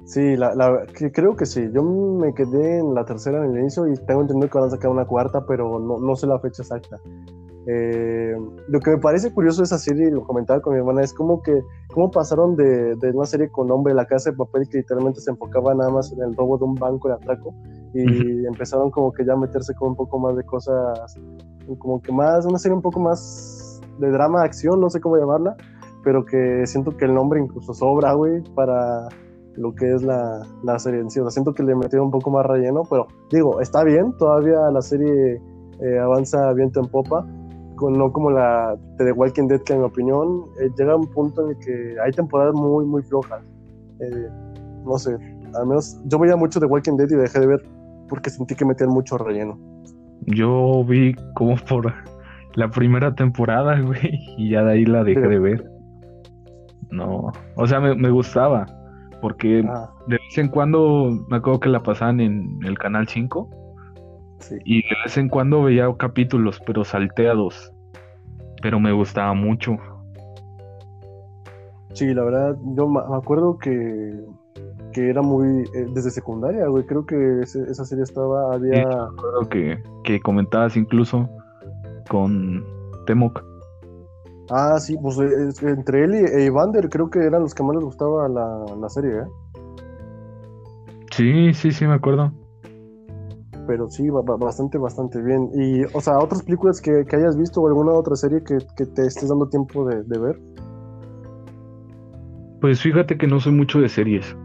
Sí, 0.06 0.36
la, 0.36 0.86
creo 1.14 1.36
que 1.36 1.46
sí. 1.46 1.70
Yo 1.74 1.84
me 1.84 2.34
quedé 2.34 2.80
en 2.80 2.94
la 2.94 3.06
tercera 3.06 3.44
en 3.46 3.52
el 3.52 3.60
inicio 3.62 3.88
y 3.88 3.96
tengo 4.06 4.22
entendido 4.22 4.50
que 4.50 4.58
van 4.58 4.68
a 4.68 4.72
sacar 4.72 4.92
una 4.92 5.06
cuarta, 5.06 5.46
pero 5.46 5.80
no, 5.80 6.00
no 6.00 6.16
sé 6.16 6.28
la 6.28 6.38
fecha 6.40 6.64
exacta. 6.64 7.00
Eh, 7.68 8.36
lo 8.68 8.80
que 8.80 8.92
me 8.92 8.98
parece 8.98 9.32
curioso 9.32 9.62
de 9.62 9.66
esa 9.66 9.78
serie, 9.78 10.08
y 10.08 10.12
lo 10.12 10.24
comentaba 10.24 10.60
con 10.62 10.74
mi 10.74 10.80
hermana, 10.80 11.04
es 11.04 11.14
como 11.14 11.42
que 11.42 11.62
cómo 11.94 12.12
pasaron 12.12 12.56
de, 12.56 12.96
de, 12.96 13.12
una 13.12 13.26
serie 13.26 13.50
con 13.50 13.68
nombre 13.68 13.94
La 13.94 14.06
Casa 14.06 14.32
de 14.32 14.38
Papel 14.38 14.68
que 14.68 14.80
literalmente 14.80 15.22
se 15.22 15.32
enfocaba 15.32 15.74
nada 15.74 15.92
más 15.92 16.12
en 16.12 16.22
el 16.22 16.36
robo 16.36 16.58
de 16.58 16.66
un 16.66 16.76
banco 16.76 17.08
de 17.08 17.14
atraco 17.14 17.54
y 17.94 18.46
empezaron 18.46 18.90
como 18.90 19.12
que 19.12 19.26
ya 19.26 19.34
a 19.34 19.38
meterse 19.38 19.74
con 19.76 19.90
un 19.90 19.96
poco 19.96 20.18
más 20.20 20.36
de 20.36 20.44
cosas, 20.44 21.20
como 21.80 22.02
que 22.02 22.12
más, 22.12 22.46
una 22.46 22.58
serie 22.58 22.76
un 22.76 22.82
poco 22.82 23.00
más 23.00 23.82
de 24.00 24.10
drama, 24.10 24.44
acción, 24.44 24.80
no 24.80 24.90
sé 24.90 25.02
cómo 25.02 25.18
llamarla, 25.18 25.56
pero 26.04 26.26
que 26.26 26.66
siento 26.66 26.96
que 26.96 27.06
el 27.06 27.14
nombre 27.14 27.40
incluso 27.40 27.74
sobra, 27.74 28.14
güey, 28.14 28.42
para 28.56 29.08
lo 29.56 29.76
que 29.76 29.94
es 29.94 30.04
la, 30.04 30.46
la 30.64 30.80
serie 30.80 31.02
en 31.02 31.10
sí. 31.10 31.20
O 31.20 31.24
sea, 31.24 31.32
siento 31.32 31.54
que 31.54 31.64
le 31.64 31.76
metieron 31.76 32.06
un 32.06 32.12
poco 32.12 32.30
más 32.32 32.46
relleno, 32.46 32.84
pero 32.90 33.08
digo, 33.32 33.60
está 33.62 33.84
bien, 33.84 34.14
todavía 34.18 34.58
la 34.72 34.82
serie 34.82 35.42
eh, 35.82 36.00
avanza 36.00 36.52
viento 36.54 36.80
en 36.80 36.88
popa, 36.88 37.26
con, 37.76 37.94
no 37.94 38.12
como 38.12 38.32
la 38.32 38.78
de 38.98 39.06
The 39.06 39.12
Walking 39.12 39.48
Dead, 39.48 39.62
que 39.62 39.74
en 39.74 39.80
mi 39.80 39.86
opinión 39.86 40.46
eh, 40.60 40.70
llega 40.78 40.94
a 40.94 40.96
un 40.96 41.08
punto 41.08 41.44
en 41.44 41.50
el 41.50 41.58
que 41.58 41.96
hay 42.04 42.12
temporadas 42.12 42.54
muy, 42.54 42.86
muy 42.86 43.04
flojas. 43.04 43.44
Eh, 44.00 44.30
no 44.86 44.98
sé, 44.98 45.18
al 45.54 45.68
menos 45.68 46.00
yo 46.06 46.18
veía 46.18 46.36
mucho 46.36 46.60
The 46.60 46.66
Walking 46.66 46.98
Dead 46.98 47.10
y 47.10 47.16
dejé 47.16 47.40
de 47.40 47.48
ver 47.48 47.64
porque 48.12 48.30
sentí 48.30 48.56
que 48.56 48.66
metían 48.66 48.90
mucho 48.90 49.18
relleno. 49.18 49.58
Yo 50.28 50.84
vi 50.84 51.16
como 51.34 51.56
por 51.56 51.94
la 52.56 52.70
primera 52.70 53.16
temporada, 53.16 53.80
güey, 53.80 54.20
y 54.38 54.50
ya 54.50 54.66
de 54.66 54.74
ahí 54.74 54.86
la 54.86 55.06
dejé 55.06 55.22
de 55.22 55.40
ver. 55.40 55.72
No, 56.90 57.32
o 57.56 57.68
sea, 57.68 57.80
me, 57.80 58.10
gustaba, 58.10 58.66
porque 59.22 59.64
ah. 59.66 59.90
de 60.08 60.18
vez 60.18 60.38
en 60.38 60.50
cuando 60.50 61.26
me 61.30 61.38
acuerdo 61.38 61.62
que 61.62 61.70
la 61.70 61.84
pasaban 61.84 62.20
en 62.20 62.60
el 62.66 62.78
canal 62.78 63.08
5 63.08 63.50
y 64.66 64.82
de 64.82 64.96
vez 65.06 65.18
en 65.18 65.30
cuando 65.30 65.64
veía 65.64 65.88
capítulos, 65.98 66.62
pero 66.68 66.84
salteados, 66.84 67.72
pero 68.62 68.78
me 68.82 68.92
gustaba 68.92 69.34
mucho. 69.34 69.78
Sí, 71.94 72.14
la 72.14 72.24
verdad, 72.24 72.58
yo 72.76 72.90
me 72.90 73.16
acuerdo 73.16 73.58
que 73.58 74.20
que 74.92 75.10
era 75.10 75.22
muy. 75.22 75.64
Eh, 75.74 75.88
desde 75.94 76.12
secundaria, 76.12 76.68
güey. 76.68 76.86
Creo 76.86 77.06
que 77.06 77.42
esa 77.42 77.86
serie 77.86 78.04
estaba. 78.04 78.54
Había. 78.54 78.84
Sí, 78.84 79.48
que, 79.50 79.84
que 80.04 80.20
comentabas 80.20 80.76
incluso 80.78 81.30
con 82.10 82.64
Temok. 83.06 83.44
Ah, 84.50 84.78
sí, 84.80 84.98
pues 85.02 85.18
eh, 85.18 85.70
entre 85.70 86.04
él 86.04 86.16
y 86.16 86.18
e 86.18 86.46
Evander 86.48 86.90
creo 86.90 87.10
que 87.10 87.20
eran 87.20 87.42
los 87.42 87.56
que 87.56 87.64
más 87.64 87.76
les 87.76 87.86
gustaba 87.86 88.28
la, 88.28 88.66
la 88.80 88.90
serie, 88.90 89.20
¿eh? 89.20 89.26
Sí, 91.12 91.54
sí, 91.54 91.72
sí, 91.72 91.86
me 91.86 91.94
acuerdo. 91.94 92.32
Pero 93.68 93.90
sí, 93.90 94.10
bastante, 94.10 94.78
bastante 94.78 95.22
bien. 95.22 95.50
Y, 95.54 95.84
o 95.94 96.02
sea, 96.02 96.18
otras 96.18 96.44
películas 96.44 96.82
que, 96.82 97.06
hayas 97.14 97.38
visto 97.38 97.62
o 97.62 97.68
alguna 97.68 97.94
otra 97.94 98.16
serie 98.16 98.44
que, 98.44 98.58
te 98.86 99.06
estés 99.06 99.30
dando 99.30 99.48
tiempo 99.48 99.86
de, 99.86 100.20
ver. 100.20 100.40
Pues 102.60 102.82
fíjate 102.82 103.18
que 103.18 103.28
no 103.28 103.40
soy 103.40 103.54
mucho 103.54 103.80
de 103.80 103.88
series. 103.88 104.36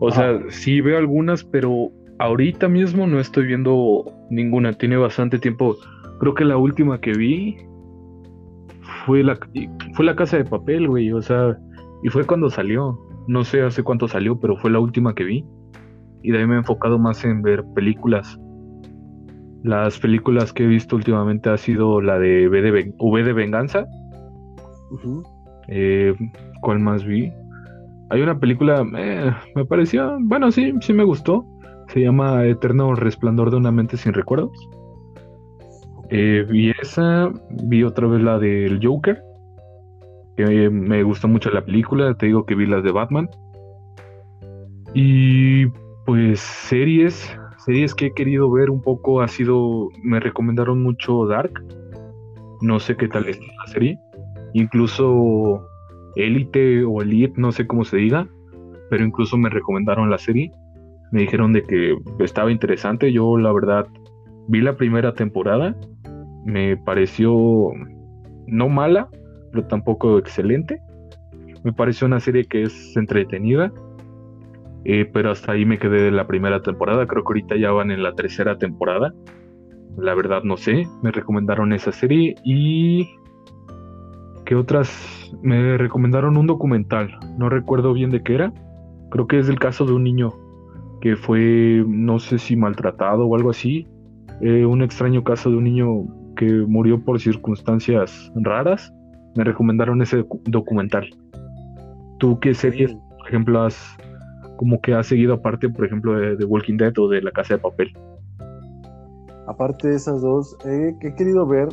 O 0.00 0.10
sea, 0.10 0.38
sí 0.48 0.80
veo 0.80 0.98
algunas, 0.98 1.44
pero 1.44 1.90
ahorita 2.18 2.68
mismo 2.68 3.06
no 3.06 3.20
estoy 3.20 3.46
viendo 3.46 4.04
ninguna. 4.30 4.72
Tiene 4.72 4.96
bastante 4.96 5.38
tiempo. 5.38 5.76
Creo 6.20 6.34
que 6.34 6.44
la 6.44 6.56
última 6.56 7.00
que 7.00 7.12
vi 7.12 7.56
fue 9.04 9.22
la, 9.22 9.38
fue 9.94 10.04
la 10.04 10.16
casa 10.16 10.36
de 10.36 10.44
papel, 10.44 10.88
güey. 10.88 11.12
O 11.12 11.22
sea, 11.22 11.58
y 12.02 12.08
fue 12.08 12.24
cuando 12.24 12.50
salió. 12.50 12.98
No 13.26 13.44
sé 13.44 13.62
hace 13.62 13.82
cuánto 13.82 14.08
salió, 14.08 14.40
pero 14.40 14.56
fue 14.56 14.70
la 14.70 14.80
última 14.80 15.14
que 15.14 15.24
vi 15.24 15.44
y 16.22 16.30
de 16.30 16.38
ahí 16.38 16.46
me 16.46 16.54
he 16.54 16.58
enfocado 16.58 16.98
más 16.98 17.24
en 17.24 17.42
ver 17.42 17.64
películas. 17.74 18.38
Las 19.62 19.98
películas 19.98 20.52
que 20.52 20.64
he 20.64 20.66
visto 20.66 20.96
últimamente 20.96 21.50
ha 21.50 21.56
sido 21.56 22.00
la 22.00 22.18
de 22.18 22.48
V 22.48 23.22
de, 23.22 23.32
Venganza. 23.32 23.86
Eh, 25.68 26.14
¿Cuál 26.60 26.80
más 26.80 27.04
vi? 27.04 27.32
Hay 28.10 28.22
una 28.22 28.38
película, 28.38 28.86
eh, 28.96 29.30
me 29.54 29.64
pareció, 29.66 30.16
bueno, 30.20 30.50
sí, 30.50 30.72
sí 30.80 30.92
me 30.92 31.04
gustó. 31.04 31.44
Se 31.88 32.00
llama 32.00 32.44
Eterno 32.44 32.94
Resplandor 32.94 33.50
de 33.50 33.56
una 33.56 33.70
mente 33.70 33.96
sin 33.96 34.12
recuerdos. 34.12 34.52
Eh, 36.10 36.46
vi 36.48 36.70
esa, 36.82 37.30
vi 37.50 37.82
otra 37.82 38.06
vez 38.06 38.22
la 38.22 38.38
del 38.38 38.80
Joker, 38.82 39.22
que 40.36 40.70
me 40.70 41.02
gustó 41.02 41.28
mucho 41.28 41.50
la 41.50 41.64
película, 41.64 42.14
te 42.14 42.26
digo 42.26 42.46
que 42.46 42.54
vi 42.54 42.66
las 42.66 42.82
de 42.82 42.92
Batman. 42.92 43.28
Y 44.94 45.66
pues 46.06 46.40
series, 46.40 47.36
series 47.64 47.94
que 47.94 48.06
he 48.06 48.14
querido 48.14 48.50
ver 48.50 48.70
un 48.70 48.80
poco 48.80 49.20
ha 49.20 49.28
sido, 49.28 49.90
me 50.02 50.18
recomendaron 50.20 50.82
mucho 50.82 51.26
Dark, 51.26 51.52
no 52.62 52.80
sé 52.80 52.96
qué 52.96 53.08
tal 53.08 53.28
es 53.28 53.38
la 53.38 53.72
serie, 53.72 53.98
incluso 54.54 55.67
Elite 56.18 56.84
o 56.84 57.02
Elite, 57.02 57.34
no 57.36 57.52
sé 57.52 57.66
cómo 57.66 57.84
se 57.84 57.96
diga, 57.96 58.28
pero 58.90 59.04
incluso 59.04 59.36
me 59.36 59.50
recomendaron 59.50 60.10
la 60.10 60.18
serie, 60.18 60.50
me 61.12 61.22
dijeron 61.22 61.52
de 61.52 61.62
que 61.62 61.96
estaba 62.20 62.50
interesante, 62.50 63.12
yo 63.12 63.38
la 63.38 63.52
verdad 63.52 63.86
vi 64.48 64.60
la 64.60 64.76
primera 64.76 65.14
temporada, 65.14 65.76
me 66.44 66.76
pareció 66.76 67.32
no 68.46 68.68
mala, 68.68 69.08
pero 69.52 69.66
tampoco 69.66 70.18
excelente, 70.18 70.80
me 71.64 71.72
pareció 71.72 72.06
una 72.06 72.20
serie 72.20 72.44
que 72.44 72.62
es 72.62 72.96
entretenida, 72.96 73.72
eh, 74.84 75.04
pero 75.12 75.30
hasta 75.30 75.52
ahí 75.52 75.64
me 75.64 75.78
quedé 75.78 76.02
de 76.02 76.10
la 76.10 76.26
primera 76.26 76.62
temporada. 76.62 77.06
Creo 77.06 77.22
que 77.24 77.28
ahorita 77.28 77.56
ya 77.56 77.72
van 77.72 77.90
en 77.90 78.02
la 78.02 78.14
tercera 78.14 78.58
temporada. 78.58 79.12
La 79.96 80.14
verdad 80.14 80.42
no 80.44 80.56
sé. 80.56 80.86
Me 81.02 81.10
recomendaron 81.10 81.72
esa 81.72 81.92
serie 81.92 82.34
y... 82.44 83.06
¿Qué 84.48 84.54
otras? 84.54 85.30
Me 85.42 85.76
recomendaron 85.76 86.38
un 86.38 86.46
documental. 86.46 87.10
No 87.36 87.50
recuerdo 87.50 87.92
bien 87.92 88.08
de 88.08 88.22
qué 88.22 88.34
era. 88.34 88.50
Creo 89.10 89.26
que 89.26 89.38
es 89.38 89.50
el 89.50 89.58
caso 89.58 89.84
de 89.84 89.92
un 89.92 90.04
niño 90.04 90.32
que 91.02 91.16
fue, 91.16 91.84
no 91.86 92.18
sé 92.18 92.38
si 92.38 92.56
maltratado 92.56 93.26
o 93.26 93.36
algo 93.36 93.50
así. 93.50 93.86
Eh, 94.40 94.64
un 94.64 94.80
extraño 94.80 95.22
caso 95.22 95.50
de 95.50 95.56
un 95.58 95.64
niño 95.64 96.06
que 96.34 96.50
murió 96.66 97.04
por 97.04 97.20
circunstancias 97.20 98.32
raras. 98.36 98.90
Me 99.36 99.44
recomendaron 99.44 100.00
ese 100.00 100.24
documental. 100.46 101.10
¿Tú 102.18 102.40
qué 102.40 102.54
series, 102.54 102.94
por 103.18 103.28
ejemplo, 103.28 103.60
has, 103.60 103.98
como 104.56 104.80
que 104.80 104.94
ha 104.94 105.02
seguido 105.02 105.34
aparte, 105.34 105.68
por 105.68 105.84
ejemplo, 105.84 106.18
de, 106.18 106.42
Walking 106.46 106.78
Dead 106.78 106.98
o 106.98 107.06
de 107.10 107.20
La 107.20 107.32
Casa 107.32 107.56
de 107.56 107.60
Papel? 107.60 107.92
Aparte 109.48 109.88
de 109.88 109.96
esas 109.96 110.20
dos, 110.20 110.56
he 110.64 110.94
querido 111.14 111.46
ver, 111.46 111.68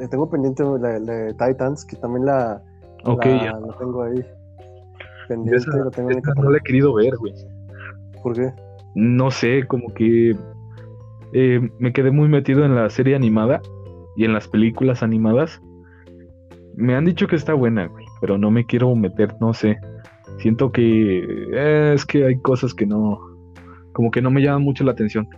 eh, 0.00 0.08
tengo 0.08 0.28
pendiente 0.28 0.64
la, 0.80 0.98
de 0.98 1.34
Titans, 1.34 1.84
que 1.84 1.96
también 1.96 2.26
la, 2.26 2.62
tengo 3.04 4.02
ahí. 4.02 4.24
Pendiente, 5.28 5.66
la 5.84 5.90
tengo 5.90 6.10
en 6.10 6.22
No 6.36 6.50
la 6.50 6.58
he 6.58 6.62
querido 6.62 6.94
ver, 6.94 7.16
güey. 7.16 7.32
¿Por 8.22 8.34
qué? 8.34 8.52
No 8.94 9.30
sé, 9.30 9.66
como 9.66 9.94
que 9.94 10.36
eh, 11.32 11.70
me 11.78 11.92
quedé 11.92 12.10
muy 12.10 12.28
metido 12.28 12.64
en 12.64 12.74
la 12.74 12.90
serie 12.90 13.14
animada 13.14 13.60
y 14.16 14.24
en 14.24 14.32
las 14.32 14.48
películas 14.48 15.02
animadas. 15.02 15.60
Me 16.74 16.94
han 16.96 17.04
dicho 17.04 17.28
que 17.28 17.36
está 17.36 17.54
buena, 17.54 17.86
güey, 17.86 18.06
pero 18.20 18.38
no 18.38 18.50
me 18.50 18.66
quiero 18.66 18.94
meter, 18.96 19.34
no 19.40 19.54
sé 19.54 19.78
siento 20.40 20.72
que 20.72 21.48
eh, 21.52 21.92
es 21.94 22.04
que 22.04 22.24
hay 22.24 22.38
cosas 22.38 22.74
que 22.74 22.86
no, 22.86 23.20
como 23.92 24.10
que 24.10 24.22
no 24.22 24.30
me 24.30 24.40
llaman 24.40 24.62
mucho 24.62 24.84
la 24.84 24.92
atención. 24.92 25.28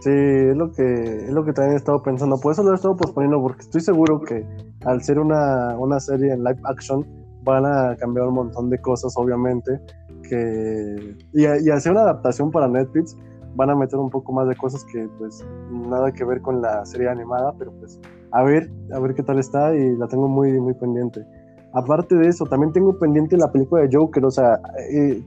Sí, 0.00 0.10
es 0.10 0.56
lo 0.56 0.72
que, 0.72 1.26
es 1.26 1.30
lo 1.30 1.44
que 1.44 1.52
también 1.52 1.74
he 1.74 1.76
estado 1.76 2.02
pensando. 2.02 2.38
Por 2.40 2.52
eso 2.52 2.62
lo 2.62 2.72
he 2.72 2.74
estado 2.74 2.96
posponiendo, 2.96 3.40
porque 3.40 3.62
estoy 3.62 3.80
seguro 3.82 4.20
que 4.20 4.46
al 4.84 5.02
ser 5.02 5.18
una, 5.18 5.76
una 5.78 6.00
serie 6.00 6.32
en 6.32 6.42
live 6.42 6.60
action 6.64 7.06
van 7.42 7.66
a 7.66 7.96
cambiar 7.96 8.28
un 8.28 8.34
montón 8.34 8.70
de 8.70 8.78
cosas, 8.78 9.12
obviamente. 9.16 9.80
Que, 10.28 11.16
y, 11.32 11.44
y 11.44 11.80
ser 11.80 11.92
una 11.92 12.02
adaptación 12.02 12.50
para 12.50 12.68
Netflix, 12.68 13.16
van 13.56 13.70
a 13.70 13.76
meter 13.76 13.98
un 13.98 14.10
poco 14.10 14.32
más 14.32 14.48
de 14.48 14.56
cosas 14.56 14.84
que 14.84 15.08
pues 15.18 15.44
nada 15.70 16.12
que 16.12 16.24
ver 16.24 16.40
con 16.40 16.62
la 16.62 16.84
serie 16.86 17.08
animada, 17.08 17.52
pero 17.58 17.72
pues 17.72 17.98
a 18.32 18.42
ver, 18.42 18.70
a 18.92 18.98
ver 19.00 19.14
qué 19.14 19.22
tal 19.22 19.38
está 19.38 19.74
y 19.74 19.96
la 19.96 20.06
tengo 20.06 20.28
muy, 20.28 20.58
muy 20.60 20.74
pendiente. 20.74 21.24
Aparte 21.72 22.14
de 22.16 22.28
eso, 22.28 22.46
también 22.46 22.72
tengo 22.72 22.98
pendiente 22.98 23.36
la 23.36 23.50
película 23.50 23.82
de 23.82 23.90
Joker, 23.92 24.24
o 24.24 24.30
sea, 24.30 24.60
eh, 24.92 25.22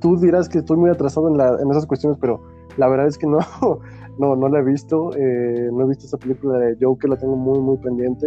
tú 0.00 0.16
dirás 0.18 0.48
que 0.48 0.58
estoy 0.58 0.76
muy 0.76 0.90
atrasado 0.90 1.28
en, 1.28 1.36
la, 1.36 1.56
en, 1.60 1.70
esas 1.70 1.86
cuestiones, 1.86 2.18
pero 2.20 2.40
la 2.76 2.88
verdad 2.88 3.06
es 3.06 3.18
que 3.18 3.26
no, 3.26 3.38
no, 4.18 4.36
no 4.36 4.48
la 4.48 4.60
he 4.60 4.64
visto, 4.64 5.10
eh, 5.16 5.68
no 5.72 5.84
he 5.84 5.88
visto 5.88 6.06
esa 6.06 6.18
película 6.18 6.58
de 6.58 6.76
Joker, 6.80 7.10
la 7.10 7.16
tengo 7.16 7.36
muy, 7.36 7.58
muy 7.60 7.76
pendiente. 7.78 8.26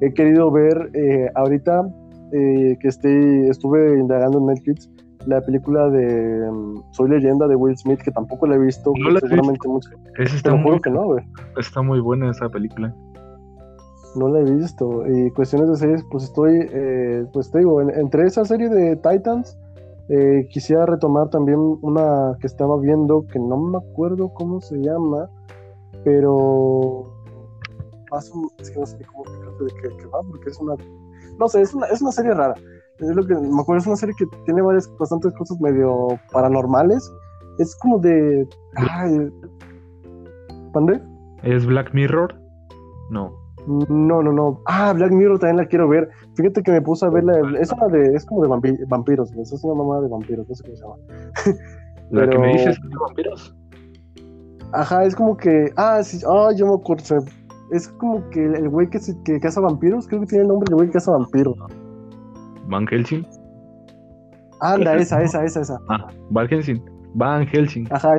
He 0.00 0.12
querido 0.14 0.50
ver 0.50 0.90
eh, 0.94 1.30
ahorita 1.34 1.88
que 2.32 2.78
esté, 2.84 3.48
estuve 3.48 3.98
indagando 3.98 4.38
en 4.38 4.46
Netflix 4.46 4.88
la 5.26 5.40
película 5.40 5.88
de 5.90 6.48
um, 6.48 6.82
Soy 6.92 7.10
leyenda 7.10 7.46
de 7.46 7.56
Will 7.56 7.76
Smith, 7.76 8.00
que 8.00 8.10
tampoco 8.10 8.46
la 8.46 8.56
he 8.56 8.58
visto, 8.58 8.92
no 8.98 9.18
seguramente 9.18 9.68
mucho. 9.68 9.90
Está 10.18 10.54
muy, 10.54 10.80
que 10.80 10.90
no, 10.90 11.16
Está 11.58 11.82
muy 11.82 12.00
buena 12.00 12.30
esa 12.30 12.48
película. 12.48 12.94
No 14.16 14.28
la 14.28 14.40
he 14.40 14.44
visto. 14.44 15.04
Y 15.06 15.30
cuestiones 15.32 15.68
de 15.70 15.76
series, 15.76 16.04
pues 16.10 16.24
estoy, 16.24 16.66
eh, 16.72 17.24
pues 17.32 17.50
te 17.50 17.58
digo, 17.58 17.80
entre 17.80 18.26
esa 18.26 18.44
serie 18.44 18.68
de 18.68 18.96
Titans, 18.96 19.58
eh, 20.12 20.48
quisiera 20.50 20.86
retomar 20.86 21.30
también 21.30 21.78
una 21.82 22.36
que 22.40 22.48
estaba 22.48 22.76
viendo, 22.78 23.26
que 23.28 23.38
no 23.38 23.56
me 23.56 23.78
acuerdo 23.78 24.34
cómo 24.34 24.60
se 24.60 24.76
llama, 24.82 25.30
pero 26.04 27.14
es 28.58 28.70
que 28.70 28.80
no 28.80 28.86
sé 28.86 28.98
cómo 29.04 29.24
de 29.64 29.72
qué, 29.80 30.06
va, 30.06 30.20
porque 30.28 30.50
es 30.50 30.58
una, 30.58 30.74
no 31.38 31.48
sé, 31.48 31.60
es 31.60 31.72
una, 31.74 31.86
es 31.86 32.02
una 32.02 32.10
serie 32.10 32.34
rara. 32.34 32.54
Es 32.98 33.14
lo 33.14 33.24
que 33.24 33.34
me 33.34 33.60
acuerdo, 33.60 33.80
es 33.80 33.86
una 33.86 33.96
serie 33.96 34.14
que 34.18 34.26
tiene 34.44 34.60
varias, 34.62 34.90
bastantes 34.98 35.32
cosas 35.34 35.60
medio 35.60 36.08
paranormales. 36.32 37.10
Es 37.58 37.76
como 37.76 37.98
de... 37.98 38.48
Ay, 38.74 39.30
¿Pandé? 40.72 41.00
¿Es 41.44 41.64
Black 41.66 41.94
Mirror? 41.94 42.34
No. 43.10 43.32
No, 43.66 44.22
no, 44.22 44.32
no. 44.32 44.60
Ah, 44.66 44.92
Black 44.92 45.12
Mirror 45.12 45.38
también 45.38 45.58
la 45.58 45.66
quiero 45.66 45.88
ver. 45.88 46.10
Fíjate 46.40 46.62
que 46.62 46.72
me 46.72 46.80
puse 46.80 47.04
a 47.04 47.10
verla. 47.10 47.38
Es 47.60 47.70
una 47.72 47.88
de, 47.88 48.14
es 48.14 48.24
como 48.24 48.42
de 48.42 48.48
vampiros, 48.88 49.32
es 49.32 49.64
una 49.64 49.74
mamá 49.74 50.00
de 50.00 50.08
vampiros, 50.08 50.48
no 50.48 50.54
sé 50.54 50.64
cómo 50.64 50.76
se 50.76 50.82
llama. 50.82 50.96
¿La 52.10 52.28
que 52.28 52.38
me 52.38 52.52
dices 52.52 52.80
de 52.80 52.96
vampiros? 52.96 53.54
Ajá, 54.72 55.04
es 55.04 55.14
como 55.14 55.36
que. 55.36 55.70
Ah, 55.76 56.02
sí, 56.02 56.20
ah, 56.26 56.50
yo 56.56 56.66
me 56.66 56.74
acuerdo. 56.74 57.24
Es 57.72 57.88
como 57.88 58.28
que 58.30 58.44
el 58.44 58.68
güey 58.68 58.88
que, 58.88 58.98
que 59.24 59.38
caza 59.38 59.60
vampiros, 59.60 60.08
creo 60.08 60.20
que 60.20 60.26
tiene 60.26 60.42
el 60.42 60.48
nombre 60.48 60.68
de 60.70 60.74
güey 60.74 60.88
que 60.88 60.94
caza 60.94 61.12
vampiros. 61.12 61.56
¿Van 62.68 62.86
Helsing? 62.86 63.26
Anda, 64.60 64.96
esa, 64.96 65.22
esa, 65.22 65.44
esa, 65.44 65.60
esa. 65.60 65.78
Ah, 65.88 66.08
Van 66.30 66.48
Helsing. 66.48 66.82
Van 67.14 67.46
Helsing. 67.46 67.86
Ajá, 67.90 68.16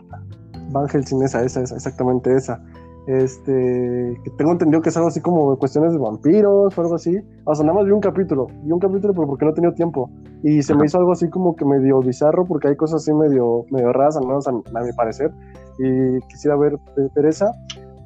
Van 0.72 0.88
Helsing, 0.88 1.24
esa, 1.24 1.44
esa, 1.44 1.64
esa, 1.64 1.76
exactamente 1.76 2.34
esa. 2.36 2.62
Este, 3.08 4.20
que 4.24 4.30
tengo 4.38 4.52
entendido 4.52 4.82
que 4.82 4.90
es 4.90 4.98
algo 4.98 5.10
así 5.10 5.22
como 5.22 5.58
cuestiones 5.58 5.94
de 5.94 6.00
vampiros 6.00 6.78
o 6.78 6.82
algo 6.82 6.96
así. 6.96 7.18
O 7.46 7.56
sea, 7.56 7.66
nada 7.66 7.78
más 7.78 7.86
vi 7.86 7.92
un 7.92 8.00
capítulo, 8.00 8.48
vi 8.64 8.72
un 8.72 8.80
capítulo 8.80 9.14
pero 9.14 9.28
porque 9.28 9.46
no 9.46 9.54
tenía 9.54 9.74
tiempo. 9.74 10.10
Y 10.44 10.62
se 10.62 10.76
me 10.76 10.86
hizo 10.86 10.98
algo 10.98 11.12
así 11.12 11.30
como 11.30 11.56
que 11.56 11.66
medio 11.66 12.00
bizarro 12.00 12.46
porque 12.46 12.68
hay 12.68 12.76
cosas 12.76 13.02
así 13.02 13.14
medio, 13.14 13.66
medio 13.72 13.92
raras, 13.92 14.18
al 14.18 14.28
menos 14.28 14.48
a, 14.48 14.52
mi 14.52 14.94
parecer. 14.96 15.32
Y 15.80 16.20
quisiera 16.28 16.56
ver, 16.56 16.78
Pereza. 17.16 17.52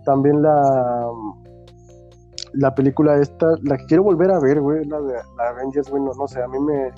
También 0.06 0.41
la, 0.41 1.10
la 2.54 2.74
película 2.76 3.18
esta, 3.18 3.48
la 3.64 3.78
que 3.78 3.86
quiero 3.88 4.04
volver 4.04 4.32
a 4.32 4.39
ver, 4.39 4.62
güey, 4.62 4.86
la 4.86 5.02
de 5.02 5.14
la 5.14 5.50
Avengers, 5.50 5.89
güey, 5.89 6.04
no, 6.04 6.28
sé, 6.28 6.41
a 6.43 6.48
mí 6.48 6.60
me, 6.60 6.91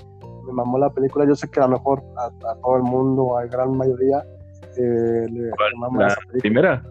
me 0.46 0.54
mamó 0.54 0.78
la 0.78 0.90
película. 0.90 1.26
Yo 1.26 1.36
sé 1.36 1.50
que 1.50 1.60
a 1.62 1.68
lo 1.68 1.78
mejor 1.78 2.04
a, 2.18 2.30
todo 2.62 2.76
el 2.76 2.84
mundo, 2.84 3.38
a 3.38 3.44
la 3.44 3.48
gran 3.48 3.78
mayoría, 3.78 4.24
eh, 4.78 5.26
le, 5.32 5.50
¿La 5.50 6.40
primera? 6.40 6.84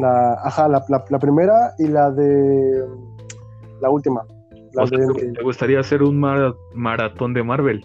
La, 0.00 0.34
ajá, 0.44 0.68
la, 0.68 0.84
la, 0.88 1.18
primera 1.18 1.72
y 1.78 1.88
la 1.88 2.10
de 2.10 2.86
la 3.80 3.90
última. 3.90 4.22
¿Te 4.72 5.42
gustaría 5.42 5.80
hacer 5.80 6.02
un 6.02 6.18
maratón 6.74 7.34
de 7.34 7.42
Marvel? 7.42 7.84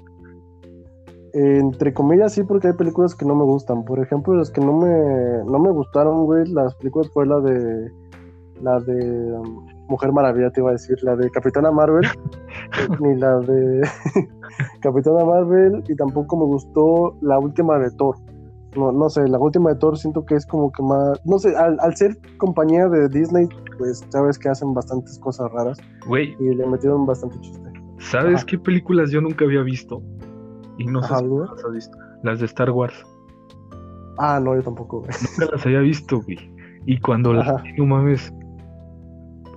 entre 1.34 1.94
comillas, 1.94 2.34
sí, 2.34 2.44
porque 2.44 2.68
hay 2.68 2.74
películas 2.74 3.14
que 3.14 3.26
no 3.26 3.36
me 3.36 3.44
gustan. 3.44 3.86
Por 3.86 4.00
ejemplo, 4.00 4.34
las 4.34 4.50
que 4.50 4.60
no 4.60 4.74
me, 4.74 5.44
no 5.46 5.60
me 5.60 5.70
gustaron, 5.70 6.26
güey, 6.26 6.48
las 6.48 6.74
películas 6.76 7.10
fue 7.14 7.28
la 7.28 7.40
de. 7.40 7.92
La 8.62 8.80
de. 8.80 9.34
Um, 9.34 9.68
Mujer 9.88 10.12
Maravilla, 10.12 10.50
te 10.50 10.62
iba 10.62 10.70
a 10.70 10.74
decir. 10.74 10.98
La 11.04 11.16
de 11.16 11.30
Capitana 11.30 11.72
Marvel. 11.72 12.08
ni 13.00 13.16
la 13.16 13.40
de. 13.40 13.88
Capitana 14.82 15.24
Marvel. 15.26 15.84
Y 15.88 15.96
tampoco 15.96 16.38
me 16.38 16.46
gustó 16.46 17.16
la 17.22 17.38
última 17.38 17.78
de 17.78 17.92
Thor. 17.92 18.16
No, 18.78 18.92
no 18.92 19.10
sé, 19.10 19.28
la 19.28 19.40
última 19.40 19.72
de 19.72 19.76
Thor 19.78 19.98
siento 19.98 20.24
que 20.24 20.36
es 20.36 20.46
como 20.46 20.72
que 20.72 20.84
más. 20.84 21.20
No 21.26 21.40
sé, 21.40 21.56
al, 21.58 21.96
ser 21.96 22.18
compañía 22.38 22.88
de 22.88 23.10
Disney, 23.10 23.50
pues 23.78 24.06
sabes 24.10 24.38
que 24.38 24.50
hacen 24.50 24.74
bastantes 24.74 25.18
cosas 25.20 25.52
raras. 25.52 25.80
Güey. 26.06 26.36
Y 26.40 26.54
le 26.54 26.66
metieron 26.68 27.06
bastante 27.06 27.40
chiste. 27.42 27.68
¿Sabes 28.00 28.46
qué 28.46 28.60
películas 28.60 29.10
yo 29.10 29.20
nunca 29.20 29.46
había 29.46 29.64
visto? 29.64 30.02
Y 30.78 30.86
no 30.86 31.02
sé 31.02 31.08
si 31.08 31.26
las 31.26 31.66
has 31.66 31.74
visto. 31.74 31.98
Las 32.22 32.40
de 32.40 32.46
Star 32.46 32.70
Wars. 32.70 32.94
Ah, 34.20 34.40
no, 34.40 34.56
yo 34.56 34.62
tampoco, 34.62 35.04
Nunca 35.40 35.52
las 35.54 35.66
había 35.66 35.80
visto, 35.80 36.22
güey. 36.22 36.38
Y 36.86 37.00
cuando 37.00 37.34
las 37.34 37.64
no 37.78 37.86
mames. 37.86 38.32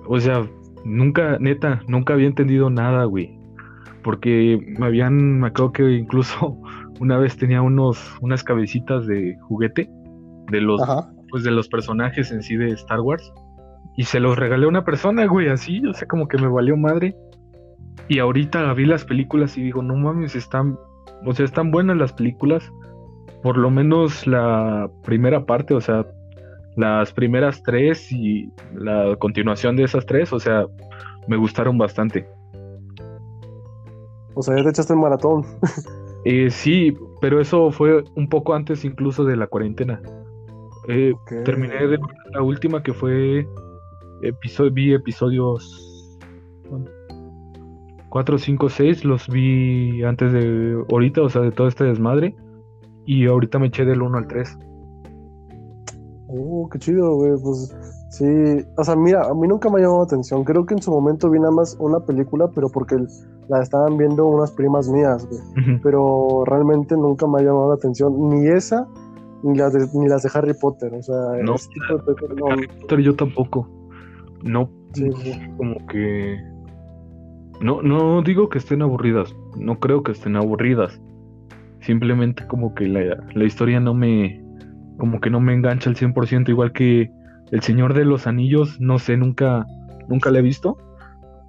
O 0.07 0.19
sea, 0.19 0.47
nunca, 0.83 1.37
neta, 1.39 1.81
nunca 1.87 2.13
había 2.13 2.27
entendido 2.27 2.69
nada, 2.69 3.05
güey. 3.05 3.37
Porque 4.03 4.59
me 4.79 4.87
habían, 4.87 5.39
me 5.39 5.47
acuerdo 5.47 5.73
que 5.73 5.91
incluso 5.91 6.59
una 7.01 7.17
vez 7.17 7.35
tenía 7.35 7.63
unos, 7.63 7.99
unas 8.21 8.43
cabecitas 8.43 9.07
de 9.07 9.35
juguete 9.47 9.89
de 10.51 10.61
los, 10.61 10.79
pues 11.29 11.43
de 11.43 11.49
los 11.49 11.67
personajes 11.67 12.31
en 12.31 12.43
sí 12.43 12.55
de 12.55 12.67
Star 12.73 13.01
Wars. 13.01 13.33
Y 13.97 14.03
se 14.03 14.19
los 14.19 14.37
regalé 14.37 14.65
a 14.65 14.69
una 14.69 14.85
persona, 14.85 15.25
güey, 15.25 15.49
así, 15.49 15.83
o 15.85 15.93
sea, 15.93 16.07
como 16.07 16.27
que 16.27 16.37
me 16.37 16.47
valió 16.47 16.77
madre. 16.77 17.15
Y 18.07 18.19
ahorita 18.19 18.71
vi 18.73 18.85
las 18.85 19.03
películas 19.03 19.57
y 19.57 19.63
digo, 19.63 19.81
no 19.81 19.95
mames, 19.95 20.35
están 20.35 20.77
o 21.25 21.33
sea, 21.33 21.43
están 21.43 21.71
buenas 21.71 21.97
las 21.97 22.13
películas. 22.13 22.71
Por 23.41 23.57
lo 23.57 23.71
menos 23.71 24.27
la 24.27 24.87
primera 25.03 25.43
parte, 25.43 25.73
o 25.73 25.81
sea, 25.81 26.05
las 26.75 27.11
primeras 27.13 27.63
tres 27.63 28.11
y 28.11 28.51
la 28.75 29.15
continuación 29.17 29.75
de 29.75 29.85
esas 29.85 30.05
tres, 30.05 30.31
o 30.33 30.39
sea, 30.39 30.67
me 31.27 31.35
gustaron 31.35 31.79
bastante. 31.79 32.29
O 34.35 34.43
sea, 34.43 34.55
ya 34.55 34.63
te 34.63 34.69
echaste 34.69 34.93
el 34.93 34.99
maratón. 34.99 35.43
eh, 36.25 36.49
sí, 36.49 36.95
pero 37.19 37.39
eso 37.39 37.71
fue 37.71 38.03
un 38.15 38.29
poco 38.29 38.53
antes 38.53 38.85
incluso 38.85 39.23
de 39.23 39.35
la 39.35 39.47
cuarentena. 39.47 40.01
Eh, 40.87 41.13
terminé 41.45 41.87
de 41.87 41.99
la 42.33 42.41
última 42.41 42.81
que 42.81 42.93
fue 42.93 43.47
episodio, 44.23 44.71
vi 44.71 44.93
episodios 44.93 46.19
4, 48.09 48.37
5, 48.37 48.69
6 48.69 49.05
los 49.05 49.27
vi 49.27 50.03
antes 50.03 50.33
de 50.33 50.83
ahorita, 50.91 51.21
o 51.21 51.29
sea, 51.29 51.41
de 51.41 51.51
todo 51.51 51.67
este 51.67 51.85
desmadre. 51.85 52.35
Y 53.05 53.25
ahorita 53.25 53.57
me 53.57 53.67
eché 53.67 53.85
del 53.85 54.01
1 54.01 54.17
al 54.17 54.27
3. 54.27 54.57
Oh, 56.31 56.69
qué 56.71 56.79
chido, 56.79 57.15
güey. 57.15 57.33
Pues 57.41 57.75
sí, 58.09 58.25
o 58.77 58.83
sea, 58.83 58.95
mira, 58.95 59.27
a 59.27 59.33
mí 59.33 59.47
nunca 59.47 59.69
me 59.69 59.79
ha 59.79 59.81
llamado 59.81 59.99
la 59.99 60.05
atención. 60.05 60.43
Creo 60.43 60.65
que 60.65 60.73
en 60.73 60.81
su 60.81 60.91
momento 60.91 61.29
vi 61.29 61.39
nada 61.39 61.51
más 61.51 61.75
una 61.79 61.99
película, 61.99 62.49
pero 62.53 62.69
porque 62.69 62.97
la 63.49 63.61
estaban 63.61 63.97
viendo 63.97 64.25
unas 64.25 64.51
primas 64.51 64.87
mías, 64.89 65.27
güey. 65.27 65.79
Pero 65.83 66.43
realmente 66.45 66.95
nunca 66.95 67.27
me 67.27 67.39
ha 67.39 67.43
llamado 67.43 67.69
la 67.69 67.75
atención 67.75 68.29
ni 68.29 68.47
esa, 68.47 68.87
ni 69.43 69.57
las 69.57 69.73
de, 69.73 69.87
ni 69.93 70.07
las 70.07 70.23
de 70.23 70.29
Harry 70.33 70.53
Potter. 70.53 70.93
O 70.93 71.01
sea, 71.03 71.15
no, 71.43 71.55
Harry 72.49 72.67
Potter 72.67 72.99
yo 72.99 73.15
tampoco. 73.15 73.67
No, 74.43 74.69
sí, 74.93 75.09
como 75.57 75.85
que 75.87 76.39
no, 77.61 77.81
no 77.83 78.23
digo 78.23 78.49
que 78.49 78.57
estén 78.57 78.81
aburridas, 78.81 79.35
no 79.55 79.79
creo 79.79 80.01
que 80.03 80.11
estén 80.11 80.35
aburridas. 80.35 80.99
Simplemente 81.81 82.45
como 82.47 82.73
que 82.73 82.87
la, 82.87 83.23
la 83.33 83.43
historia 83.43 83.79
no 83.79 83.93
me, 83.93 84.40
como 85.01 85.19
que 85.19 85.31
no 85.31 85.39
me 85.39 85.55
engancha 85.55 85.89
al 85.89 85.95
100%, 85.95 86.49
igual 86.49 86.73
que 86.73 87.11
El 87.49 87.61
Señor 87.63 87.95
de 87.95 88.05
los 88.05 88.27
Anillos, 88.27 88.79
no 88.79 88.99
sé, 88.99 89.17
nunca, 89.17 89.65
nunca 90.07 90.29
la 90.29 90.37
he 90.37 90.43
visto. 90.43 90.77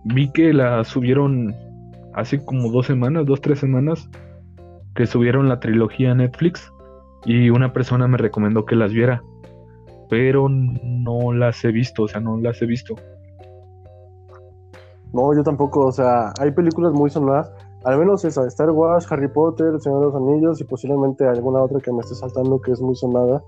Vi 0.04 0.32
que 0.32 0.54
la 0.54 0.82
subieron 0.84 1.54
hace 2.14 2.42
como 2.42 2.70
dos 2.70 2.86
semanas, 2.86 3.26
dos, 3.26 3.42
tres 3.42 3.58
semanas, 3.58 4.08
que 4.94 5.04
subieron 5.04 5.50
la 5.50 5.60
trilogía 5.60 6.12
a 6.12 6.14
Netflix 6.14 6.72
y 7.26 7.50
una 7.50 7.74
persona 7.74 8.08
me 8.08 8.16
recomendó 8.16 8.64
que 8.64 8.74
las 8.74 8.94
viera, 8.94 9.22
pero 10.08 10.48
no 10.48 11.34
las 11.34 11.62
he 11.62 11.72
visto, 11.72 12.04
o 12.04 12.08
sea, 12.08 12.22
no 12.22 12.40
las 12.40 12.62
he 12.62 12.64
visto. 12.64 12.94
No, 15.12 15.34
yo 15.36 15.42
tampoco, 15.42 15.88
o 15.88 15.92
sea, 15.92 16.32
hay 16.40 16.52
películas 16.52 16.94
muy 16.94 17.10
sonadas, 17.10 17.52
al 17.84 17.98
menos 17.98 18.24
esa, 18.24 18.46
Star 18.46 18.70
Wars, 18.70 19.10
Harry 19.10 19.28
Potter, 19.28 19.68
El 19.74 19.80
Señor 19.80 20.00
de 20.00 20.06
los 20.06 20.14
Anillos 20.14 20.60
y 20.60 20.64
posiblemente 20.64 21.26
alguna 21.26 21.62
otra 21.62 21.80
que 21.80 21.92
me 21.92 22.00
esté 22.00 22.14
saltando 22.14 22.60
que 22.60 22.72
es 22.72 22.80
muy 22.80 22.94
sonada, 22.94 23.42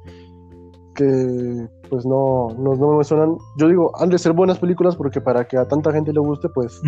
que 0.94 1.68
pues 1.90 2.06
no, 2.06 2.48
no, 2.58 2.96
me 2.96 3.04
suenan. 3.04 3.36
Yo 3.58 3.68
digo, 3.68 3.92
han 4.00 4.10
de 4.10 4.18
ser 4.18 4.32
buenas 4.32 4.58
películas 4.58 4.96
porque 4.96 5.20
para 5.20 5.44
que 5.44 5.56
a 5.56 5.66
tanta 5.66 5.92
gente 5.92 6.12
le 6.12 6.20
guste, 6.20 6.48
pues, 6.48 6.80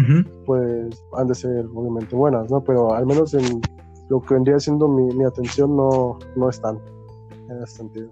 pues 0.45 1.05
han 1.17 1.27
de 1.27 1.35
ser 1.35 1.67
obviamente 1.75 2.17
buenas, 2.17 2.51
¿no? 2.51 2.63
Pero 2.63 2.95
al 2.95 3.07
menos 3.07 3.35
en 3.35 3.61
lo 4.09 4.21
que 4.21 4.35
vendría 4.35 4.59
siendo 4.59 4.89
mi, 4.89 5.13
mi 5.15 5.25
atención 5.25 5.77
no, 5.77 6.19
no 6.37 6.49
están 6.49 6.79
en 7.51 7.63
ese 7.63 7.77
sentido. 7.77 8.09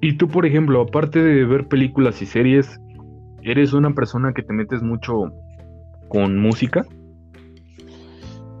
Y 0.00 0.16
tú, 0.16 0.28
por 0.28 0.46
ejemplo, 0.46 0.82
aparte 0.82 1.22
de 1.22 1.44
ver 1.44 1.66
películas 1.68 2.22
y 2.22 2.26
series, 2.26 2.80
¿eres 3.42 3.72
una 3.72 3.92
persona 3.94 4.32
que 4.32 4.42
te 4.42 4.52
metes 4.52 4.82
mucho 4.82 5.32
con 6.08 6.38
música? 6.38 6.84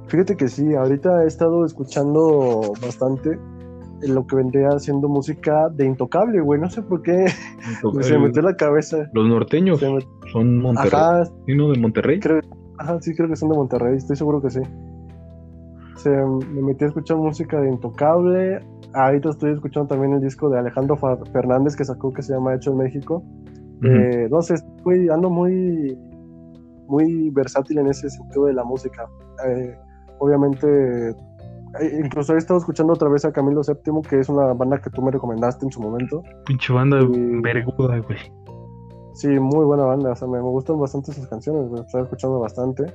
Fíjate 0.08 0.36
que 0.36 0.48
sí, 0.48 0.74
ahorita 0.74 1.24
he 1.24 1.26
estado 1.26 1.64
escuchando 1.64 2.72
bastante 2.80 3.38
lo 4.02 4.26
que 4.26 4.36
vendría 4.36 4.78
siendo 4.78 5.08
música 5.08 5.68
de 5.70 5.86
Intocable, 5.86 6.40
güey. 6.40 6.60
No 6.60 6.70
sé 6.70 6.82
por 6.82 7.02
qué 7.02 7.26
se 8.00 8.12
me 8.14 8.26
metió 8.26 8.42
la 8.42 8.56
cabeza. 8.56 9.08
Los 9.12 9.26
norteños 9.28 9.80
son 10.32 10.58
Monterrey. 10.58 10.92
Ajá. 10.94 11.24
de 11.46 11.78
Monterrey? 11.78 12.20
ajá, 12.78 13.00
sí, 13.00 13.14
creo 13.14 13.28
que 13.28 13.36
son 13.36 13.50
de 13.50 13.56
Monterrey, 13.56 13.96
estoy 13.96 14.16
seguro 14.16 14.40
que 14.40 14.50
sí. 14.50 14.60
Se 15.96 16.10
me 16.10 16.62
metí 16.62 16.84
a 16.84 16.88
escuchar 16.88 17.16
música 17.16 17.60
de 17.60 17.68
Intocable. 17.68 18.60
Ahorita 18.94 19.30
estoy 19.30 19.52
escuchando 19.52 19.88
también 19.88 20.14
el 20.14 20.20
disco 20.20 20.48
de 20.48 20.58
Alejandro 20.58 20.96
Fernández 21.32 21.74
que 21.76 21.84
sacó 21.84 22.12
que 22.12 22.22
se 22.22 22.32
llama 22.32 22.54
Hecho 22.54 22.70
en 22.70 22.78
México. 22.78 23.22
Eh, 23.82 24.28
no 24.30 24.40
sé, 24.42 24.54
estoy, 24.54 25.08
ando 25.08 25.28
muy 25.28 25.96
muy 26.88 27.30
versátil 27.30 27.78
en 27.78 27.88
ese 27.88 28.08
sentido 28.08 28.46
de 28.46 28.54
la 28.54 28.64
música. 28.64 29.06
Eh, 29.46 29.76
obviamente, 30.18 31.10
eh, 31.10 32.00
incluso 32.04 32.34
he 32.34 32.38
estado 32.38 32.58
escuchando 32.58 32.92
otra 32.92 33.08
vez 33.08 33.24
a 33.24 33.32
Camilo 33.32 33.62
VII, 33.62 34.02
que 34.08 34.20
es 34.20 34.28
una 34.28 34.52
banda 34.54 34.80
que 34.80 34.90
tú 34.90 35.02
me 35.02 35.10
recomendaste 35.10 35.66
en 35.66 35.72
su 35.72 35.80
momento. 35.80 36.22
Pinche 36.46 36.72
banda 36.72 37.00
y... 37.00 37.40
verguda, 37.40 37.98
güey. 37.98 38.18
Sí, 39.14 39.28
muy 39.28 39.64
buena 39.64 39.84
banda, 39.84 40.12
o 40.12 40.14
sea, 40.14 40.28
me, 40.28 40.40
gustan 40.40 40.78
bastante 40.78 41.12
sus 41.12 41.26
canciones, 41.26 41.70
me 41.70 41.80
estoy 41.80 42.02
escuchando 42.02 42.38
bastante. 42.38 42.86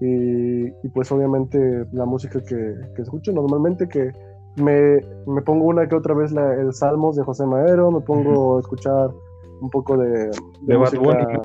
Y, 0.00 0.70
pues 0.94 1.12
obviamente 1.12 1.84
la 1.92 2.06
música 2.06 2.40
que, 2.42 2.74
escucho 2.96 3.32
normalmente 3.32 3.86
que 3.86 4.10
me, 4.56 5.00
pongo 5.42 5.66
una 5.66 5.86
que 5.86 5.94
otra 5.94 6.14
vez 6.14 6.32
la, 6.32 6.54
el 6.54 6.72
Salmos 6.72 7.16
de 7.16 7.24
José 7.24 7.44
Madero, 7.44 7.90
me 7.90 8.00
pongo 8.00 8.56
a 8.56 8.60
escuchar 8.60 9.10
un 9.60 9.68
poco 9.68 9.98
de, 9.98 10.30
de, 10.62 10.78
música, 10.78 11.42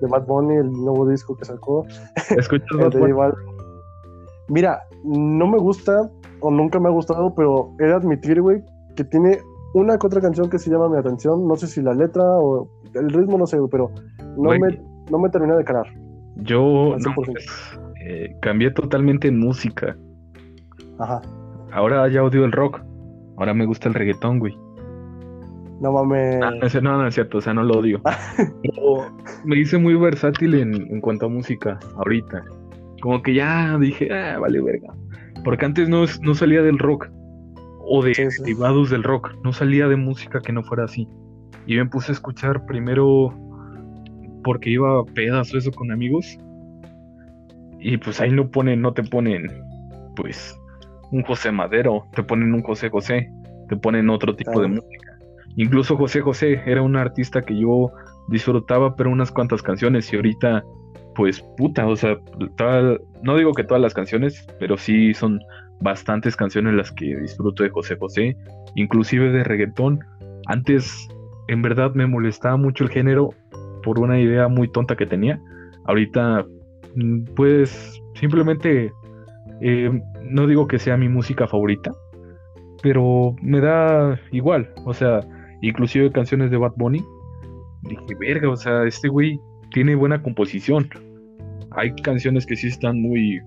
de 0.00 0.06
Bad 0.08 0.26
Bunny, 0.26 0.56
el 0.56 0.72
nuevo 0.72 1.08
disco 1.08 1.36
que 1.36 1.44
sacó. 1.44 1.86
¿Escuchas 2.36 2.66
Bad 3.16 3.34
Mira, 4.48 4.82
no 5.04 5.46
me 5.46 5.58
gusta 5.58 6.10
o 6.40 6.50
nunca 6.50 6.78
me 6.78 6.88
ha 6.88 6.92
gustado, 6.92 7.34
pero 7.34 7.74
he 7.80 7.84
de 7.84 7.94
admitir, 7.94 8.40
güey, 8.40 8.62
que 8.96 9.04
tiene 9.04 9.38
una 9.74 9.98
que 9.98 10.06
otra 10.06 10.20
canción 10.20 10.48
que 10.50 10.58
se 10.58 10.70
llama 10.70 10.88
mi 10.88 10.98
atención. 10.98 11.46
No 11.46 11.56
sé 11.56 11.66
si 11.66 11.82
la 11.82 11.94
letra 11.94 12.22
o 12.24 12.68
el 12.94 13.10
ritmo, 13.10 13.38
no 13.38 13.46
sé, 13.46 13.58
pero 13.70 13.90
no, 14.36 14.50
me, 14.50 14.80
no 15.10 15.18
me 15.18 15.28
terminé 15.30 15.56
de 15.56 15.64
calar. 15.64 15.86
Yo 16.36 16.94
pues, 17.14 17.46
eh, 18.06 18.36
cambié 18.40 18.70
totalmente 18.70 19.28
en 19.28 19.38
música. 19.38 19.96
Ajá. 20.98 21.22
Ahora 21.72 22.06
ya 22.08 22.22
odio 22.22 22.44
el 22.44 22.52
rock. 22.52 22.80
Ahora 23.36 23.54
me 23.54 23.66
gusta 23.66 23.88
el 23.88 23.94
reggaetón, 23.94 24.38
güey. 24.38 24.56
No 25.80 25.92
mames. 25.92 26.40
Ah, 26.42 26.80
no, 26.80 26.98
no, 26.98 27.06
es 27.06 27.14
cierto, 27.14 27.38
o 27.38 27.40
sea, 27.40 27.52
no 27.52 27.62
lo 27.62 27.78
odio. 27.78 28.00
me 29.44 29.58
hice 29.58 29.76
muy 29.76 29.94
versátil 29.94 30.54
en, 30.54 31.00
cuanto 31.00 31.26
a 31.26 31.28
música, 31.28 31.78
ahorita. 31.96 32.44
Como 33.04 33.22
que 33.22 33.34
ya 33.34 33.76
dije, 33.76 34.10
ah, 34.10 34.38
vale, 34.38 34.62
verga. 34.62 34.94
Porque 35.44 35.66
antes 35.66 35.90
no, 35.90 36.06
no 36.22 36.34
salía 36.34 36.62
del 36.62 36.78
rock, 36.78 37.10
o 37.86 38.02
de 38.02 38.14
derivados 38.38 38.88
del 38.88 39.02
rock, 39.02 39.34
no 39.44 39.52
salía 39.52 39.88
de 39.88 39.96
música 39.96 40.40
que 40.40 40.54
no 40.54 40.62
fuera 40.62 40.84
así. 40.84 41.06
Y 41.66 41.76
me 41.76 41.84
puse 41.84 42.12
a 42.12 42.14
escuchar 42.14 42.64
primero 42.64 43.30
porque 44.42 44.70
iba 44.70 45.00
a 45.00 45.04
pedas 45.04 45.52
o 45.52 45.58
eso 45.58 45.70
con 45.70 45.92
amigos. 45.92 46.38
Y 47.78 47.98
pues 47.98 48.22
ahí 48.22 48.30
no 48.30 48.50
ponen, 48.50 48.80
no 48.80 48.94
te 48.94 49.02
ponen, 49.02 49.50
pues, 50.16 50.58
un 51.12 51.24
José 51.24 51.52
Madero, 51.52 52.06
te 52.14 52.22
ponen 52.22 52.54
un 52.54 52.62
José 52.62 52.88
José, 52.88 53.30
te 53.68 53.76
ponen 53.76 54.08
otro 54.08 54.34
tipo 54.34 54.62
de 54.62 54.68
música. 54.68 55.18
Incluso 55.56 55.98
José 55.98 56.22
José 56.22 56.62
era 56.64 56.80
un 56.80 56.96
artista 56.96 57.42
que 57.42 57.60
yo 57.60 57.90
disfrutaba, 58.28 58.96
pero 58.96 59.10
unas 59.10 59.30
cuantas 59.30 59.60
canciones 59.60 60.10
y 60.10 60.16
ahorita, 60.16 60.64
pues 61.14 61.40
puta, 61.56 61.86
o 61.86 61.96
sea, 61.96 62.18
no 63.22 63.36
digo 63.36 63.52
que 63.52 63.64
todas 63.64 63.82
las 63.82 63.94
canciones, 63.94 64.46
pero 64.58 64.76
sí 64.76 65.14
son 65.14 65.40
bastantes 65.80 66.36
canciones 66.36 66.74
las 66.74 66.92
que 66.92 67.16
disfruto 67.16 67.62
de 67.62 67.70
José 67.70 67.96
José, 67.96 68.36
inclusive 68.74 69.30
de 69.30 69.44
reggaetón. 69.44 70.00
Antes, 70.46 71.08
en 71.48 71.62
verdad, 71.62 71.92
me 71.94 72.06
molestaba 72.06 72.56
mucho 72.56 72.84
el 72.84 72.90
género 72.90 73.30
por 73.82 73.98
una 73.98 74.18
idea 74.20 74.48
muy 74.48 74.70
tonta 74.70 74.96
que 74.96 75.06
tenía. 75.06 75.40
Ahorita, 75.84 76.46
mm, 76.96 77.24
pues, 77.36 78.00
simplemente, 78.14 78.92
eh, 79.60 80.02
no 80.22 80.46
digo 80.46 80.66
que 80.66 80.78
sea 80.78 80.96
mi 80.96 81.08
música 81.08 81.46
favorita, 81.46 81.92
pero 82.82 83.34
me 83.42 83.60
da 83.60 84.18
igual, 84.32 84.70
o 84.84 84.92
sea, 84.92 85.20
inclusive 85.62 86.10
canciones 86.12 86.50
de 86.50 86.56
Bad 86.56 86.72
Bunny, 86.76 87.04
dije, 87.82 88.14
verga, 88.18 88.50
o 88.50 88.56
sea, 88.56 88.84
este 88.84 89.08
güey 89.08 89.38
tiene 89.74 89.96
buena 89.96 90.22
composición. 90.22 90.88
Hay 91.72 91.92
canciones 91.96 92.46
que 92.46 92.54
sí 92.54 92.68
están 92.68 93.02
muy 93.02 93.42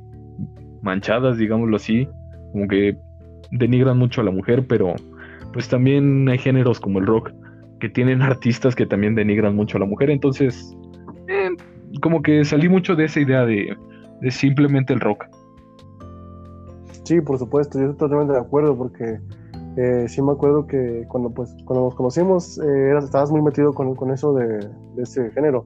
manchadas, 0.81 1.37
digámoslo 1.37 1.77
así, 1.77 2.05
como 2.51 2.67
que 2.67 2.97
denigran 3.51 3.97
mucho 3.97 4.19
a 4.19 4.25
la 4.25 4.31
mujer, 4.31 4.65
pero 4.67 4.93
pues 5.53 5.69
también 5.69 6.27
hay 6.27 6.37
géneros 6.37 6.81
como 6.81 6.99
el 6.99 7.07
rock 7.07 7.31
que 7.79 7.87
tienen 7.87 8.21
artistas 8.21 8.75
que 8.75 8.85
también 8.85 9.15
denigran 9.15 9.55
mucho 9.55 9.77
a 9.77 9.79
la 9.79 9.85
mujer, 9.85 10.09
entonces 10.09 10.75
eh, 11.29 11.49
como 12.01 12.21
que 12.21 12.43
salí 12.43 12.67
mucho 12.67 12.97
de 12.97 13.05
esa 13.05 13.21
idea 13.21 13.45
de, 13.45 13.77
simplemente 14.29 14.91
el 14.91 14.99
rock. 14.99 15.23
Sí, 17.05 17.21
por 17.21 17.39
supuesto, 17.39 17.79
yo 17.79 17.91
estoy 17.91 18.09
totalmente 18.09 18.33
de 18.33 18.39
acuerdo 18.41 18.77
porque 18.77 19.17
eh, 19.77 20.05
sí 20.09 20.21
me 20.21 20.33
acuerdo 20.33 20.67
que 20.67 21.05
cuando, 21.07 21.29
pues, 21.29 21.55
cuando 21.63 21.85
nos 21.85 21.95
conocimos 21.95 22.59
eh, 22.59 22.97
estabas 23.01 23.31
muy 23.31 23.41
metido 23.41 23.73
con 23.73 24.11
eso 24.11 24.33
de, 24.33 24.67
ese 24.97 25.31
género. 25.31 25.65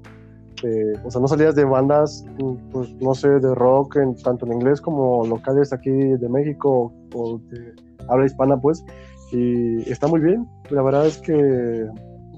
Eh, 0.64 0.93
o 1.03 1.09
sea, 1.09 1.22
no 1.22 1.28
salías 1.28 1.55
de 1.55 1.66
bandas, 1.66 2.26
pues, 2.72 2.93
no 3.01 3.14
sé, 3.16 3.28
de 3.28 3.55
rock, 3.55 3.97
tanto 4.24 4.45
en 4.45 4.53
inglés 4.53 4.80
como 4.82 5.26
locales 5.26 5.74
aquí 5.74 5.89
de 5.91 6.30
México 6.30 6.93
o 7.14 7.39
de 7.49 7.74
habla 8.07 8.26
hispana, 8.26 8.57
pues. 8.57 8.84
Y 9.32 9.89
está 9.89 10.07
muy 10.07 10.20
bien. 10.20 10.47
La 10.70 10.82
verdad 10.84 11.07
es 11.07 11.18
que, 11.18 11.88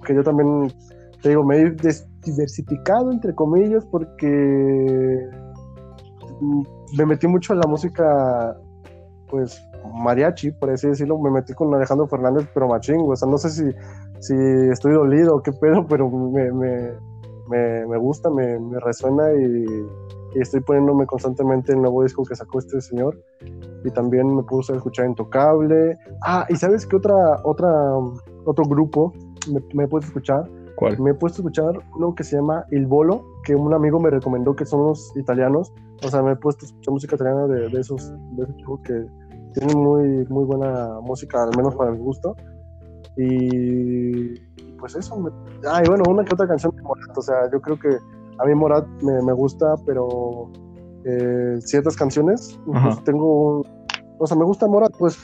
que 0.06 0.16
yo 0.16 0.24
también, 0.24 0.72
te 1.22 1.30
digo, 1.30 1.44
me 1.44 1.58
he 1.58 1.76
diversificado, 2.24 3.12
entre 3.12 3.34
comillas, 3.34 3.86
porque 3.86 5.30
me 6.98 7.06
metí 7.06 7.28
mucho 7.28 7.54
en 7.54 7.60
la 7.60 7.68
música, 7.68 8.58
pues, 9.30 9.62
mariachi, 9.94 10.52
por 10.52 10.70
así 10.70 10.88
decirlo, 10.88 11.18
me 11.20 11.32
metí 11.32 11.54
con 11.54 11.74
Alejandro 11.74 12.08
Fernández, 12.08 12.48
pero 12.54 12.68
machín, 12.68 12.98
o 13.00 13.16
sea, 13.16 13.28
no 13.28 13.38
sé 13.38 13.50
si, 13.50 13.64
si 14.20 14.34
estoy 14.72 14.94
dolido 14.94 15.36
o 15.36 15.42
qué 15.42 15.52
pedo, 15.52 15.86
pero 15.88 16.10
me, 16.10 16.52
me, 16.52 16.92
me, 17.88 17.98
gusta, 17.98 18.30
me, 18.30 18.58
resuena 18.80 19.34
y, 19.34 19.66
estoy 20.36 20.62
poniéndome 20.62 21.06
constantemente 21.06 21.74
el 21.74 21.82
nuevo 21.82 22.02
disco 22.02 22.24
que 22.24 22.36
sacó 22.36 22.58
este 22.58 22.82
señor 22.82 23.22
y 23.86 23.92
también 23.92 24.36
me 24.36 24.42
puse 24.42 24.74
a 24.74 24.78
escuchar 24.78 25.06
Intocable. 25.06 25.98
Ah, 26.24 26.48
y 26.50 26.56
¿sabes 26.56 26.88
qué 26.88 26.96
otra, 26.96 27.40
otra, 27.44 27.70
otro 28.46 28.66
grupo 28.66 29.14
me, 29.52 29.62
me 29.76 29.84
he 29.84 29.88
puesto 29.88 30.08
a 30.08 30.10
escuchar? 30.10 30.50
¿Cuál? 30.76 31.00
Me 31.00 31.12
he 31.12 31.14
puesto 31.14 31.38
a 31.38 31.42
escuchar 31.42 31.74
uno 31.96 32.16
que 32.16 32.24
se 32.24 32.36
llama 32.36 32.66
Il 32.72 32.88
Bolo, 32.88 33.24
que 33.44 33.56
un 33.56 33.72
amigo 33.74 34.00
me 34.00 34.10
recomendó 34.10 34.56
que 34.56 34.66
son 34.66 34.84
los 34.88 35.16
italianos. 35.16 35.72
O 36.04 36.10
sea, 36.10 36.24
me 36.24 36.32
he 36.32 36.36
puesto 36.36 36.66
a 36.66 36.68
escuchar 36.68 36.92
música 36.94 37.16
italiana 37.16 37.46
de, 37.46 37.70
de 37.70 37.80
esos, 37.80 38.12
de 38.36 38.44
esos 38.44 38.80
que 38.84 39.06
tienen 39.54 39.78
muy, 39.78 40.26
muy 40.30 40.46
buena 40.46 41.00
música, 41.02 41.44
al 41.44 41.56
menos 41.56 41.76
para 41.76 41.92
mi 41.92 42.00
gusto. 42.00 42.36
Y 43.18 44.34
pues 44.84 44.96
eso. 44.98 45.18
Me... 45.18 45.30
Ah, 45.66 45.82
y 45.82 45.88
bueno, 45.88 46.04
una 46.10 46.26
que 46.26 46.34
otra 46.34 46.46
canción 46.46 46.76
de 46.76 46.82
Morat. 46.82 47.18
O 47.18 47.22
sea, 47.22 47.50
yo 47.54 47.62
creo 47.62 47.80
que 47.80 47.88
a 48.38 48.46
mí 48.46 48.54
Morat 48.54 48.86
me, 49.02 49.14
me 49.22 49.32
gusta, 49.32 49.76
pero 49.86 50.52
eh, 51.06 51.56
ciertas 51.62 51.96
canciones, 51.96 52.60
pues, 52.66 53.02
tengo 53.06 53.60
un... 53.60 53.68
O 54.20 54.28
sea, 54.28 54.36
me 54.36 54.44
gusta 54.44 54.68
Morat, 54.68 54.92
pues 55.00 55.18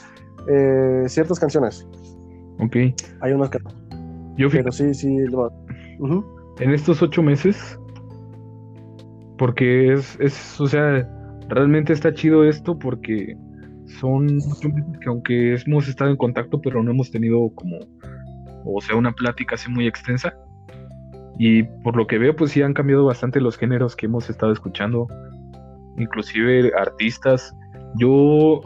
eh, 0.48 1.04
ciertas 1.08 1.38
canciones. 1.38 1.86
Ok. 2.58 2.74
Hay 3.20 3.32
unas 3.32 3.50
que 3.50 3.58
Yo 4.38 4.48
Pero 4.50 4.72
sí, 4.72 4.94
sí. 4.94 5.14
En 6.60 6.70
estos 6.70 7.02
ocho 7.02 7.22
meses, 7.22 7.78
porque 9.36 9.92
es, 9.92 10.18
es, 10.20 10.58
o 10.58 10.66
sea, 10.66 11.06
realmente 11.50 11.92
está 11.92 12.14
chido 12.14 12.44
esto 12.44 12.78
porque 12.78 13.36
son 14.00 14.38
que 15.02 15.08
aunque 15.08 15.54
hemos 15.66 15.86
estado 15.86 16.10
en 16.10 16.16
contacto, 16.16 16.62
pero 16.62 16.82
no 16.82 16.92
hemos 16.92 17.10
tenido 17.10 17.50
como, 17.54 17.76
o 18.64 18.80
sea, 18.80 18.96
una 18.96 19.12
plática 19.12 19.54
así 19.54 19.70
muy 19.70 19.86
extensa. 19.86 20.34
Y 21.38 21.62
por 21.62 21.96
lo 21.96 22.06
que 22.06 22.18
veo, 22.18 22.36
pues 22.36 22.52
sí 22.52 22.62
han 22.62 22.74
cambiado 22.74 23.04
bastante 23.06 23.40
los 23.40 23.56
géneros 23.56 23.96
que 23.96 24.06
hemos 24.06 24.28
estado 24.28 24.52
escuchando, 24.52 25.06
inclusive 25.96 26.72
artistas. 26.78 27.56
Yo, 27.96 28.60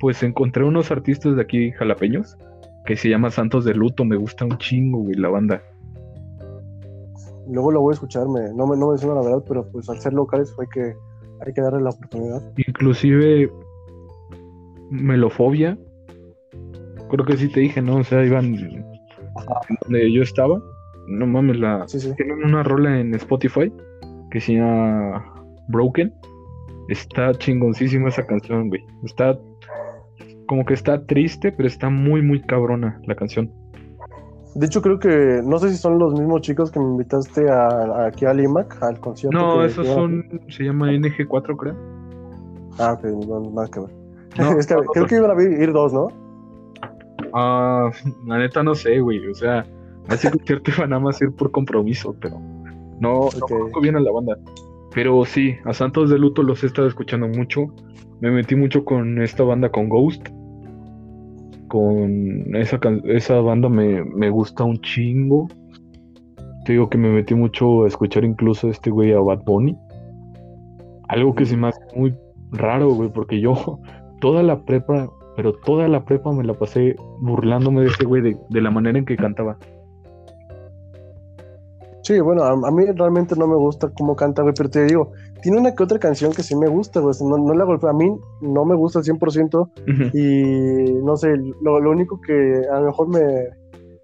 pues 0.00 0.22
encontré 0.22 0.64
unos 0.64 0.90
artistas 0.90 1.36
de 1.36 1.42
aquí 1.42 1.70
jalapeños 1.72 2.36
que 2.84 2.96
se 2.96 3.08
llama 3.08 3.30
Santos 3.30 3.64
de 3.64 3.74
Luto, 3.74 4.04
me 4.04 4.16
gusta 4.16 4.44
un 4.44 4.58
chingo, 4.58 4.98
güey, 4.98 5.14
la 5.14 5.28
banda. 5.28 5.62
Luego 7.48 7.70
lo 7.72 7.80
voy 7.80 7.92
a 7.92 7.94
escucharme, 7.94 8.52
no 8.54 8.66
me, 8.66 8.76
no 8.76 8.90
me 8.90 8.98
suena 8.98 9.16
la 9.16 9.22
verdad, 9.22 9.44
pero 9.46 9.70
pues 9.70 9.88
al 9.88 9.98
ser 10.00 10.12
locales 10.12 10.52
hay 10.58 10.66
que, 10.68 10.94
hay 11.44 11.52
que 11.52 11.60
darle 11.60 11.82
la 11.82 11.90
oportunidad. 11.90 12.42
Inclusive 12.56 13.50
Melofobia. 14.90 15.78
Creo 17.10 17.24
que 17.24 17.36
sí 17.36 17.48
te 17.48 17.60
dije, 17.60 17.82
¿no? 17.82 17.96
O 17.96 18.04
sea, 18.04 18.24
iban 18.24 18.54
donde 19.82 20.12
yo 20.12 20.22
estaba. 20.22 20.60
No 21.06 21.26
mames, 21.26 21.58
la. 21.58 21.86
Tienen 21.86 22.44
una 22.44 22.62
rola 22.62 23.00
en 23.00 23.14
Spotify 23.14 23.72
que 24.30 24.40
se 24.40 24.54
llama 24.54 25.24
Broken. 25.68 26.12
Está 26.88 27.32
chingoncísima 27.34 28.08
esa 28.08 28.26
canción, 28.26 28.68
güey. 28.68 28.84
Está 29.04 29.38
como 30.46 30.64
que 30.64 30.74
está 30.74 31.06
triste, 31.06 31.52
pero 31.52 31.68
está 31.68 31.90
muy, 31.90 32.22
muy 32.22 32.42
cabrona 32.42 33.00
la 33.06 33.14
canción. 33.14 33.52
De 34.54 34.66
hecho, 34.66 34.82
creo 34.82 34.98
que 34.98 35.40
no 35.44 35.58
sé 35.58 35.70
si 35.70 35.76
son 35.76 35.98
los 35.98 36.12
mismos 36.12 36.40
chicos 36.40 36.72
que 36.72 36.80
me 36.80 36.86
invitaste 36.86 37.48
a, 37.48 38.06
aquí 38.06 38.24
a 38.24 38.34
Limac, 38.34 38.82
al 38.82 38.98
concierto. 38.98 39.38
No, 39.38 39.64
esos 39.64 39.86
son, 39.86 40.24
se 40.48 40.64
llama 40.64 40.90
NG4, 40.90 41.56
creo. 41.56 41.76
Ah, 42.78 42.94
ok, 42.94 43.04
no, 43.28 43.50
nada 43.50 43.68
que 43.68 43.80
ver. 43.80 43.90
creo 44.92 45.06
que 45.06 45.14
iban 45.14 45.38
a 45.38 45.42
ir 45.42 45.72
dos, 45.72 45.92
¿no? 45.92 46.08
Ah, 47.32 47.90
la 48.26 48.38
neta 48.38 48.62
no 48.62 48.74
sé, 48.74 49.00
güey. 49.00 49.26
O 49.26 49.34
sea, 49.34 49.66
a 50.08 50.14
ese 50.14 50.30
concierto 50.30 50.70
iban 50.76 50.90
nada 50.90 51.00
más 51.00 51.20
ir 51.20 51.32
por 51.32 51.50
compromiso, 51.50 52.14
pero 52.20 52.38
no, 53.00 53.28
no 53.38 53.46
conozco 53.46 53.80
bien 53.80 53.96
a 53.96 54.00
la 54.00 54.12
banda. 54.12 54.36
Pero 54.94 55.24
sí, 55.24 55.54
a 55.64 55.72
Santos 55.72 56.10
de 56.10 56.18
Luto 56.18 56.42
los 56.42 56.62
he 56.62 56.66
estado 56.66 56.88
escuchando 56.88 57.28
mucho. 57.28 57.66
Me 58.20 58.30
metí 58.30 58.56
mucho 58.56 58.84
con 58.84 59.22
esta 59.22 59.44
banda, 59.44 59.70
con 59.70 59.88
Ghost. 59.88 60.28
Con 61.68 62.54
esa, 62.56 62.80
esa 63.04 63.40
banda 63.40 63.68
me, 63.68 64.04
me 64.04 64.30
gusta 64.30 64.64
un 64.64 64.80
chingo. 64.80 65.48
Te 66.64 66.72
digo 66.72 66.90
que 66.90 66.98
me 66.98 67.10
metí 67.10 67.34
mucho 67.34 67.84
a 67.84 67.88
escuchar 67.88 68.24
incluso 68.24 68.66
a 68.66 68.70
este 68.70 68.90
güey 68.90 69.12
a 69.12 69.20
Bad 69.20 69.44
Bunny. 69.44 69.76
Algo 71.08 71.34
que 71.34 71.46
se 71.46 71.56
me 71.56 71.68
hace 71.68 71.80
muy 71.96 72.14
raro, 72.52 72.90
güey, 72.90 73.10
porque 73.10 73.40
yo 73.40 73.78
toda 74.20 74.42
la 74.42 74.60
prepa, 74.64 75.08
pero 75.40 75.54
toda 75.54 75.88
la 75.88 76.04
prepa 76.04 76.30
me 76.32 76.44
la 76.44 76.52
pasé 76.52 76.96
burlándome 77.18 77.80
de 77.80 77.86
ese 77.86 78.04
güey, 78.04 78.20
de, 78.20 78.60
la 78.60 78.70
manera 78.70 78.98
en 78.98 79.06
que 79.06 79.16
cantaba. 79.16 79.56
Sí, 82.02 82.20
bueno, 82.20 82.42
a, 82.42 82.70
mí 82.70 82.84
realmente 82.94 83.34
no 83.36 83.46
me 83.46 83.56
gusta 83.56 83.90
cómo 83.96 84.14
canta, 84.14 84.42
güey, 84.42 84.52
pero 84.54 84.68
te 84.68 84.84
digo, 84.84 85.12
tiene 85.40 85.56
una 85.56 85.74
que 85.74 85.82
otra 85.82 85.98
canción 85.98 86.32
que 86.32 86.42
sí 86.42 86.54
me 86.54 86.68
gusta, 86.68 87.00
güey, 87.00 87.14
no, 87.22 87.38
no 87.38 87.54
la 87.54 87.64
golpea, 87.64 87.88
a 87.88 87.94
mí 87.94 88.14
no 88.42 88.66
me 88.66 88.74
gusta 88.74 88.98
al 88.98 89.06
100% 89.06 90.12
y 90.12 90.92
no 91.02 91.16
sé, 91.16 91.28
lo, 91.62 91.90
único 91.90 92.20
que 92.20 92.60
a 92.70 92.80
lo 92.80 92.88
mejor 92.88 93.08
me, 93.08 93.22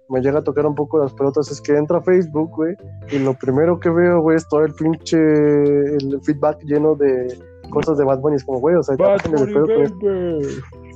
me 0.09 0.21
llega 0.21 0.39
a 0.39 0.43
tocar 0.43 0.65
un 0.65 0.73
poco 0.73 0.97
las 0.97 1.13
pelotas 1.13 1.51
es 1.51 1.61
que 1.61 1.77
entra 1.77 1.99
a 1.99 2.01
Facebook, 2.01 2.49
güey, 2.55 2.75
y 3.11 3.19
lo 3.19 3.35
primero 3.35 3.79
que 3.79 3.91
veo, 3.91 4.21
güey, 4.21 4.37
es 4.37 4.47
todo 4.47 4.65
el 4.65 4.73
pinche 4.73 5.19
el 5.19 6.19
feedback 6.23 6.63
lleno 6.63 6.95
de 6.95 7.27
cosas 7.69 7.99
de 7.99 8.05
Bad 8.05 8.21
Bunny, 8.21 8.37
es 8.37 8.43
como, 8.43 8.59
güey, 8.59 8.75
o 8.75 8.81
sea, 8.81 8.95
Bad 8.95 9.21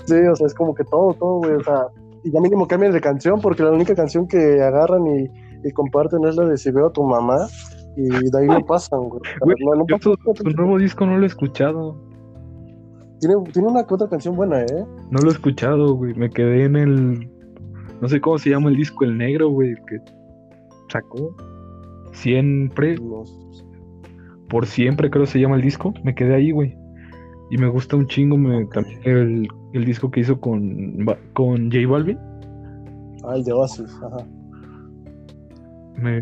Sí, 0.05 0.15
o 0.15 0.35
sea, 0.35 0.47
es 0.47 0.53
como 0.53 0.73
que 0.73 0.83
todo, 0.83 1.13
todo, 1.13 1.37
güey, 1.37 1.53
o 1.53 1.63
sea, 1.63 1.87
y 2.23 2.31
ya 2.31 2.39
mínimo 2.39 2.67
cambian 2.67 2.91
de 2.91 3.01
canción, 3.01 3.39
porque 3.41 3.63
la 3.63 3.71
única 3.71 3.95
canción 3.95 4.27
que 4.27 4.61
agarran 4.61 5.05
y, 5.07 5.29
y 5.63 5.71
comparten 5.71 6.25
es 6.25 6.35
la 6.35 6.45
de 6.45 6.57
Si 6.57 6.71
veo 6.71 6.87
a 6.87 6.91
tu 6.91 7.03
mamá, 7.03 7.47
y 7.95 8.07
de 8.09 8.39
ahí 8.39 8.47
no 8.47 8.65
pasan, 8.65 8.99
güey. 9.09 9.21
no, 9.45 9.75
no 9.75 9.85
tu, 9.85 10.49
nuevo 10.55 10.77
disco 10.77 11.05
no 11.05 11.17
lo 11.17 11.23
he 11.23 11.27
escuchado. 11.27 11.97
Tiene, 13.19 13.35
tiene 13.51 13.67
una 13.67 13.85
que 13.85 13.93
otra 13.93 14.07
canción 14.07 14.35
buena, 14.35 14.61
¿eh? 14.61 14.85
No 15.11 15.19
lo 15.21 15.29
he 15.29 15.33
escuchado, 15.33 15.95
güey, 15.95 16.13
me 16.15 16.29
quedé 16.29 16.65
en 16.65 16.75
el... 16.75 17.31
No 18.01 18.07
sé 18.07 18.19
cómo 18.19 18.39
se 18.39 18.49
llama 18.49 18.69
el 18.69 18.75
disco, 18.75 19.03
el 19.03 19.17
negro, 19.17 19.49
güey, 19.49 19.75
que 19.87 19.99
sacó. 20.91 21.35
Siempre. 22.13 22.95
Por 24.49 24.65
siempre 24.65 25.11
creo 25.11 25.27
se 25.27 25.39
llama 25.39 25.55
el 25.55 25.61
disco. 25.61 25.93
Me 26.03 26.15
quedé 26.15 26.33
ahí, 26.33 26.51
güey. 26.51 26.75
Y 27.51 27.57
me 27.57 27.67
gusta 27.67 27.95
un 27.95 28.07
chingo 28.07 28.37
me, 28.37 28.65
también 28.65 28.99
el, 29.03 29.47
el 29.73 29.85
disco 29.85 30.11
que 30.11 30.21
hizo 30.21 30.39
con, 30.39 31.05
con 31.33 31.71
J 31.71 31.87
Balvin. 31.87 32.19
Ah, 33.23 33.35
el 33.35 33.43
de 33.43 33.53
Oasis, 33.53 33.91
ajá. 34.03 34.25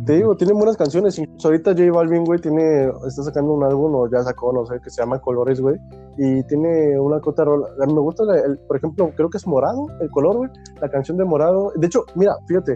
Te 0.06 0.14
digo, 0.14 0.36
tiene 0.36 0.54
buenas 0.54 0.76
canciones. 0.76 1.18
Incluso 1.18 1.48
ahorita 1.48 1.72
J 1.72 1.90
Balvin, 1.92 2.26
güey, 2.26 2.42
tiene, 2.42 2.92
está 3.08 3.24
sacando 3.24 3.54
un 3.54 3.64
álbum, 3.64 3.96
o 3.96 4.10
ya 4.10 4.22
sacó, 4.24 4.52
no 4.52 4.66
sé, 4.66 4.80
que 4.84 4.90
se 4.90 5.02
llama 5.02 5.20
Colores, 5.20 5.62
güey. 5.62 5.78
Y 6.18 6.44
tiene 6.44 7.00
una 7.00 7.22
cota 7.22 7.46
rola. 7.46 7.68
Me 7.78 8.02
gusta, 8.02 8.24
el, 8.46 8.58
por 8.68 8.76
ejemplo, 8.76 9.10
creo 9.16 9.30
que 9.30 9.38
es 9.38 9.48
morado, 9.48 9.88
el 10.02 10.10
color, 10.10 10.38
güey. 10.38 10.50
La 10.82 10.90
canción 10.90 11.18
de 11.18 11.24
morado. 11.24 11.72
De 11.76 11.88
hecho, 11.88 12.04
mira, 12.16 12.36
fíjate, 12.46 12.76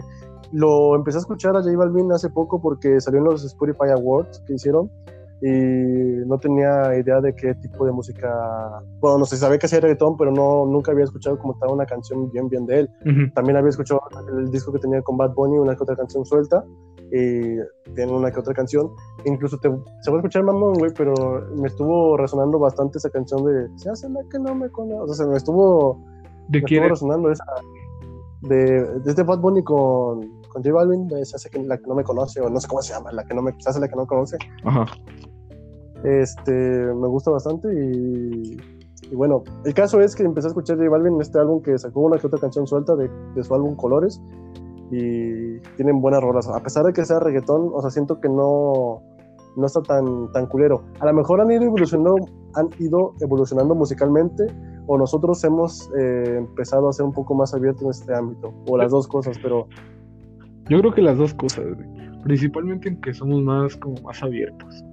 lo 0.52 0.94
empecé 0.94 1.18
a 1.18 1.20
escuchar 1.20 1.56
a 1.56 1.62
J 1.62 1.76
Balvin 1.76 2.10
hace 2.12 2.30
poco 2.30 2.60
porque 2.62 3.00
salió 3.00 3.18
en 3.18 3.26
los 3.26 3.44
Spotify 3.44 3.90
Awards 3.94 4.42
que 4.46 4.54
hicieron 4.54 4.90
y 5.46 6.26
no 6.26 6.38
tenía 6.38 6.96
idea 6.96 7.20
de 7.20 7.34
qué 7.34 7.54
tipo 7.56 7.84
de 7.84 7.92
música, 7.92 8.82
bueno, 8.98 9.18
no 9.18 9.26
sé, 9.26 9.36
sabía 9.36 9.58
que 9.58 9.66
hacía 9.66 9.78
reggaetón, 9.78 10.16
pero 10.16 10.30
no, 10.30 10.64
nunca 10.64 10.92
había 10.92 11.04
escuchado 11.04 11.38
como 11.38 11.52
tal 11.58 11.68
una 11.72 11.84
canción 11.84 12.30
bien, 12.30 12.48
bien 12.48 12.64
de 12.64 12.80
él. 12.80 12.90
También 13.34 13.58
había 13.58 13.68
escuchado 13.68 14.00
el 14.38 14.50
disco 14.50 14.72
que 14.72 14.78
tenía 14.78 15.02
con 15.02 15.18
Bad 15.18 15.34
Bunny, 15.34 15.58
una 15.58 15.76
que 15.76 15.82
otra 15.82 15.96
canción 15.96 16.24
suelta, 16.24 16.64
y 17.12 17.58
tiene 17.94 18.12
una 18.12 18.30
que 18.30 18.40
otra 18.40 18.54
canción. 18.54 18.90
Incluso 19.26 19.58
te, 19.58 19.68
se 20.00 20.10
va 20.10 20.16
a 20.16 20.20
escuchar 20.20 20.44
mamón, 20.44 20.78
güey, 20.78 20.92
pero 20.96 21.12
me 21.54 21.68
estuvo 21.68 22.16
resonando 22.16 22.58
bastante 22.58 22.96
esa 22.96 23.10
canción 23.10 23.44
de 23.44 23.68
Se 23.76 23.90
hace 23.90 24.08
la 24.08 24.22
que 24.30 24.38
no 24.38 24.54
me 24.54 24.70
conoce. 24.70 24.98
O 24.98 25.06
sea, 25.08 25.26
se 25.26 25.30
me 25.30 25.36
estuvo, 25.36 26.02
¿De 26.48 26.60
me 26.60 26.64
estuvo 26.64 26.88
resonando 26.88 27.30
esa. 27.30 27.44
De, 28.40 28.82
de 28.98 29.10
este 29.10 29.22
Bad 29.22 29.40
Bunny 29.40 29.62
con, 29.62 30.22
con 30.48 30.62
J 30.62 30.72
Balvin, 30.72 31.06
Se 31.26 31.36
hace 31.36 31.50
la 31.64 31.76
que 31.76 31.86
no 31.86 31.94
me 31.94 32.02
conoce, 32.02 32.40
o 32.40 32.48
no 32.48 32.58
sé 32.58 32.66
cómo 32.66 32.80
se 32.80 32.94
llama, 32.94 33.12
la 33.12 33.24
que 33.24 33.34
no 33.34 33.42
me, 33.42 33.52
se 33.58 33.68
hace 33.68 33.78
la 33.78 33.88
que 33.88 33.96
no 33.96 34.06
conoce. 34.06 34.38
Ajá. 34.64 34.86
Este, 36.04 36.52
me 36.52 37.08
gusta 37.08 37.30
bastante 37.30 37.68
y, 37.74 38.56
bueno, 39.14 39.42
el 39.64 39.72
caso 39.72 40.00
es 40.00 40.14
que 40.14 40.22
empecé 40.22 40.48
a 40.48 40.50
escuchar 40.50 40.76
J 40.76 40.90
Balvin 40.90 41.14
en 41.14 41.20
este 41.22 41.38
álbum 41.38 41.62
que 41.62 41.78
sacó 41.78 42.02
una 42.02 42.18
que 42.18 42.26
otra 42.26 42.38
canción 42.38 42.66
suelta 42.66 42.94
de, 42.94 43.08
su 43.42 43.54
álbum 43.54 43.74
Colores 43.74 44.20
y 44.90 45.58
tienen 45.76 46.00
buenas 46.00 46.22
rolas. 46.22 46.46
A 46.48 46.62
pesar 46.62 46.84
de 46.84 46.92
que 46.92 47.04
sea 47.04 47.20
reggaetón, 47.20 47.70
o 47.72 47.80
sea, 47.80 47.90
siento 47.90 48.20
que 48.20 48.28
no, 48.28 49.02
no 49.56 49.66
está 49.66 49.80
tan, 49.82 50.30
tan 50.32 50.46
culero. 50.46 50.84
A 51.00 51.06
lo 51.06 51.14
mejor 51.14 51.40
han 51.40 51.50
ido 51.50 51.62
evolucionando, 51.62 52.16
han 52.54 52.68
ido 52.78 53.14
evolucionando 53.20 53.74
musicalmente 53.74 54.46
o 54.86 54.98
nosotros 54.98 55.42
hemos 55.44 55.90
eh, 55.98 56.36
empezado 56.38 56.88
a 56.88 56.92
ser 56.92 57.06
un 57.06 57.12
poco 57.12 57.34
más 57.34 57.54
abiertos 57.54 57.82
en 57.82 57.90
este 57.90 58.14
ámbito, 58.14 58.52
o 58.68 58.76
las 58.76 58.90
dos 58.90 59.08
cosas, 59.08 59.38
pero... 59.42 59.66
Yo 60.68 60.78
creo 60.80 60.94
que 60.94 61.02
las 61.02 61.16
dos 61.16 61.32
cosas, 61.34 61.64
principalmente 62.22 62.88
en 62.88 63.00
que 63.00 63.12
somos 63.14 63.42
más 63.42 63.76
como 63.76 63.94
más 64.02 64.22
abiertos. 64.22 64.84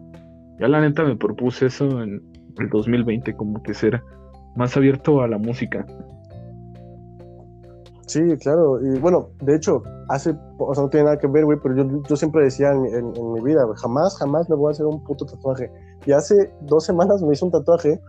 Ya 0.62 0.68
la 0.68 0.80
neta 0.80 1.04
me 1.04 1.16
propuse 1.16 1.66
eso 1.66 2.04
en 2.04 2.22
el 2.60 2.70
2020, 2.70 3.36
como 3.36 3.64
que 3.64 3.74
ser 3.74 4.00
más 4.56 4.78
abierto 4.78 5.22
a 5.22 5.28
la 5.28 5.40
música. 5.40 5.84
Sí, 8.06 8.22
claro. 8.38 8.80
Y 8.80 9.00
bueno, 9.00 9.30
de 9.42 9.56
hecho, 9.56 9.82
hace, 10.10 10.36
o 10.60 10.76
sea, 10.76 10.84
no 10.84 10.90
tiene 10.90 11.06
nada 11.06 11.18
que 11.18 11.26
ver, 11.26 11.46
güey, 11.46 11.58
pero 11.64 11.76
yo, 11.76 12.04
yo 12.08 12.16
siempre 12.16 12.44
decía 12.44 12.74
en, 12.74 13.34
mi 13.34 13.42
vida, 13.42 13.66
jamás, 13.78 14.16
jamás 14.20 14.48
me 14.52 14.56
voy 14.56 14.70
a 14.70 14.72
hacer 14.72 14.86
un 14.86 15.04
puto 15.04 15.26
tatuaje. 15.26 15.72
Y 16.06 16.12
hace 16.12 16.54
dos 16.62 16.86
semanas 16.86 17.24
me 17.24 17.34
hice 17.34 17.44
un 17.44 17.52
tatuaje 17.52 18.00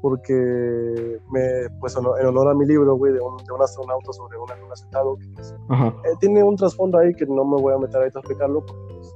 porque, 0.00 1.20
me, 1.30 1.70
pues 1.78 1.96
en 1.96 2.26
honor 2.26 2.48
a 2.48 2.54
mi 2.54 2.66
libro, 2.66 2.96
güey, 2.96 3.12
de 3.12 3.20
un, 3.20 3.36
de 3.36 3.52
un 3.52 3.62
astronauta 3.62 4.12
sobre 4.12 4.38
un 4.38 4.50
avión 4.50 4.68
sentado, 4.74 5.16
que 5.16 5.26
eh, 5.26 6.14
tiene 6.18 6.42
un 6.42 6.56
trasfondo 6.56 6.98
ahí 6.98 7.14
que 7.14 7.26
no 7.26 7.44
me 7.44 7.62
voy 7.62 7.74
a 7.74 7.78
meter 7.78 8.00
ahí 8.00 8.10
a 8.12 8.18
explicarlo, 8.18 8.66
porque 8.66 8.94
pues, 8.94 9.14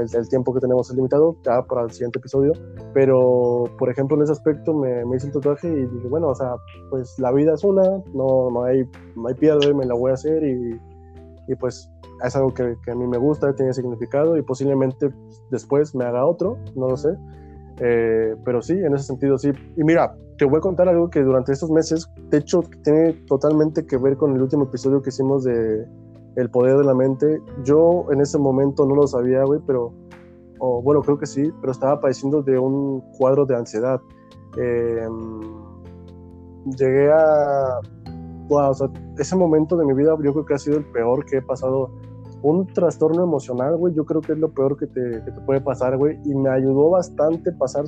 el, 0.00 0.28
tiempo 0.28 0.52
que 0.54 0.60
tenemos 0.60 0.90
es 0.90 0.96
limitado, 0.96 1.36
ya 1.44 1.62
para 1.62 1.82
el 1.82 1.90
siguiente 1.90 2.18
episodio, 2.18 2.52
pero 2.94 3.64
por 3.78 3.90
ejemplo 3.90 4.16
en 4.16 4.22
ese 4.22 4.32
aspecto 4.32 4.74
me, 4.74 5.04
me 5.04 5.16
hice 5.16 5.26
un 5.26 5.32
tatuaje 5.32 5.68
y 5.68 5.86
dije, 5.86 6.08
bueno, 6.08 6.28
o 6.28 6.34
sea, 6.34 6.56
pues 6.90 7.18
la 7.18 7.32
vida 7.32 7.54
es 7.54 7.64
una, 7.64 7.82
no, 8.14 8.50
no, 8.50 8.64
hay, 8.64 8.84
no 9.16 9.28
hay 9.28 9.34
pierde, 9.34 9.74
me 9.74 9.86
la 9.86 9.94
voy 9.94 10.10
a 10.10 10.14
hacer 10.14 10.42
y, 10.44 10.80
y 11.48 11.54
pues 11.56 11.90
es 12.24 12.36
algo 12.36 12.52
que, 12.54 12.76
que, 12.84 12.90
a 12.90 12.94
mí 12.94 13.06
me 13.06 13.18
gusta, 13.18 13.54
tiene 13.54 13.72
significado 13.72 14.36
y 14.36 14.42
posiblemente 14.42 15.10
después 15.50 15.94
me 15.94 16.04
haga 16.04 16.24
otro, 16.24 16.58
no 16.74 16.88
lo 16.88 16.96
sé, 16.96 17.10
eh, 17.80 18.34
pero 18.44 18.62
sí, 18.62 18.72
en 18.72 18.94
ese 18.94 19.04
sentido 19.04 19.38
sí. 19.38 19.50
Y 19.76 19.84
mira, 19.84 20.14
te 20.38 20.44
voy 20.44 20.58
a 20.58 20.60
contar 20.60 20.88
algo 20.88 21.10
que 21.10 21.20
durante 21.20 21.52
estos 21.52 21.70
meses, 21.70 22.08
de 22.30 22.38
hecho, 22.38 22.62
tiene 22.82 23.12
totalmente 23.26 23.86
que 23.86 23.96
ver 23.96 24.16
con 24.16 24.34
el 24.34 24.42
último 24.42 24.64
episodio 24.64 25.02
que 25.02 25.10
hicimos 25.10 25.44
de 25.44 25.86
el 26.36 26.50
poder 26.50 26.76
de 26.78 26.84
la 26.84 26.94
mente. 26.94 27.42
Yo 27.64 28.06
en 28.10 28.20
ese 28.20 28.38
momento 28.38 28.86
no 28.86 28.94
lo 28.94 29.06
sabía, 29.06 29.42
güey, 29.44 29.60
pero, 29.66 29.92
bueno, 30.58 31.02
creo 31.02 31.18
que 31.18 31.26
sí, 31.26 31.52
pero 31.60 31.72
estaba 31.72 32.00
padeciendo 32.00 32.42
de 32.42 32.58
un 32.58 33.00
cuadro 33.18 33.44
de 33.46 33.56
ansiedad. 33.56 34.00
Em, 34.56 35.40
llegué 36.76 37.10
a, 37.10 37.80
wow, 38.48 38.70
o 38.70 38.74
sea, 38.74 38.88
ese 39.18 39.36
momento 39.36 39.76
de 39.76 39.84
mi 39.84 39.94
vida 39.94 40.16
yo 40.22 40.32
creo 40.32 40.46
que 40.46 40.54
ha 40.54 40.58
sido 40.58 40.78
el 40.78 40.84
peor 40.86 41.24
que 41.26 41.38
he 41.38 41.42
pasado. 41.42 41.90
Un 42.42 42.66
trastorno 42.66 43.24
emocional, 43.24 43.76
güey, 43.76 43.94
yo 43.94 44.04
creo 44.04 44.20
que 44.20 44.32
es 44.32 44.38
lo 44.38 44.52
peor 44.52 44.76
que 44.76 44.86
te, 44.86 45.24
que 45.24 45.32
puede 45.46 45.60
pasar, 45.60 45.96
güey, 45.96 46.18
y 46.24 46.34
me 46.34 46.50
ayudó 46.50 46.90
bastante 46.90 47.50
pasar 47.52 47.86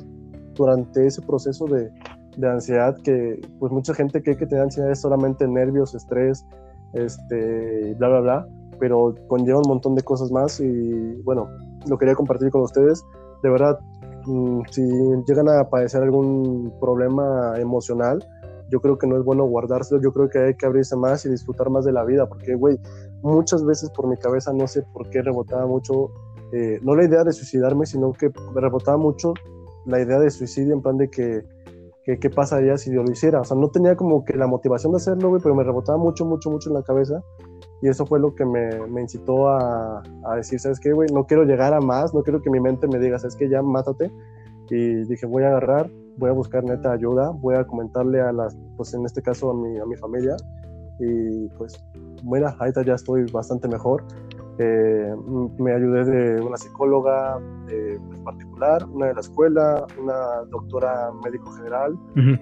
durante 0.55 1.05
ese 1.05 1.21
proceso 1.21 1.65
de, 1.67 1.89
de 2.35 2.49
ansiedad 2.49 2.97
que 3.03 3.39
pues 3.59 3.71
mucha 3.71 3.93
gente 3.93 4.21
cree 4.21 4.35
que 4.35 4.47
tener 4.47 4.63
ansiedad 4.63 4.91
es 4.91 4.99
solamente 4.99 5.47
nervios, 5.47 5.93
estrés, 5.93 6.45
este, 6.93 7.93
bla, 7.95 8.09
bla, 8.09 8.19
bla, 8.21 8.47
pero 8.79 9.15
conlleva 9.27 9.59
un 9.59 9.67
montón 9.67 9.95
de 9.95 10.03
cosas 10.03 10.31
más 10.31 10.59
y 10.59 11.21
bueno, 11.23 11.49
lo 11.87 11.97
quería 11.97 12.15
compartir 12.15 12.49
con 12.49 12.61
ustedes. 12.61 13.03
De 13.43 13.49
verdad, 13.49 13.79
mm, 14.25 14.61
si 14.71 14.81
llegan 15.27 15.49
a 15.49 15.69
padecer 15.69 16.01
algún 16.03 16.73
problema 16.79 17.59
emocional, 17.59 18.25
yo 18.69 18.79
creo 18.81 18.97
que 18.97 19.07
no 19.07 19.17
es 19.17 19.23
bueno 19.23 19.45
guardárselo, 19.45 20.01
yo 20.01 20.13
creo 20.13 20.29
que 20.29 20.39
hay 20.39 20.55
que 20.55 20.65
abrirse 20.65 20.95
más 20.95 21.25
y 21.25 21.29
disfrutar 21.29 21.69
más 21.69 21.85
de 21.85 21.91
la 21.91 22.03
vida, 22.03 22.27
porque, 22.27 22.55
güey, 22.55 22.79
muchas 23.21 23.65
veces 23.65 23.89
por 23.89 24.07
mi 24.07 24.17
cabeza 24.17 24.53
no 24.53 24.67
sé 24.67 24.83
por 24.93 25.09
qué 25.09 25.21
rebotaba 25.21 25.65
mucho, 25.65 26.11
eh, 26.53 26.79
no 26.83 26.95
la 26.95 27.05
idea 27.05 27.23
de 27.23 27.31
suicidarme, 27.31 27.85
sino 27.85 28.13
que 28.13 28.31
rebotaba 28.53 28.97
mucho 28.97 29.33
la 29.85 29.99
idea 30.01 30.19
de 30.19 30.29
suicidio 30.29 30.73
en 30.73 30.81
plan 30.81 30.97
de 30.97 31.09
que 31.09 31.43
qué 32.17 32.29
pasaría 32.29 32.77
si 32.77 32.91
yo 32.91 33.03
lo 33.03 33.11
hiciera. 33.11 33.41
O 33.41 33.43
sea, 33.43 33.57
no 33.57 33.69
tenía 33.69 33.95
como 33.95 34.23
que 34.23 34.35
la 34.35 34.47
motivación 34.47 34.93
de 34.93 34.97
hacerlo, 34.97 35.29
güey, 35.29 35.41
pero 35.41 35.53
me 35.53 35.63
rebotaba 35.63 35.97
mucho, 35.97 36.25
mucho, 36.25 36.49
mucho 36.49 36.69
en 36.69 36.75
la 36.75 36.83
cabeza. 36.83 37.21
Y 37.81 37.89
eso 37.89 38.05
fue 38.05 38.19
lo 38.19 38.33
que 38.33 38.45
me, 38.45 38.87
me 38.87 39.01
incitó 39.01 39.49
a, 39.49 40.01
a, 40.25 40.35
decir, 40.35 40.59
¿sabes 40.59 40.79
qué, 40.79 40.91
güey? 40.91 41.09
No 41.13 41.25
quiero 41.25 41.43
llegar 41.43 41.73
a 41.73 41.81
más, 41.81 42.13
no 42.13 42.23
quiero 42.23 42.41
que 42.41 42.49
mi 42.49 42.59
mente 42.59 42.87
me 42.87 42.99
diga, 42.99 43.19
¿sabes 43.19 43.35
qué? 43.35 43.49
Ya 43.49 43.61
mátate. 43.61 44.11
Y 44.69 45.03
dije, 45.05 45.25
voy 45.25 45.43
a 45.43 45.49
agarrar, 45.49 45.89
voy 46.17 46.29
a 46.29 46.33
buscar 46.33 46.63
neta 46.63 46.91
ayuda, 46.91 47.31
voy 47.31 47.55
a 47.55 47.65
comentarle 47.65 48.21
a 48.21 48.31
las, 48.31 48.55
pues 48.77 48.93
en 48.93 49.05
este 49.05 49.21
caso 49.21 49.51
a 49.51 49.53
mi, 49.53 49.77
a 49.77 49.85
mi 49.85 49.95
familia. 49.95 50.35
Y 50.99 51.47
pues, 51.57 51.83
bueno, 52.23 52.47
ahorita 52.59 52.83
ya 52.83 52.95
estoy 52.95 53.25
bastante 53.31 53.67
mejor. 53.67 54.03
Eh, 54.61 55.15
me 55.57 55.73
ayudé 55.73 56.03
de 56.03 56.41
una 56.41 56.57
psicóloga 56.57 57.39
eh, 57.69 57.97
particular, 58.25 58.85
una 58.91 59.07
de 59.07 59.13
la 59.13 59.21
escuela, 59.21 59.87
una 59.97 60.43
doctora 60.49 61.11
médico 61.23 61.49
general, 61.53 61.97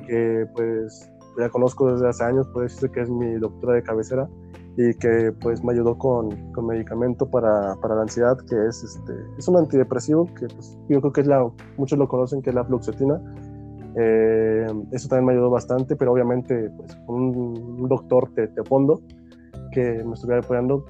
que 0.07 0.47
pues 0.55 1.11
ya 1.37 1.47
conozco 1.49 1.91
desde 1.91 2.09
hace 2.09 2.23
años, 2.23 2.47
puede 2.47 2.65
decirse 2.65 2.89
que 2.91 3.01
es 3.01 3.09
mi 3.11 3.35
doctora 3.35 3.75
de 3.75 3.83
cabecera 3.83 4.27
y 4.77 4.95
que 4.95 5.31
pues 5.41 5.63
me 5.63 5.73
ayudó 5.73 5.95
con, 5.95 6.51
con 6.53 6.65
medicamento 6.65 7.29
para, 7.29 7.75
para, 7.81 7.93
la 7.93 8.01
ansiedad, 8.01 8.35
que 8.49 8.65
es, 8.67 8.83
este, 8.83 9.13
es 9.37 9.47
un 9.47 9.57
antidepresivo, 9.57 10.25
que 10.25 10.47
pues, 10.47 10.75
yo 10.89 10.99
creo 11.01 11.13
que 11.13 11.21
es 11.21 11.27
la, 11.27 11.47
muchos 11.77 11.99
lo 11.99 12.07
conocen, 12.07 12.41
que 12.41 12.49
es 12.49 12.55
la 12.55 12.63
fluoxetina. 12.63 13.21
Eh, 13.95 14.65
eso 14.91 15.07
también 15.07 15.25
me 15.25 15.33
ayudó 15.33 15.51
bastante, 15.51 15.95
pero 15.95 16.13
obviamente 16.13 16.71
pues, 16.77 16.95
con 17.05 17.15
un, 17.15 17.87
doctor 17.87 18.31
de, 18.33 18.47
de 18.47 18.63
fondo 18.63 19.01
que 19.71 20.03
me 20.03 20.13
estuviera 20.13 20.41
apoyando 20.41 20.83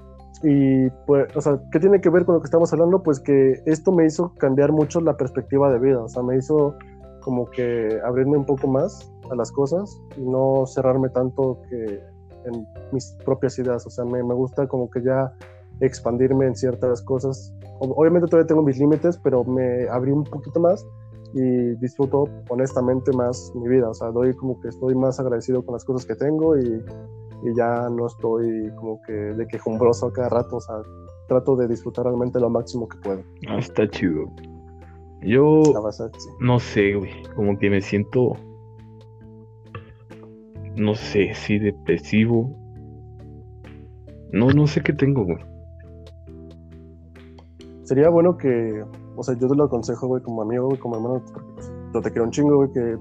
y 0.43 0.89
pues, 1.05 1.35
o 1.35 1.41
sea, 1.41 1.59
¿qué 1.71 1.79
tiene 1.79 1.99
que 1.99 2.09
ver 2.09 2.25
con 2.25 2.35
lo 2.35 2.41
que 2.41 2.45
estamos 2.45 2.71
hablando? 2.73 3.01
Pues 3.01 3.19
que 3.19 3.61
esto 3.65 3.91
me 3.91 4.05
hizo 4.05 4.33
cambiar 4.35 4.71
mucho 4.71 5.01
la 5.01 5.17
perspectiva 5.17 5.71
de 5.71 5.79
vida, 5.79 6.03
o 6.03 6.09
sea, 6.09 6.23
me 6.23 6.37
hizo 6.37 6.75
como 7.21 7.49
que 7.49 7.99
abrirme 8.05 8.37
un 8.37 8.45
poco 8.45 8.67
más 8.67 9.11
a 9.31 9.35
las 9.35 9.51
cosas 9.51 9.99
y 10.15 10.21
no 10.21 10.65
cerrarme 10.65 11.09
tanto 11.09 11.59
que 11.69 12.01
en 12.45 12.65
mis 12.91 13.17
propias 13.25 13.57
ideas, 13.59 13.85
o 13.85 13.89
sea, 13.89 14.05
me, 14.05 14.23
me 14.23 14.33
gusta 14.33 14.67
como 14.67 14.89
que 14.89 15.01
ya 15.01 15.33
expandirme 15.81 16.45
en 16.45 16.55
ciertas 16.55 17.01
cosas. 17.01 17.53
Obviamente 17.79 18.27
todavía 18.27 18.47
tengo 18.47 18.63
mis 18.63 18.79
límites, 18.79 19.19
pero 19.23 19.43
me 19.43 19.87
abrí 19.89 20.11
un 20.11 20.23
poquito 20.23 20.59
más 20.59 20.85
y 21.33 21.75
disfruto 21.75 22.29
honestamente 22.49 23.11
más 23.11 23.51
mi 23.55 23.67
vida, 23.67 23.89
o 23.89 23.93
sea, 23.93 24.09
doy 24.09 24.33
como 24.33 24.59
que 24.61 24.69
estoy 24.69 24.95
más 24.95 25.19
agradecido 25.19 25.63
con 25.63 25.73
las 25.73 25.83
cosas 25.83 26.05
que 26.05 26.15
tengo 26.15 26.57
y 26.57 26.83
y 27.43 27.55
ya 27.55 27.89
no 27.89 28.07
estoy 28.07 28.71
como 28.75 29.01
que 29.03 29.13
de 29.13 29.47
quejumbroso 29.47 30.11
cada 30.11 30.29
rato, 30.29 30.57
o 30.57 30.61
sea, 30.61 30.75
trato 31.27 31.55
de 31.55 31.67
disfrutar 31.67 32.05
realmente 32.05 32.39
lo 32.39 32.49
máximo 32.49 32.87
que 32.87 32.97
puedo. 32.99 33.21
Ah, 33.47 33.57
está 33.59 33.87
chido. 33.89 34.25
Yo 35.21 35.61
no 36.39 36.59
sé, 36.59 36.93
güey, 36.93 37.11
como 37.35 37.57
que 37.57 37.69
me 37.69 37.81
siento, 37.81 38.33
no 40.75 40.95
sé, 40.95 41.33
si 41.33 41.59
depresivo. 41.59 42.55
No, 44.31 44.49
no 44.49 44.67
sé 44.67 44.81
qué 44.81 44.93
tengo, 44.93 45.25
güey. 45.25 45.37
Sería 47.83 48.09
bueno 48.09 48.37
que 48.37 48.83
o 49.17 49.23
sea, 49.23 49.35
yo 49.35 49.47
te 49.47 49.55
lo 49.55 49.63
aconsejo, 49.63 50.07
güey, 50.07 50.21
como 50.21 50.43
amigo, 50.43 50.67
güey, 50.67 50.77
como 50.77 50.95
hermano, 50.95 51.23
porque 51.33 51.47
pues, 51.55 51.71
yo 51.91 52.01
te 52.01 52.11
quiero 52.11 52.25
un 52.25 52.31
chingo, 52.31 52.55
güey, 52.55 52.71
que 52.71 52.97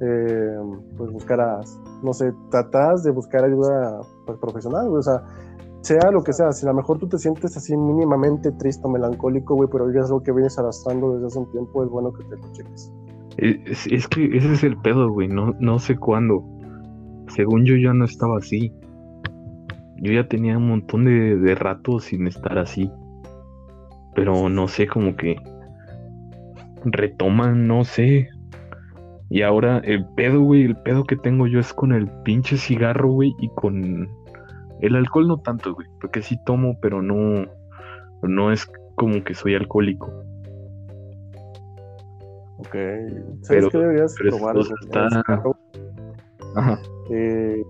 eh, 0.00 0.58
pues 0.96 1.10
buscaras, 1.10 1.78
no 2.02 2.12
sé, 2.12 2.32
tratas 2.50 3.04
de 3.04 3.10
buscar 3.10 3.44
ayuda 3.44 4.00
pues, 4.26 4.38
profesional, 4.38 4.88
güey, 4.88 5.00
o 5.00 5.02
sea, 5.02 5.22
sea 5.82 6.10
lo 6.10 6.22
que 6.22 6.32
sea, 6.32 6.52
si 6.52 6.66
a 6.66 6.70
lo 6.70 6.76
mejor 6.76 6.98
tú 6.98 7.08
te 7.08 7.18
sientes 7.18 7.56
así 7.56 7.76
mínimamente 7.76 8.50
triste 8.52 8.82
o 8.86 8.90
melancólico, 8.90 9.54
güey, 9.54 9.68
pero 9.70 9.88
es 9.90 10.06
algo 10.06 10.22
que 10.22 10.32
vienes 10.32 10.58
arrastrando 10.58 11.14
desde 11.14 11.26
hace 11.26 11.38
un 11.38 11.50
tiempo, 11.52 11.84
es 11.84 11.90
bueno 11.90 12.12
que 12.12 12.24
te 12.24 12.36
lo 12.36 12.52
cheques. 12.52 12.92
Es, 13.36 14.08
que 14.08 14.36
ese 14.36 14.52
es 14.52 14.64
el 14.64 14.76
pedo, 14.78 15.10
güey, 15.10 15.28
no, 15.28 15.54
no 15.58 15.78
sé 15.78 15.96
cuándo. 15.96 16.44
Según 17.28 17.64
yo 17.64 17.74
ya 17.76 17.92
no 17.92 18.04
estaba 18.04 18.38
así. 18.38 18.72
Yo 19.96 20.12
ya 20.12 20.28
tenía 20.28 20.56
un 20.56 20.68
montón 20.68 21.04
de, 21.04 21.36
de 21.36 21.54
rato 21.54 21.98
sin 21.98 22.26
estar 22.26 22.58
así. 22.58 22.90
Pero 24.14 24.48
no 24.48 24.68
sé, 24.68 24.86
como 24.86 25.16
que 25.16 25.36
retoman, 26.84 27.66
no 27.66 27.84
sé. 27.84 28.28
Y 29.34 29.42
ahora 29.42 29.78
el 29.78 30.06
pedo, 30.14 30.42
güey, 30.42 30.62
el 30.62 30.76
pedo 30.76 31.02
que 31.02 31.16
tengo 31.16 31.48
yo 31.48 31.58
es 31.58 31.74
con 31.74 31.90
el 31.90 32.08
pinche 32.22 32.56
cigarro, 32.56 33.10
güey, 33.10 33.34
y 33.40 33.48
con 33.48 34.08
el 34.80 34.94
alcohol 34.94 35.26
no 35.26 35.38
tanto, 35.38 35.74
güey, 35.74 35.88
porque 36.00 36.22
sí 36.22 36.38
tomo, 36.46 36.78
pero 36.80 37.02
no, 37.02 37.44
no 38.22 38.52
es 38.52 38.64
como 38.94 39.24
que 39.24 39.34
soy 39.34 39.56
alcohólico. 39.56 40.06
Ok, 42.58 42.76
¿sabes 43.42 43.66
qué 43.72 43.78
deberías 43.78 44.14
probar? 44.14 44.56
Ajá. 46.54 46.78
Eh, 47.10 47.60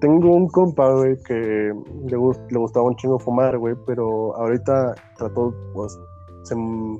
tengo 0.00 0.34
un 0.34 0.48
compa, 0.48 0.92
güey, 0.92 1.16
que 1.22 1.34
le, 1.34 2.16
le 2.50 2.58
gustaba 2.58 2.84
un 2.84 2.96
chingo 2.96 3.20
fumar, 3.20 3.56
güey, 3.58 3.76
pero 3.86 4.34
ahorita 4.34 4.92
trató, 5.16 5.54
pues, 5.72 5.96
se 6.42 6.56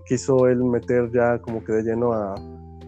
quiso 0.07 0.47
él 0.47 0.63
meter 0.63 1.11
ya 1.11 1.41
como 1.41 1.65
que 1.65 1.73
de 1.73 1.83
lleno 1.83 2.13
a, 2.13 2.37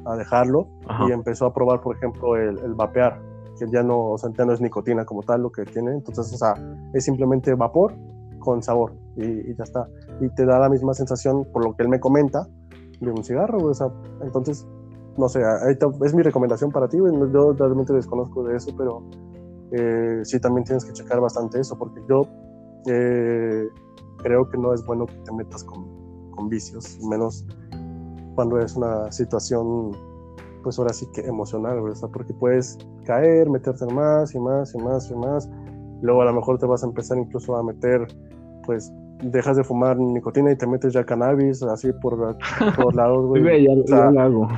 a 0.09 0.17
dejarlo 0.17 0.69
y 1.07 1.13
empezó 1.13 1.47
a 1.47 1.53
probar, 1.53 1.81
por 1.81 1.97
ejemplo, 1.97 2.37
el, 2.37 2.59
el, 2.61 2.75
vapear, 2.75 3.21
que 3.59 3.67
ya 3.71 3.83
no, 3.83 4.13
o 4.13 4.19
sea, 4.19 4.31
ya 4.37 4.45
no 4.45 4.53
es 4.53 4.61
nicotina 4.61 5.05
como 5.05 5.23
tal 5.23 5.43
lo 5.43 5.53
que 5.53 5.65
tiene, 5.65 5.93
entonces, 5.93 6.33
o 6.33 6.37
sea, 6.37 6.55
es 6.95 7.05
simplemente 7.05 7.55
vapor 7.55 7.95
con 8.39 8.63
sabor 8.63 8.95
y, 9.17 9.55
ya 9.55 9.65
está. 9.65 9.87
Y 10.21 10.29
te 10.31 10.47
da 10.47 10.59
la 10.59 10.69
misma 10.69 10.95
sensación, 10.95 11.47
por 11.53 11.65
lo 11.65 11.77
que 11.77 11.83
él 11.83 11.89
me 11.89 12.01
comenta, 12.01 12.47
de 13.01 13.11
un 13.11 13.23
cigarro, 13.23 13.59
o 13.59 13.75
sea, 13.75 13.89
entonces, 14.23 14.67
no 15.17 15.29
sé, 15.29 15.43
es 16.05 16.15
mi 16.15 16.23
recomendación 16.23 16.73
para 16.73 16.89
ti, 16.89 16.99
yo 16.99 17.53
realmente 17.53 17.93
desconozco 17.93 18.43
de 18.45 18.57
eso, 18.57 18.73
pero 18.77 19.03
eh, 19.73 20.21
sí 20.25 20.41
también 20.41 20.65
tienes 20.65 20.85
que 20.85 20.93
checar 20.93 21.21
bastante 21.21 21.61
eso, 21.61 21.77
porque 21.79 22.01
yo 22.09 22.23
eh, 22.87 23.69
creo 24.19 24.49
que 24.49 24.57
no 24.57 24.73
es 24.73 24.85
bueno 24.87 25.07
que 25.07 25.15
te 25.25 25.33
metas 25.33 25.63
con 25.65 25.99
con 26.39 26.49
vicios, 26.49 26.99
menos 27.03 27.45
cuando 28.39 28.61
es 28.61 28.77
una 28.77 29.11
situación, 29.11 29.91
pues 30.63 30.79
ahora 30.79 30.93
sí 30.93 31.09
que 31.13 31.23
emocional, 31.23 31.83
¿verdad? 31.83 32.09
Porque 32.13 32.33
puedes 32.35 32.79
caer, 33.05 33.51
meterte 33.51 33.85
más 33.93 34.33
y 34.33 34.39
más 34.39 34.73
y 34.77 34.79
más 34.79 35.11
y 35.11 35.17
más. 35.17 35.51
Luego 36.03 36.23
a 36.23 36.27
lo 36.27 36.35
mejor 36.35 36.57
te 36.57 36.67
vas 36.67 36.85
a 36.85 36.87
empezar 36.87 37.19
incluso 37.19 37.57
a 37.57 37.65
meter, 37.65 38.07
pues 38.65 38.93
dejas 39.25 39.57
de 39.57 39.65
fumar 39.65 39.99
nicotina 39.99 40.53
y 40.53 40.57
te 40.57 40.69
metes 40.69 40.93
ya 40.93 41.03
cannabis, 41.03 41.65
así 41.65 41.91
por 42.01 42.17
todos 42.77 42.95
lados, 42.95 43.27
güey. 43.27 43.65
ya, 43.65 43.75
lo 43.75 44.21
hago. 44.21 44.49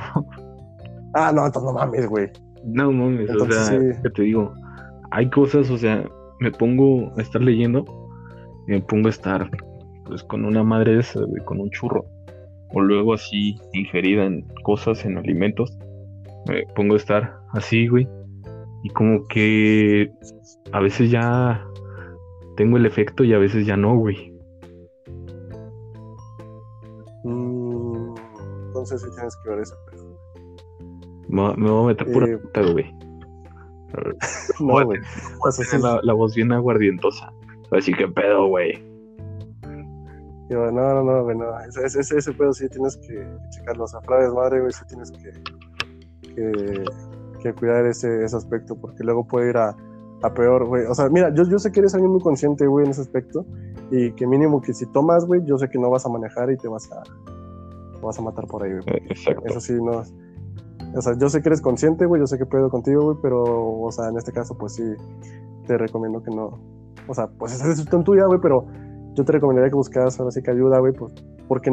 Ah, 1.15 1.31
no, 1.33 1.47
entonces 1.47 1.63
no 1.63 1.73
mames, 1.73 2.07
güey. 2.07 2.29
No 2.63 2.91
mames, 2.91 3.31
o 3.31 3.51
sea, 3.51 3.79
que 3.79 4.09
te 4.11 4.21
digo, 4.21 4.53
hay 5.09 5.27
cosas, 5.31 5.71
o 5.71 5.77
sea, 5.79 6.07
me 6.39 6.51
pongo 6.51 7.11
a 7.17 7.21
estar 7.23 7.41
leyendo 7.41 7.83
y 8.67 8.73
me 8.73 8.81
pongo 8.81 9.07
a 9.07 9.09
estar 9.09 9.49
pues 10.05 10.23
con 10.25 10.45
una 10.45 10.63
madre 10.63 10.99
esa, 10.99 11.21
con 11.45 11.59
un 11.59 11.71
churro, 11.71 12.05
o 12.73 12.81
luego 12.81 13.13
así 13.13 13.59
ingerida 13.73 14.25
en 14.25 14.45
cosas, 14.63 15.05
en 15.05 15.17
alimentos, 15.17 15.77
me 16.47 16.65
pongo 16.75 16.93
a 16.93 16.97
estar 16.97 17.39
así, 17.53 17.87
güey, 17.87 18.07
y 18.83 18.89
como 18.89 19.27
que 19.27 20.11
a 20.71 20.79
veces 20.79 21.11
ya 21.11 21.65
tengo 22.55 22.77
el 22.77 22.85
efecto 22.85 23.23
y 23.23 23.33
a 23.33 23.37
veces 23.37 23.65
ya 23.65 23.77
no, 23.77 23.95
güey. 23.95 24.31
Mm, 27.23 28.15
entonces 28.67 29.01
sí 29.01 29.07
tienes 29.15 29.37
que 29.43 29.49
ver 29.49 29.59
ese 29.59 29.75
pedo. 29.89 30.17
Me, 31.29 31.55
me, 31.55 31.69
voy 31.69 31.83
a 31.83 31.87
meter 31.87 32.11
por 32.11 32.29
eh, 32.29 32.37
pedo, 32.53 32.73
güey. 32.73 32.93
no, 34.59 34.85
güey. 34.85 34.99
La, 35.81 35.99
la, 36.01 36.13
voz 36.13 36.35
bien 36.35 36.51
aguardientosa. 36.51 37.31
Así 37.71 37.93
que 37.93 38.07
pedo, 38.07 38.47
güey 38.47 38.90
no, 40.55 40.71
no, 40.71 41.03
no, 41.03 41.23
güey, 41.23 41.37
no. 41.37 41.59
Ese, 41.61 41.99
ese, 41.99 42.17
ese 42.17 42.33
pedo 42.33 42.53
sí 42.53 42.67
tienes 42.69 42.97
que, 42.97 43.27
checarlo. 43.49 43.85
O 43.85 43.87
sea, 43.87 44.01
Flavia 44.01 44.31
madre, 44.31 44.59
güey, 44.61 44.71
sí 44.71 44.83
tienes 44.87 45.11
que, 45.11 45.31
que, 47.41 47.53
cuidar 47.53 47.85
ese, 47.85 48.23
ese 48.23 48.35
aspecto, 48.35 48.75
porque 48.75 49.03
luego 49.03 49.25
puede 49.25 49.49
ir 49.49 49.57
a, 49.57 49.75
a 50.21 50.33
peor, 50.33 50.65
güey. 50.67 50.85
O 50.85 50.95
sea, 50.95 51.09
mira, 51.09 51.33
yo, 51.33 51.43
yo 51.43 51.59
sé 51.59 51.71
que 51.71 51.79
eres 51.79 51.93
alguien 51.93 52.11
muy 52.11 52.21
consciente, 52.21 52.67
güey, 52.67 52.85
en 52.85 52.91
ese 52.91 53.01
aspecto, 53.01 53.45
y 53.91 54.11
que 54.13 54.27
mínimo 54.27 54.61
que 54.61 54.73
si 54.73 54.85
tomas, 54.87 55.25
güey, 55.25 55.43
yo 55.45 55.57
sé 55.57 55.69
que 55.69 55.79
no 55.79 55.89
vas 55.89 56.05
a 56.05 56.09
manejar 56.09 56.51
y 56.51 56.57
te 56.57 56.67
vas 56.67 56.91
a, 56.91 57.03
vas 58.01 58.17
a 58.19 58.21
matar 58.21 58.45
por 58.47 58.63
ahí, 58.63 58.71
güey. 58.71 58.83
Eh, 58.87 59.07
exacto. 59.09 59.43
Eso 59.45 59.59
sí, 59.59 59.73
no. 59.73 60.03
O 60.93 61.01
sea, 61.01 61.17
yo 61.17 61.29
sé 61.29 61.41
que 61.41 61.49
eres 61.49 61.61
consciente, 61.61 62.05
güey, 62.05 62.19
yo 62.19 62.27
sé 62.27 62.37
que 62.37 62.45
puedo 62.45 62.69
contigo, 62.69 63.03
güey, 63.03 63.17
pero, 63.21 63.43
o 63.43 63.91
sea, 63.91 64.09
en 64.09 64.17
este 64.17 64.31
caso, 64.31 64.57
pues 64.57 64.73
sí, 64.73 64.83
te 65.65 65.77
recomiendo 65.77 66.21
que 66.21 66.31
no. 66.31 66.59
O 67.07 67.13
sea, 67.13 67.27
pues 67.27 67.53
esa 67.53 67.63
es 67.63 67.77
decisión 67.77 68.03
tuya, 68.03 68.25
güey, 68.25 68.39
pero 68.41 68.65
yo 69.13 69.25
te 69.25 69.31
recomendaría 69.31 69.69
que 69.69 69.75
buscaras 69.75 70.19
ahora 70.19 70.31
sí 70.31 70.41
que 70.41 70.51
ayuda, 70.51 70.79
güey, 70.79 70.93
pues, 70.93 71.13
porque 71.47 71.71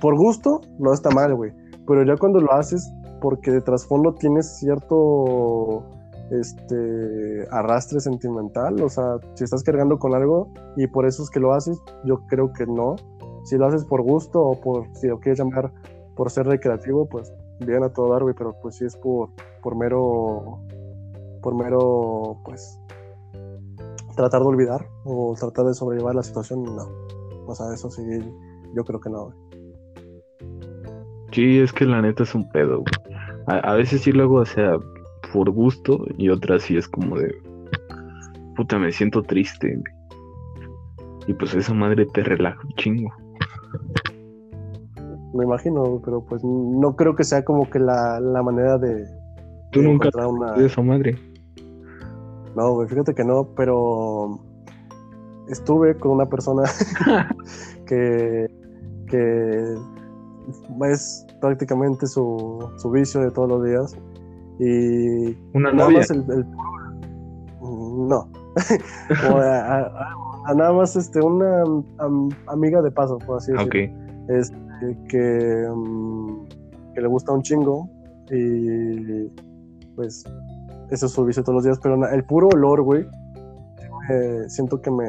por 0.00 0.16
gusto 0.16 0.60
no 0.78 0.92
está 0.92 1.10
mal, 1.10 1.34
güey, 1.34 1.52
pero 1.86 2.04
ya 2.04 2.16
cuando 2.16 2.40
lo 2.40 2.52
haces 2.52 2.90
porque 3.20 3.50
de 3.50 3.60
trasfondo 3.60 4.14
tienes 4.14 4.56
cierto 4.58 5.84
este 6.30 7.44
arrastre 7.50 8.00
sentimental, 8.00 8.80
o 8.82 8.88
sea, 8.88 9.18
si 9.34 9.44
estás 9.44 9.62
cargando 9.62 9.98
con 9.98 10.14
algo 10.14 10.52
y 10.76 10.86
por 10.86 11.06
eso 11.06 11.22
es 11.22 11.30
que 11.30 11.40
lo 11.40 11.52
haces, 11.52 11.78
yo 12.04 12.20
creo 12.28 12.52
que 12.52 12.66
no. 12.66 12.96
Si 13.44 13.56
lo 13.56 13.66
haces 13.66 13.84
por 13.84 14.02
gusto 14.02 14.40
o 14.40 14.60
por 14.60 14.86
si 14.96 15.08
lo 15.08 15.18
quieres 15.18 15.38
llamar 15.38 15.72
por 16.14 16.30
ser 16.30 16.46
recreativo, 16.46 17.06
pues 17.06 17.32
bien 17.58 17.82
a 17.82 17.92
todo 17.92 18.12
dar, 18.12 18.22
güey, 18.22 18.34
pero 18.36 18.54
pues 18.62 18.76
si 18.76 18.84
es 18.84 18.96
por 18.96 19.30
por 19.62 19.76
mero 19.76 20.60
por 21.42 21.54
mero 21.54 22.36
pues 22.44 22.79
tratar 24.20 24.42
de 24.42 24.48
olvidar 24.48 24.86
o 25.04 25.34
tratar 25.38 25.64
de 25.66 25.74
sobrellevar 25.74 26.14
la 26.14 26.22
situación, 26.22 26.62
no. 26.64 26.88
O 27.46 27.54
sea, 27.54 27.72
eso 27.72 27.90
sí, 27.90 28.02
yo 28.76 28.84
creo 28.84 29.00
que 29.00 29.08
no. 29.08 29.32
Sí, 31.32 31.58
es 31.58 31.72
que 31.72 31.86
la 31.86 32.02
neta 32.02 32.24
es 32.24 32.34
un 32.34 32.48
pedo, 32.50 32.82
A, 33.46 33.74
veces 33.74 34.02
sí 34.02 34.12
lo 34.12 34.24
hago, 34.24 34.34
o 34.36 34.44
sea, 34.44 34.78
por 35.32 35.50
gusto 35.50 36.04
y 36.18 36.28
otras 36.28 36.62
sí 36.62 36.76
es 36.76 36.86
como 36.88 37.16
de, 37.16 37.34
puta, 38.56 38.78
me 38.78 38.92
siento 38.92 39.22
triste. 39.22 39.80
Y 41.26 41.32
pues 41.34 41.54
esa 41.54 41.72
madre 41.72 42.06
te 42.06 42.22
relaja 42.22 42.60
un 42.62 42.74
chingo. 42.74 43.10
Me 45.32 45.44
imagino, 45.44 46.00
pero 46.04 46.24
pues 46.24 46.42
no 46.44 46.96
creo 46.96 47.14
que 47.14 47.24
sea 47.24 47.44
como 47.44 47.70
que 47.70 47.78
la, 47.78 48.20
manera 48.44 48.76
de... 48.76 49.06
Tú 49.70 49.82
nunca 49.82 50.10
una... 50.26 50.52
de 50.54 50.66
esa 50.66 50.82
madre. 50.82 51.16
No, 52.56 52.74
güey, 52.74 52.88
fíjate 52.88 53.14
que 53.14 53.24
no, 53.24 53.48
pero 53.56 54.40
estuve 55.48 55.96
con 55.96 56.12
una 56.12 56.26
persona 56.26 56.62
que, 57.86 58.46
que 59.06 59.74
es 60.90 61.26
prácticamente 61.40 62.06
su, 62.06 62.70
su, 62.76 62.90
vicio 62.90 63.20
de 63.20 63.30
todos 63.30 63.48
los 63.48 63.64
días. 63.64 63.96
Y 64.58 65.36
¿Una 65.54 65.72
nada 65.72 65.88
novia? 65.88 65.98
más 65.98 66.10
el, 66.10 66.46
no. 67.60 68.28
nada 70.54 70.72
más 70.72 70.96
este, 70.96 71.20
una 71.20 71.64
amiga 72.46 72.82
de 72.82 72.90
paso, 72.90 73.18
por 73.18 73.38
así 73.38 73.52
decirlo. 73.52 73.96
Este, 74.28 74.98
que, 75.08 75.68
mm, 75.74 76.46
que 76.94 77.00
le 77.00 77.08
gusta 77.08 77.32
un 77.32 77.42
chingo 77.42 77.88
y 78.30 79.28
pues 79.96 80.24
eso 80.90 81.06
es 81.06 81.12
su 81.12 81.24
vicio 81.24 81.42
todos 81.42 81.56
los 81.56 81.64
días, 81.64 81.78
pero 81.82 81.96
el 82.08 82.24
puro 82.24 82.48
olor, 82.48 82.82
güey, 82.82 83.06
siento 84.48 84.80
que 84.80 84.90
me... 84.90 85.04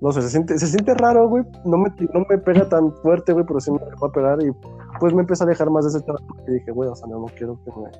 No 0.00 0.12
sé, 0.12 0.22
se 0.22 0.30
siente, 0.30 0.56
se 0.58 0.68
siente 0.68 0.94
raro, 0.94 1.28
güey. 1.28 1.42
No 1.64 1.76
me, 1.76 1.88
no 2.14 2.24
me 2.28 2.38
pega 2.38 2.68
tan 2.68 2.92
fuerte, 3.02 3.32
güey, 3.32 3.44
pero 3.44 3.58
sí 3.58 3.72
me 3.72 3.78
va 3.78 4.06
a 4.08 4.12
pegar 4.12 4.38
y 4.40 4.52
pues 5.00 5.12
me 5.12 5.22
empieza 5.22 5.42
a 5.42 5.48
dejar 5.48 5.70
más 5.70 5.84
de 5.84 5.90
ese 5.90 6.06
chaval 6.06 6.22
porque 6.28 6.52
dije, 6.52 6.70
güey, 6.70 6.88
o 6.88 6.94
sea, 6.94 7.08
no, 7.08 7.24
quiero 7.36 7.58
que 7.64 7.70
me, 7.72 7.90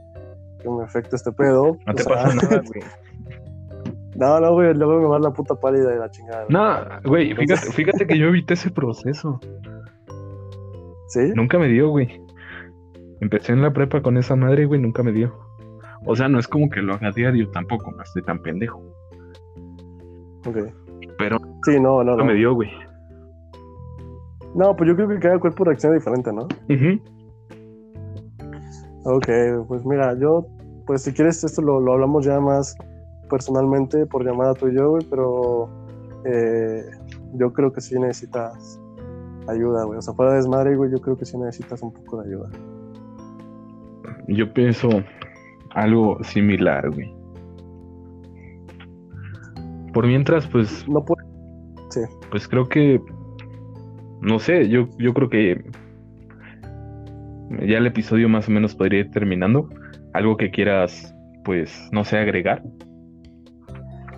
que 0.62 0.70
me 0.70 0.84
afecte 0.84 1.16
este 1.16 1.32
pedo. 1.32 1.76
No 1.86 1.94
te 1.94 2.04
pasa 2.04 2.34
nada, 2.34 2.62
güey. 2.66 2.82
No, 4.14 4.40
no, 4.40 4.52
güey, 4.52 4.74
luego 4.74 5.00
me 5.00 5.08
va 5.08 5.18
la 5.18 5.32
puta 5.32 5.56
pálida 5.56 5.92
y 5.92 5.98
la 5.98 6.08
chingada. 6.10 6.46
No, 6.48 7.08
güey, 7.08 7.34
fíjate, 7.34 7.72
fíjate 7.72 8.06
que 8.06 8.16
yo 8.16 8.26
evité 8.28 8.54
ese 8.54 8.70
proceso. 8.70 9.40
¿Sí? 11.08 11.32
Nunca 11.34 11.58
me 11.58 11.66
dio, 11.66 11.88
güey. 11.88 12.20
Empecé 13.20 13.52
en 13.52 13.62
la 13.62 13.72
prepa 13.72 14.02
con 14.02 14.16
esa 14.18 14.36
madre, 14.36 14.66
güey, 14.66 14.80
nunca 14.80 15.02
me 15.02 15.10
dio. 15.10 15.47
O 16.10 16.16
sea, 16.16 16.26
no 16.26 16.38
es 16.38 16.48
como 16.48 16.70
que 16.70 16.80
lo 16.80 16.94
haga 16.94 17.10
diario 17.12 17.50
tampoco, 17.50 17.92
no 17.92 18.02
estoy 18.02 18.22
tan 18.22 18.40
pendejo. 18.40 18.82
Ok. 20.46 20.56
Pero 21.18 21.36
sí, 21.66 21.78
no, 21.78 22.02
no, 22.02 22.16
no. 22.16 22.24
me 22.24 22.32
dio, 22.32 22.54
güey. 22.54 22.70
No, 24.54 24.74
pues 24.74 24.88
yo 24.88 24.96
creo 24.96 25.06
que 25.06 25.18
cada 25.18 25.38
cuerpo 25.38 25.64
reacciona 25.64 25.96
diferente, 25.96 26.32
¿no? 26.32 26.48
Ok, 29.04 29.28
pues 29.68 29.84
mira, 29.84 30.18
yo, 30.18 30.46
pues 30.86 31.02
si 31.02 31.12
quieres 31.12 31.44
esto 31.44 31.60
lo, 31.60 31.78
lo 31.78 31.92
hablamos 31.92 32.24
ya 32.24 32.40
más 32.40 32.74
personalmente 33.28 34.06
por 34.06 34.24
llamada 34.24 34.54
tú 34.54 34.68
y 34.68 34.76
yo, 34.76 34.88
güey, 34.92 35.04
pero 35.10 35.68
eh, 36.24 36.84
yo 37.34 37.52
creo 37.52 37.70
que 37.70 37.82
sí 37.82 37.98
necesitas 37.98 38.80
ayuda, 39.46 39.84
güey. 39.84 39.98
O 39.98 40.02
sea, 40.02 40.14
fuera 40.14 40.32
de 40.32 40.38
desmadre, 40.38 40.74
güey, 40.74 40.90
yo 40.90 41.02
creo 41.02 41.18
que 41.18 41.26
sí 41.26 41.36
necesitas 41.36 41.82
un 41.82 41.92
poco 41.92 42.22
de 42.22 42.28
ayuda. 42.28 42.48
Yo 44.28 44.50
pienso 44.54 44.88
algo 45.78 46.22
similar, 46.24 46.90
güey. 46.90 47.14
Por 49.92 50.06
mientras, 50.06 50.46
pues. 50.46 50.86
No 50.88 51.04
puede. 51.04 51.26
Sí. 51.90 52.00
Pues 52.30 52.46
creo 52.48 52.68
que. 52.68 53.00
No 54.20 54.38
sé, 54.38 54.68
yo, 54.68 54.88
yo 54.98 55.14
creo 55.14 55.28
que. 55.30 55.64
Ya 57.66 57.78
el 57.78 57.86
episodio 57.86 58.28
más 58.28 58.48
o 58.48 58.50
menos 58.50 58.74
podría 58.74 59.00
ir 59.00 59.10
terminando. 59.10 59.68
Algo 60.12 60.36
que 60.36 60.50
quieras, 60.50 61.14
pues, 61.44 61.88
no 61.92 62.04
sé, 62.04 62.18
agregar. 62.18 62.62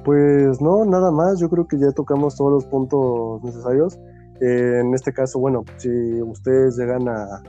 Pues 0.04 0.60
no, 0.60 0.84
nada 0.84 1.10
más. 1.10 1.38
Yo 1.40 1.48
creo 1.48 1.68
que 1.68 1.78
ya 1.78 1.92
tocamos 1.92 2.36
todos 2.36 2.52
los 2.52 2.64
puntos 2.66 3.42
necesarios. 3.44 3.98
Eh, 4.40 4.80
en 4.80 4.94
este 4.94 5.12
caso, 5.12 5.38
bueno, 5.38 5.64
si 5.76 5.88
ustedes 6.22 6.76
llegan 6.76 7.08
a. 7.08 7.42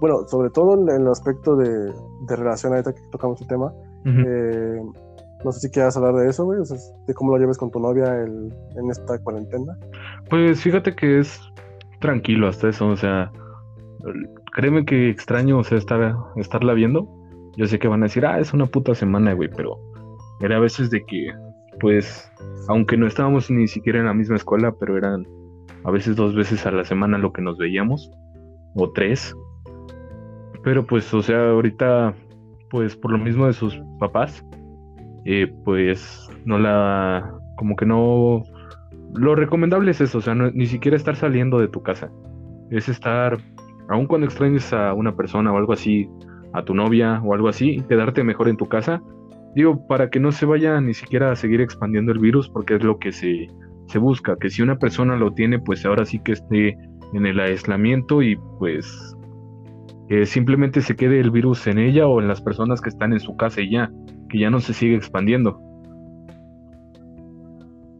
Bueno, 0.00 0.26
sobre 0.28 0.50
todo 0.50 0.74
en 0.74 0.88
el 0.88 1.08
aspecto 1.08 1.56
de, 1.56 1.68
de 1.68 2.36
relación, 2.36 2.72
ahorita 2.72 2.94
que 2.94 3.00
tocamos 3.10 3.40
el 3.40 3.48
tema. 3.48 3.72
eh, 4.04 4.80
no 5.44 5.52
sé 5.52 5.60
si 5.60 5.70
quieras 5.70 5.96
hablar 5.96 6.14
de 6.14 6.28
eso, 6.28 6.44
güey, 6.44 6.60
o 6.60 6.64
sea, 6.64 6.76
de 7.06 7.14
cómo 7.14 7.32
lo 7.32 7.38
lleves 7.38 7.58
con 7.58 7.70
tu 7.70 7.78
novia 7.78 8.22
en 8.22 8.90
esta 8.90 9.18
cuarentena. 9.20 9.76
Pues 10.28 10.60
fíjate 10.62 10.94
que 10.94 11.20
es 11.20 11.40
tranquilo 12.00 12.48
hasta 12.48 12.68
eso, 12.68 12.88
o 12.88 12.96
sea, 12.96 13.30
créeme 14.52 14.84
que 14.84 15.10
extraño, 15.10 15.58
o 15.58 15.64
sea, 15.64 15.78
estar, 15.78 16.16
estarla 16.36 16.74
viendo. 16.74 17.08
Yo 17.56 17.66
sé 17.66 17.78
que 17.78 17.88
van 17.88 18.02
a 18.02 18.06
decir, 18.06 18.24
ah, 18.24 18.38
es 18.38 18.52
una 18.52 18.66
puta 18.66 18.94
semana, 18.94 19.32
güey, 19.32 19.48
pero 19.54 19.78
era 20.40 20.56
a 20.56 20.60
veces 20.60 20.90
de 20.90 21.04
que, 21.04 21.32
pues, 21.80 22.30
aunque 22.68 22.96
no 22.96 23.06
estábamos 23.06 23.50
ni 23.50 23.66
siquiera 23.66 23.98
en 23.98 24.06
la 24.06 24.14
misma 24.14 24.36
escuela, 24.36 24.72
pero 24.78 24.96
eran 24.96 25.26
a 25.84 25.90
veces 25.90 26.16
dos 26.16 26.34
veces 26.34 26.66
a 26.66 26.70
la 26.70 26.84
semana 26.84 27.18
lo 27.18 27.32
que 27.32 27.42
nos 27.42 27.58
veíamos, 27.58 28.10
o 28.74 28.90
tres. 28.92 29.34
Pero 30.64 30.86
pues, 30.86 31.12
o 31.14 31.22
sea, 31.22 31.50
ahorita, 31.50 32.14
pues 32.70 32.96
por 32.96 33.12
lo 33.12 33.18
mismo 33.18 33.46
de 33.46 33.52
sus 33.52 33.80
papás, 33.98 34.44
eh, 35.24 35.52
pues 35.64 36.28
no 36.44 36.58
la, 36.58 37.34
como 37.56 37.76
que 37.76 37.86
no, 37.86 38.42
lo 39.14 39.34
recomendable 39.34 39.90
es 39.90 40.00
eso, 40.00 40.18
o 40.18 40.20
sea, 40.20 40.34
ni 40.34 40.66
siquiera 40.66 40.96
estar 40.96 41.16
saliendo 41.16 41.58
de 41.58 41.68
tu 41.68 41.82
casa, 41.82 42.10
es 42.70 42.88
estar, 42.88 43.38
aun 43.88 44.06
cuando 44.06 44.26
extrañes 44.26 44.72
a 44.72 44.94
una 44.94 45.14
persona 45.16 45.52
o 45.52 45.56
algo 45.56 45.72
así, 45.72 46.08
a 46.52 46.62
tu 46.62 46.74
novia 46.74 47.20
o 47.24 47.34
algo 47.34 47.48
así, 47.48 47.82
quedarte 47.88 48.24
mejor 48.24 48.48
en 48.48 48.56
tu 48.56 48.66
casa, 48.66 49.02
digo, 49.54 49.86
para 49.86 50.10
que 50.10 50.20
no 50.20 50.32
se 50.32 50.46
vaya 50.46 50.80
ni 50.80 50.94
siquiera 50.94 51.30
a 51.30 51.36
seguir 51.36 51.60
expandiendo 51.60 52.12
el 52.12 52.18
virus, 52.18 52.48
porque 52.48 52.76
es 52.76 52.82
lo 52.82 52.98
que 52.98 53.12
se, 53.12 53.48
se 53.86 53.98
busca, 53.98 54.36
que 54.36 54.50
si 54.50 54.62
una 54.62 54.78
persona 54.78 55.16
lo 55.16 55.32
tiene, 55.32 55.58
pues 55.58 55.84
ahora 55.84 56.04
sí 56.04 56.20
que 56.20 56.32
esté 56.32 56.78
en 57.12 57.26
el 57.26 57.40
aislamiento 57.40 58.22
y 58.22 58.36
pues 58.58 59.16
que 60.08 60.24
simplemente 60.26 60.80
se 60.80 60.96
quede 60.96 61.20
el 61.20 61.30
virus 61.30 61.66
en 61.66 61.78
ella 61.78 62.06
o 62.06 62.20
en 62.20 62.28
las 62.28 62.40
personas 62.40 62.80
que 62.80 62.88
están 62.88 63.12
en 63.12 63.20
su 63.20 63.36
casa 63.36 63.60
y 63.60 63.72
ya 63.72 63.90
que 64.28 64.38
ya 64.38 64.50
no 64.50 64.60
se 64.60 64.72
sigue 64.72 64.96
expandiendo. 64.96 65.60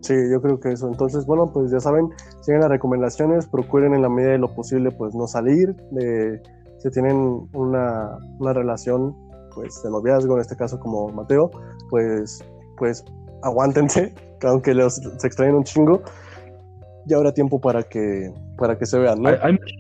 Sí, 0.01 0.15
yo 0.31 0.41
creo 0.41 0.59
que 0.59 0.73
eso. 0.73 0.89
Entonces, 0.89 1.27
bueno, 1.27 1.51
pues 1.53 1.71
ya 1.71 1.81
saben, 1.81 2.09
sigan 2.41 2.61
las 2.61 2.71
recomendaciones, 2.71 3.47
procuren 3.47 3.95
en 3.95 4.03
la 4.03 4.09
medida 4.09 4.31
de 4.33 4.39
lo 4.39 4.55
posible, 4.55 4.91
pues 4.91 5.15
no 5.15 5.27
salir. 5.27 5.77
si 6.79 6.91
tienen 6.91 7.47
una, 7.53 8.17
una, 8.39 8.53
relación, 8.53 9.15
pues 9.55 9.83
de 9.83 9.91
noviazgo, 9.91 10.35
en 10.37 10.41
este 10.41 10.57
caso 10.57 10.79
como 10.81 11.09
Mateo, 11.09 11.51
pues, 11.91 12.43
pues 12.79 13.05
aguántense, 13.43 14.15
aunque 14.43 14.73
los, 14.73 14.95
se 14.95 15.27
extrañen 15.27 15.57
un 15.57 15.65
chingo. 15.65 16.03
Ya 17.07 17.17
habrá 17.17 17.33
tiempo 17.33 17.61
para 17.61 17.83
que, 17.83 18.33
para 18.59 18.79
que 18.79 18.87
se 18.87 18.99
vean, 18.99 19.23
¿no? 19.23 19.31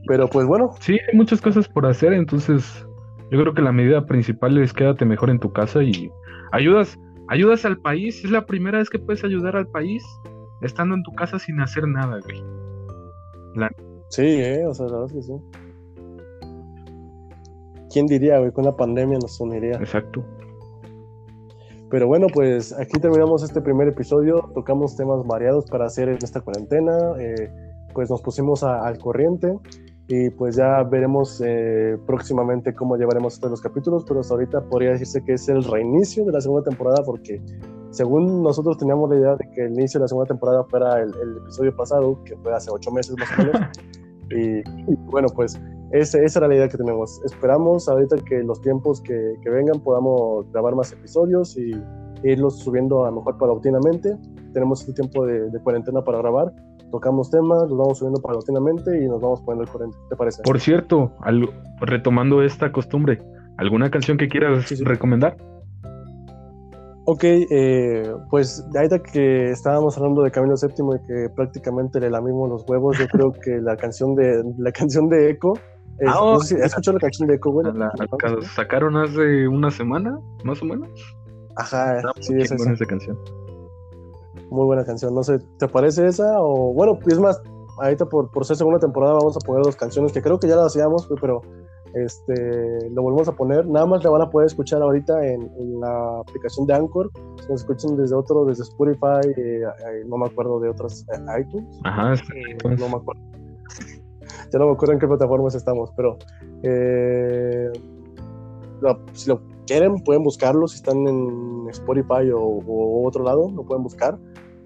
Pero 0.06 0.28
pues 0.28 0.46
bueno. 0.46 0.70
Sí, 0.80 0.92
hay 0.92 1.16
muchas 1.16 1.40
cosas 1.40 1.68
por 1.68 1.86
hacer, 1.86 2.12
entonces 2.12 2.86
yo 3.30 3.40
creo 3.40 3.52
que 3.52 3.62
la 3.62 3.72
medida 3.72 4.06
principal 4.06 4.56
es 4.58 4.72
quédate 4.72 5.04
mejor 5.04 5.30
en 5.30 5.38
tu 5.38 5.52
casa 5.52 5.82
y 5.82 6.10
ayudas, 6.52 6.98
ayudas 7.28 7.64
al 7.64 7.78
país. 7.78 8.24
Es 8.24 8.30
la 8.30 8.46
primera 8.46 8.78
vez 8.78 8.88
que 8.88 8.98
puedes 8.98 9.22
ayudar 9.24 9.56
al 9.56 9.66
país 9.66 10.02
estando 10.62 10.94
en 10.94 11.02
tu 11.02 11.12
casa 11.12 11.38
sin 11.38 11.60
hacer 11.60 11.86
nada, 11.86 12.18
güey. 12.24 12.42
Sí, 14.08 14.22
eh, 14.22 14.64
o 14.66 14.72
sea, 14.72 14.86
la 14.86 15.00
verdad 15.00 15.14
que 15.14 15.22
sí. 15.22 15.32
¿Quién 17.92 18.06
diría, 18.06 18.38
güey, 18.38 18.52
con 18.52 18.64
la 18.64 18.76
pandemia 18.76 19.18
nos 19.18 19.38
uniría? 19.40 19.76
Exacto. 19.76 20.24
Pero 21.90 22.06
bueno, 22.06 22.26
pues 22.32 22.72
aquí 22.78 23.00
terminamos 23.00 23.42
este 23.42 23.60
primer 23.60 23.88
episodio. 23.88 24.50
Tocamos 24.54 24.96
temas 24.96 25.26
variados 25.26 25.66
para 25.66 25.86
hacer 25.86 26.08
en 26.08 26.18
esta 26.22 26.40
cuarentena. 26.40 26.96
Eh, 27.18 27.50
pues 27.99 28.11
nos 28.11 28.22
pusimos 28.22 28.62
al 28.62 28.96
corriente 28.99 29.59
y 30.07 30.30
pues 30.30 30.55
ya 30.55 30.84
veremos 30.84 31.42
eh, 31.44 31.99
próximamente 32.07 32.72
cómo 32.72 32.96
llevaremos 32.96 33.34
estos 33.34 33.51
los 33.51 33.61
capítulos, 33.61 34.05
pero 34.07 34.20
hasta 34.20 34.34
ahorita 34.34 34.61
podría 34.70 34.92
decirse 34.92 35.24
que 35.24 35.32
es 35.32 35.49
el 35.49 35.64
reinicio 35.64 36.24
de 36.24 36.30
la 36.30 36.40
segunda 36.40 36.70
temporada 36.70 37.03
porque 37.05 37.42
según 37.90 38.40
nosotros 38.40 38.78
teníamos 38.78 39.11
la 39.11 39.16
idea 39.16 39.34
de 39.34 39.51
que 39.51 39.64
el 39.64 39.72
inicio 39.72 39.99
de 39.99 40.05
la 40.05 40.09
segunda 40.11 40.28
temporada 40.28 40.62
fuera 40.70 41.03
el, 41.03 41.11
episodio 41.38 41.74
pasado, 41.74 42.22
que 42.22 42.36
fue 42.36 42.55
hace 42.55 42.70
ocho 42.70 42.92
meses 42.92 43.16
más 43.18 43.28
o 43.36 43.42
menos, 43.42 43.68
y, 44.86 44.94
bueno, 45.11 45.26
pues 45.34 45.61
esa, 45.90 46.20
esa 46.20 46.38
era 46.38 46.46
la 46.46 46.55
idea 46.55 46.68
que 46.68 46.78
tenemos. 46.78 47.20
Esperamos 47.24 47.88
ahorita 47.88 48.14
que 48.18 48.44
los 48.44 48.61
tiempos 48.61 49.01
que, 49.01 49.34
que 49.42 49.51
vengan 49.51 49.80
podamos 49.80 50.49
grabar 50.53 50.76
más 50.76 50.92
episodios 50.92 51.59
y 51.59 51.72
irlos 52.22 52.61
subiendo 52.61 53.07
a 53.07 53.11
lo 53.11 53.16
mejor 53.16 53.38
paulatinamente. 53.38 54.16
Tenemos 54.53 54.82
este 54.82 54.92
tiempo 54.92 55.26
de, 55.26 55.51
de 55.51 55.59
cuarentena 55.64 56.05
para 56.05 56.18
grabar 56.18 56.55
tocamos 56.91 57.30
temas, 57.30 57.68
los 57.68 57.78
vamos 57.78 57.99
subiendo 57.99 58.20
paulatinamente 58.20 59.03
y 59.03 59.09
nos 59.09 59.20
vamos 59.20 59.43
poniendo 59.43 59.64
el 59.64 59.70
corriente. 59.70 59.99
¿Te 60.09 60.16
parece? 60.16 60.43
Por 60.43 60.61
cierto, 60.61 61.12
retomando 61.80 62.43
esta 62.43 62.72
costumbre, 62.72 63.18
¿alguna 63.57 63.91
canción 63.91 64.16
que 64.16 64.28
quieras 64.28 64.70
recomendar? 64.80 65.36
Ok, 67.11 67.24
eh, 67.24 68.03
pues 68.28 68.62
ahorita 68.76 68.99
que 68.99 69.51
estábamos 69.51 69.97
hablando 69.97 70.22
de 70.22 70.30
Camino 70.30 70.55
Séptimo 70.59 70.95
y 70.95 70.99
que 71.07 71.28
prácticamente 71.34 72.01
le 72.01 72.11
lamimos 72.11 72.51
los 72.51 72.68
huevos, 72.68 72.99
yo 72.99 73.07
creo 73.09 73.32
que 73.32 73.62
la 73.62 73.76
canción 73.76 74.14
de 74.14 74.43
la 74.59 74.70
canción 74.72 75.09
de 75.09 75.30
Echo. 75.30 75.55
ah, 76.07 76.20
oh, 76.20 76.34
¿Has 76.34 76.53
escuchado 76.53 76.97
la 76.97 77.01
canción 77.01 77.28
de 77.28 77.36
Echo, 77.36 77.51
güey? 77.51 77.66
La, 77.72 77.91
sacaron 78.55 78.99
hace 78.99 79.49
una 79.49 79.70
semana, 79.70 80.18
más 80.45 80.61
o 80.61 80.66
menos. 80.66 80.91
Ajá, 81.57 81.99
sí, 82.20 82.34
es 82.36 82.53
esa 82.53 82.84
canción. 82.84 83.16
Muy 84.51 84.64
buena 84.64 84.84
canción. 84.84 85.14
No 85.14 85.22
sé, 85.22 85.38
¿te 85.59 85.68
parece 85.68 86.07
esa? 86.07 86.40
O 86.40 86.72
bueno, 86.72 86.99
es 87.07 87.18
más, 87.18 87.40
ahorita 87.78 88.07
por, 88.07 88.30
por 88.30 88.44
ser 88.44 88.57
segunda 88.57 88.78
temporada 88.78 89.14
vamos 89.14 89.36
a 89.36 89.40
poner 89.40 89.62
dos 89.62 89.76
canciones 89.76 90.12
que 90.12 90.22
creo 90.22 90.39
que 90.39 90.48
ya 90.48 90.56
las 90.56 90.66
hacíamos, 90.66 91.09
pero 91.20 91.43
este, 91.94 92.90
lo 92.90 93.02
volvemos 93.02 93.28
a 93.28 93.32
poner. 93.32 93.66
Nada 93.66 93.86
más 93.86 94.05
la 94.05 94.10
van 94.10 94.22
a 94.22 94.31
poder 94.31 94.47
escuchar 94.47 94.82
ahorita 94.82 95.27
en, 95.27 95.81
la 95.81 96.20
aplicación 96.20 96.66
de 96.66 96.74
Anchor. 96.74 97.10
Si 97.40 97.48
nos 97.51 97.60
escuchan 97.62 97.97
desde 97.97 98.14
otro, 98.14 98.44
desde 98.44 98.64
Spotify, 98.64 99.28
eh, 99.36 99.62
eh, 99.62 100.05
no 100.06 100.18
me 100.18 100.27
acuerdo 100.27 100.60
de 100.60 100.68
otras 100.68 101.05
eh, 101.12 101.40
iTunes. 101.40 101.81
Ajá, 101.85 102.14
no 102.64 102.89
me 102.89 102.97
acuerdo. 102.97 103.22
ya 104.52 104.59
no 104.59 104.66
me 104.66 104.72
acuerdo 104.72 104.93
en 104.94 104.98
qué 104.98 105.06
plataformas 105.06 105.55
estamos, 105.55 105.90
pero 105.97 106.18
si 109.12 109.28
lo 109.28 109.40
quieren, 109.66 110.02
pueden 110.05 110.22
buscarlo. 110.22 110.68
Si 110.68 110.77
están 110.77 111.06
en 111.06 111.66
Spotify 111.70 112.31
o, 112.35 113.05
otro 113.06 113.24
lado, 113.24 113.51
lo 113.51 113.64
pueden 113.64 113.82
buscar 113.82 114.18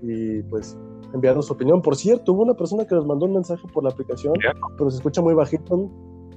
y 0.03 0.43
pues 0.45 0.77
enviarnos 1.15 1.47
su 1.47 1.53
opinión. 1.53 1.83
Por 1.83 1.97
cierto, 1.97 2.33
hubo 2.33 2.43
una 2.43 2.55
persona 2.55 2.85
que 2.85 2.95
nos 2.95 3.07
mandó 3.07 3.27
un 3.27 3.35
mensaje 3.35 3.67
por 3.73 3.85
la 3.85 3.91
aplicación, 3.91 4.35
pero 4.77 4.91
se 4.91 4.97
escucha 4.97 5.23
muy 5.23 5.35
bajito. 5.35 5.91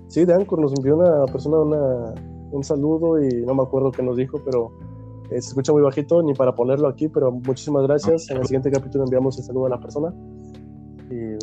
Sí, 0.07 0.23
de 0.25 0.33
Anchor 0.33 0.59
nos 0.59 0.73
envió 0.77 0.95
una 0.97 1.25
persona 1.25 1.57
un 2.51 2.63
saludo 2.63 3.21
y 3.21 3.45
no 3.45 3.55
me 3.55 3.63
acuerdo 3.63 3.91
qué 3.91 4.03
nos 4.03 4.17
dijo, 4.17 4.39
pero 4.45 4.71
eh, 5.31 5.41
se 5.41 5.49
escucha 5.49 5.73
muy 5.73 5.81
bajito, 5.81 6.21
ni 6.21 6.33
para 6.33 6.53
ponerlo 6.53 6.87
aquí, 6.87 7.07
pero 7.07 7.31
muchísimas 7.31 7.83
gracias. 7.83 8.29
En 8.29 8.37
el 8.37 8.45
siguiente 8.45 8.71
capítulo 8.71 9.03
enviamos 9.03 9.37
el 9.37 9.43
saludo 9.43 9.65
a 9.65 9.69
la 9.69 9.79
persona. 9.79 10.13
Y 11.09 11.37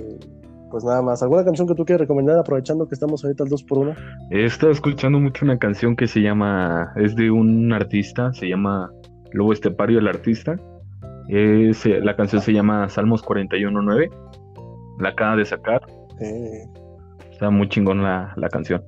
pues 0.71 0.85
nada 0.85 1.03
más. 1.03 1.23
¿Alguna 1.23 1.45
canción 1.45 1.69
que 1.69 1.75
tú 1.75 1.85
quieras 1.85 2.01
recomendar 2.01 2.39
aprovechando 2.39 2.89
que 2.89 2.95
estamos 2.95 3.23
ahorita 3.23 3.45
al 3.45 3.51
2 3.51 3.63
por 3.65 3.79
1 3.79 3.95
He 4.31 4.45
estado 4.45 4.73
escuchando 4.73 5.21
mucho 5.21 5.45
una 5.45 5.59
canción 5.59 5.95
que 5.97 6.07
se 6.07 6.21
llama, 6.21 6.93
es 6.97 7.15
de 7.15 7.31
un 7.31 7.73
artista, 7.73 8.33
se 8.33 8.49
llama 8.49 8.91
Lobo 9.33 9.53
Estepario 9.53 9.99
el 9.99 10.09
artista. 10.09 10.57
Es, 11.29 11.87
la 11.87 12.17
canción 12.17 12.43
se 12.43 12.53
llama 12.53 12.89
Salmos 12.89 13.25
41.9. 13.25 14.11
La 14.99 15.11
acaba 15.11 15.37
de 15.37 15.45
sacar. 15.45 15.81
Está 17.31 17.51
muy 17.51 17.69
chingón 17.69 18.03
la, 18.03 18.33
la 18.37 18.49
canción. 18.49 18.85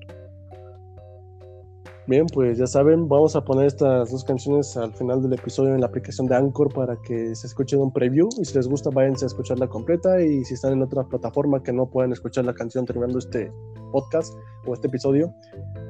Bien, 2.06 2.26
pues 2.26 2.58
ya 2.58 2.66
saben, 2.66 3.08
vamos 3.08 3.34
a 3.34 3.42
poner 3.42 3.64
estas 3.64 4.10
dos 4.10 4.24
canciones 4.24 4.76
al 4.76 4.92
final 4.92 5.22
del 5.22 5.32
episodio 5.32 5.74
en 5.74 5.80
la 5.80 5.86
aplicación 5.86 6.26
de 6.26 6.36
Anchor 6.36 6.70
para 6.70 6.96
que 7.00 7.34
se 7.34 7.46
escuchen 7.46 7.80
un 7.80 7.90
preview 7.90 8.28
y 8.38 8.44
si 8.44 8.54
les 8.54 8.68
gusta 8.68 8.90
váyanse 8.90 9.24
a 9.24 9.28
escucharla 9.28 9.68
completa 9.68 10.20
y 10.20 10.44
si 10.44 10.52
están 10.52 10.74
en 10.74 10.82
otra 10.82 11.04
plataforma 11.04 11.62
que 11.62 11.72
no 11.72 11.86
puedan 11.86 12.12
escuchar 12.12 12.44
la 12.44 12.52
canción 12.52 12.84
terminando 12.84 13.18
este 13.18 13.50
podcast 13.90 14.34
o 14.66 14.74
este 14.74 14.88
episodio, 14.88 15.32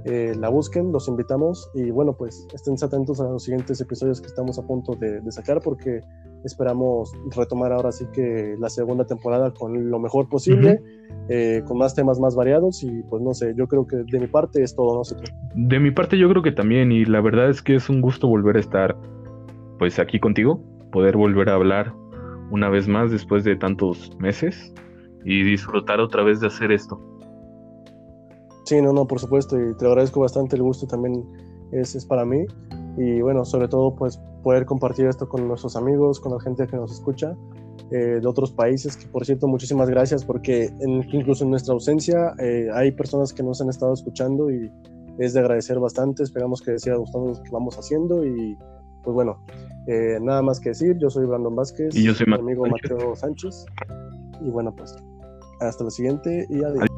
eh, 0.05 0.35
la 0.39 0.51
busquen, 0.51 0.93
los 0.93 1.09
invitamos 1.09 1.71
y 1.75 1.91
bueno, 1.91 2.15
pues 2.15 2.47
estén 2.53 2.75
atentos 2.83 3.21
a 3.21 3.25
los 3.25 3.45
siguientes 3.45 3.81
episodios 3.81 4.21
que 4.21 4.27
estamos 4.27 4.59
a 4.59 4.67
punto 4.67 4.93
de, 4.95 5.21
sacar 5.33 5.61
porque 5.63 6.01
esperamos 6.45 7.11
retomar 7.35 7.73
ahora 7.73 7.91
sí 7.91 8.05
que 8.13 8.55
la 8.59 8.69
segunda 8.69 9.07
temporada 9.07 9.53
con 9.53 9.91
lo 9.91 9.99
mejor 9.99 10.29
posible. 10.29 10.81
Eh, 11.31 11.63
con 11.67 11.79
más 11.79 11.95
temas 11.95 12.21
más 12.21 12.35
variados 12.35 12.83
y 12.83 13.03
pues 13.09 13.23
no 13.23 13.33
sé, 13.33 13.55
yo 13.57 13.67
creo 13.67 13.87
que 13.87 13.97
de 13.97 14.21
mi 14.21 14.27
parte 14.27 14.63
es 14.63 14.75
todo, 14.75 14.95
no 14.95 15.05
sé 15.05 15.17
De 15.55 15.81
mi 15.81 15.91
parte 15.91 16.19
yo 16.19 16.29
creo 16.29 16.43
que 16.43 16.53
también 16.53 16.93
y 16.93 17.07
la 17.07 17.23
verdad 17.23 17.49
es 17.49 17.63
que 17.63 17.77
es 17.77 17.89
un 17.89 18.03
gusto 18.03 18.29
volver 18.29 18.57
a 18.57 18.61
estar 18.61 18.95
pues 19.79 19.99
aquí 19.99 20.21
contigo, 20.21 20.61
poder 20.93 21.17
volver 21.17 21.49
a 21.49 21.55
hablar 21.55 21.95
una 22.51 22.69
vez 22.69 22.89
más 22.89 23.11
después 23.11 23.43
de 23.45 23.57
tantos 23.57 24.15
meses 24.19 24.75
y 25.25 25.43
disfrutar 25.45 26.01
otra 26.01 26.23
vez 26.23 26.41
de 26.41 26.49
hacer 26.49 26.73
esto. 26.73 27.01
Sí, 28.65 28.81
no, 28.81 28.93
no, 28.93 29.07
por 29.07 29.21
supuesto, 29.21 29.59
y 29.61 29.75
te 29.77 29.87
agradezco 29.87 30.21
bastante, 30.21 30.57
el 30.57 30.63
gusto 30.63 30.87
también 30.87 31.25
es, 31.73 31.95
es 31.95 32.05
para 32.05 32.25
mí. 32.25 32.47
Y 32.97 33.21
bueno, 33.21 33.45
sobre 33.45 33.69
todo 33.69 33.95
pues 33.95 34.21
poder 34.43 34.67
compartir 34.67 35.07
esto 35.07 35.29
con 35.29 35.49
nuestros 35.49 35.77
amigos, 35.77 36.21
con 36.21 36.33
la 36.33 36.41
gente 36.41 36.67
que 36.67 36.77
nos 36.77 36.93
escucha 36.93 37.37
eh, 37.91 38.21
de 38.21 38.27
otros 38.27 38.53
países, 38.53 38.97
que 38.97 39.07
por 39.07 39.25
cierto, 39.25 39.49
muchísimas 39.49 39.89
gracias 39.91 40.25
porque 40.25 40.71
incluso 41.13 41.45
en 41.45 41.51
nuestra 41.51 41.75
ausencia 41.75 42.35
eh, 42.39 42.69
hay 42.73 42.93
personas 42.93 43.33
que 43.33 43.43
nos 43.43 43.61
han 43.61 43.69
estado 43.69 43.93
escuchando 43.93 44.51
y 44.51 44.71
es 45.19 45.35
de 45.35 45.41
agradecer 45.41 45.79
bastante, 45.79 46.23
esperamos 46.23 46.61
que 46.63 46.73
les 46.73 46.83
siga 46.83 46.97
gustando 46.97 47.29
lo 47.29 47.43
que 47.43 47.51
vamos 47.51 47.77
haciendo 47.79 48.25
y 48.25 48.57
pues 49.03 49.15
bueno, 49.15 49.39
eh, 49.87 50.19
nada 50.21 50.41
más 50.41 50.61
que 50.61 50.71
decir, 50.71 50.97
yo 50.99 51.11
soy 51.11 51.27
Brandon 51.27 51.55
Vázquez 51.55 51.95
y 51.95 52.05
yo 52.05 52.15
soy 52.15 52.27
mi 52.27 52.35
amigo 52.35 52.67
Mateo 52.67 53.15
Sánchez. 53.15 53.67
Y 54.41 54.51
bueno 54.51 54.75
pues 54.75 54.95
hasta 55.61 55.85
la 55.85 55.91
siguiente 55.91 56.47
y 56.49 56.65
adiós. 56.65 56.89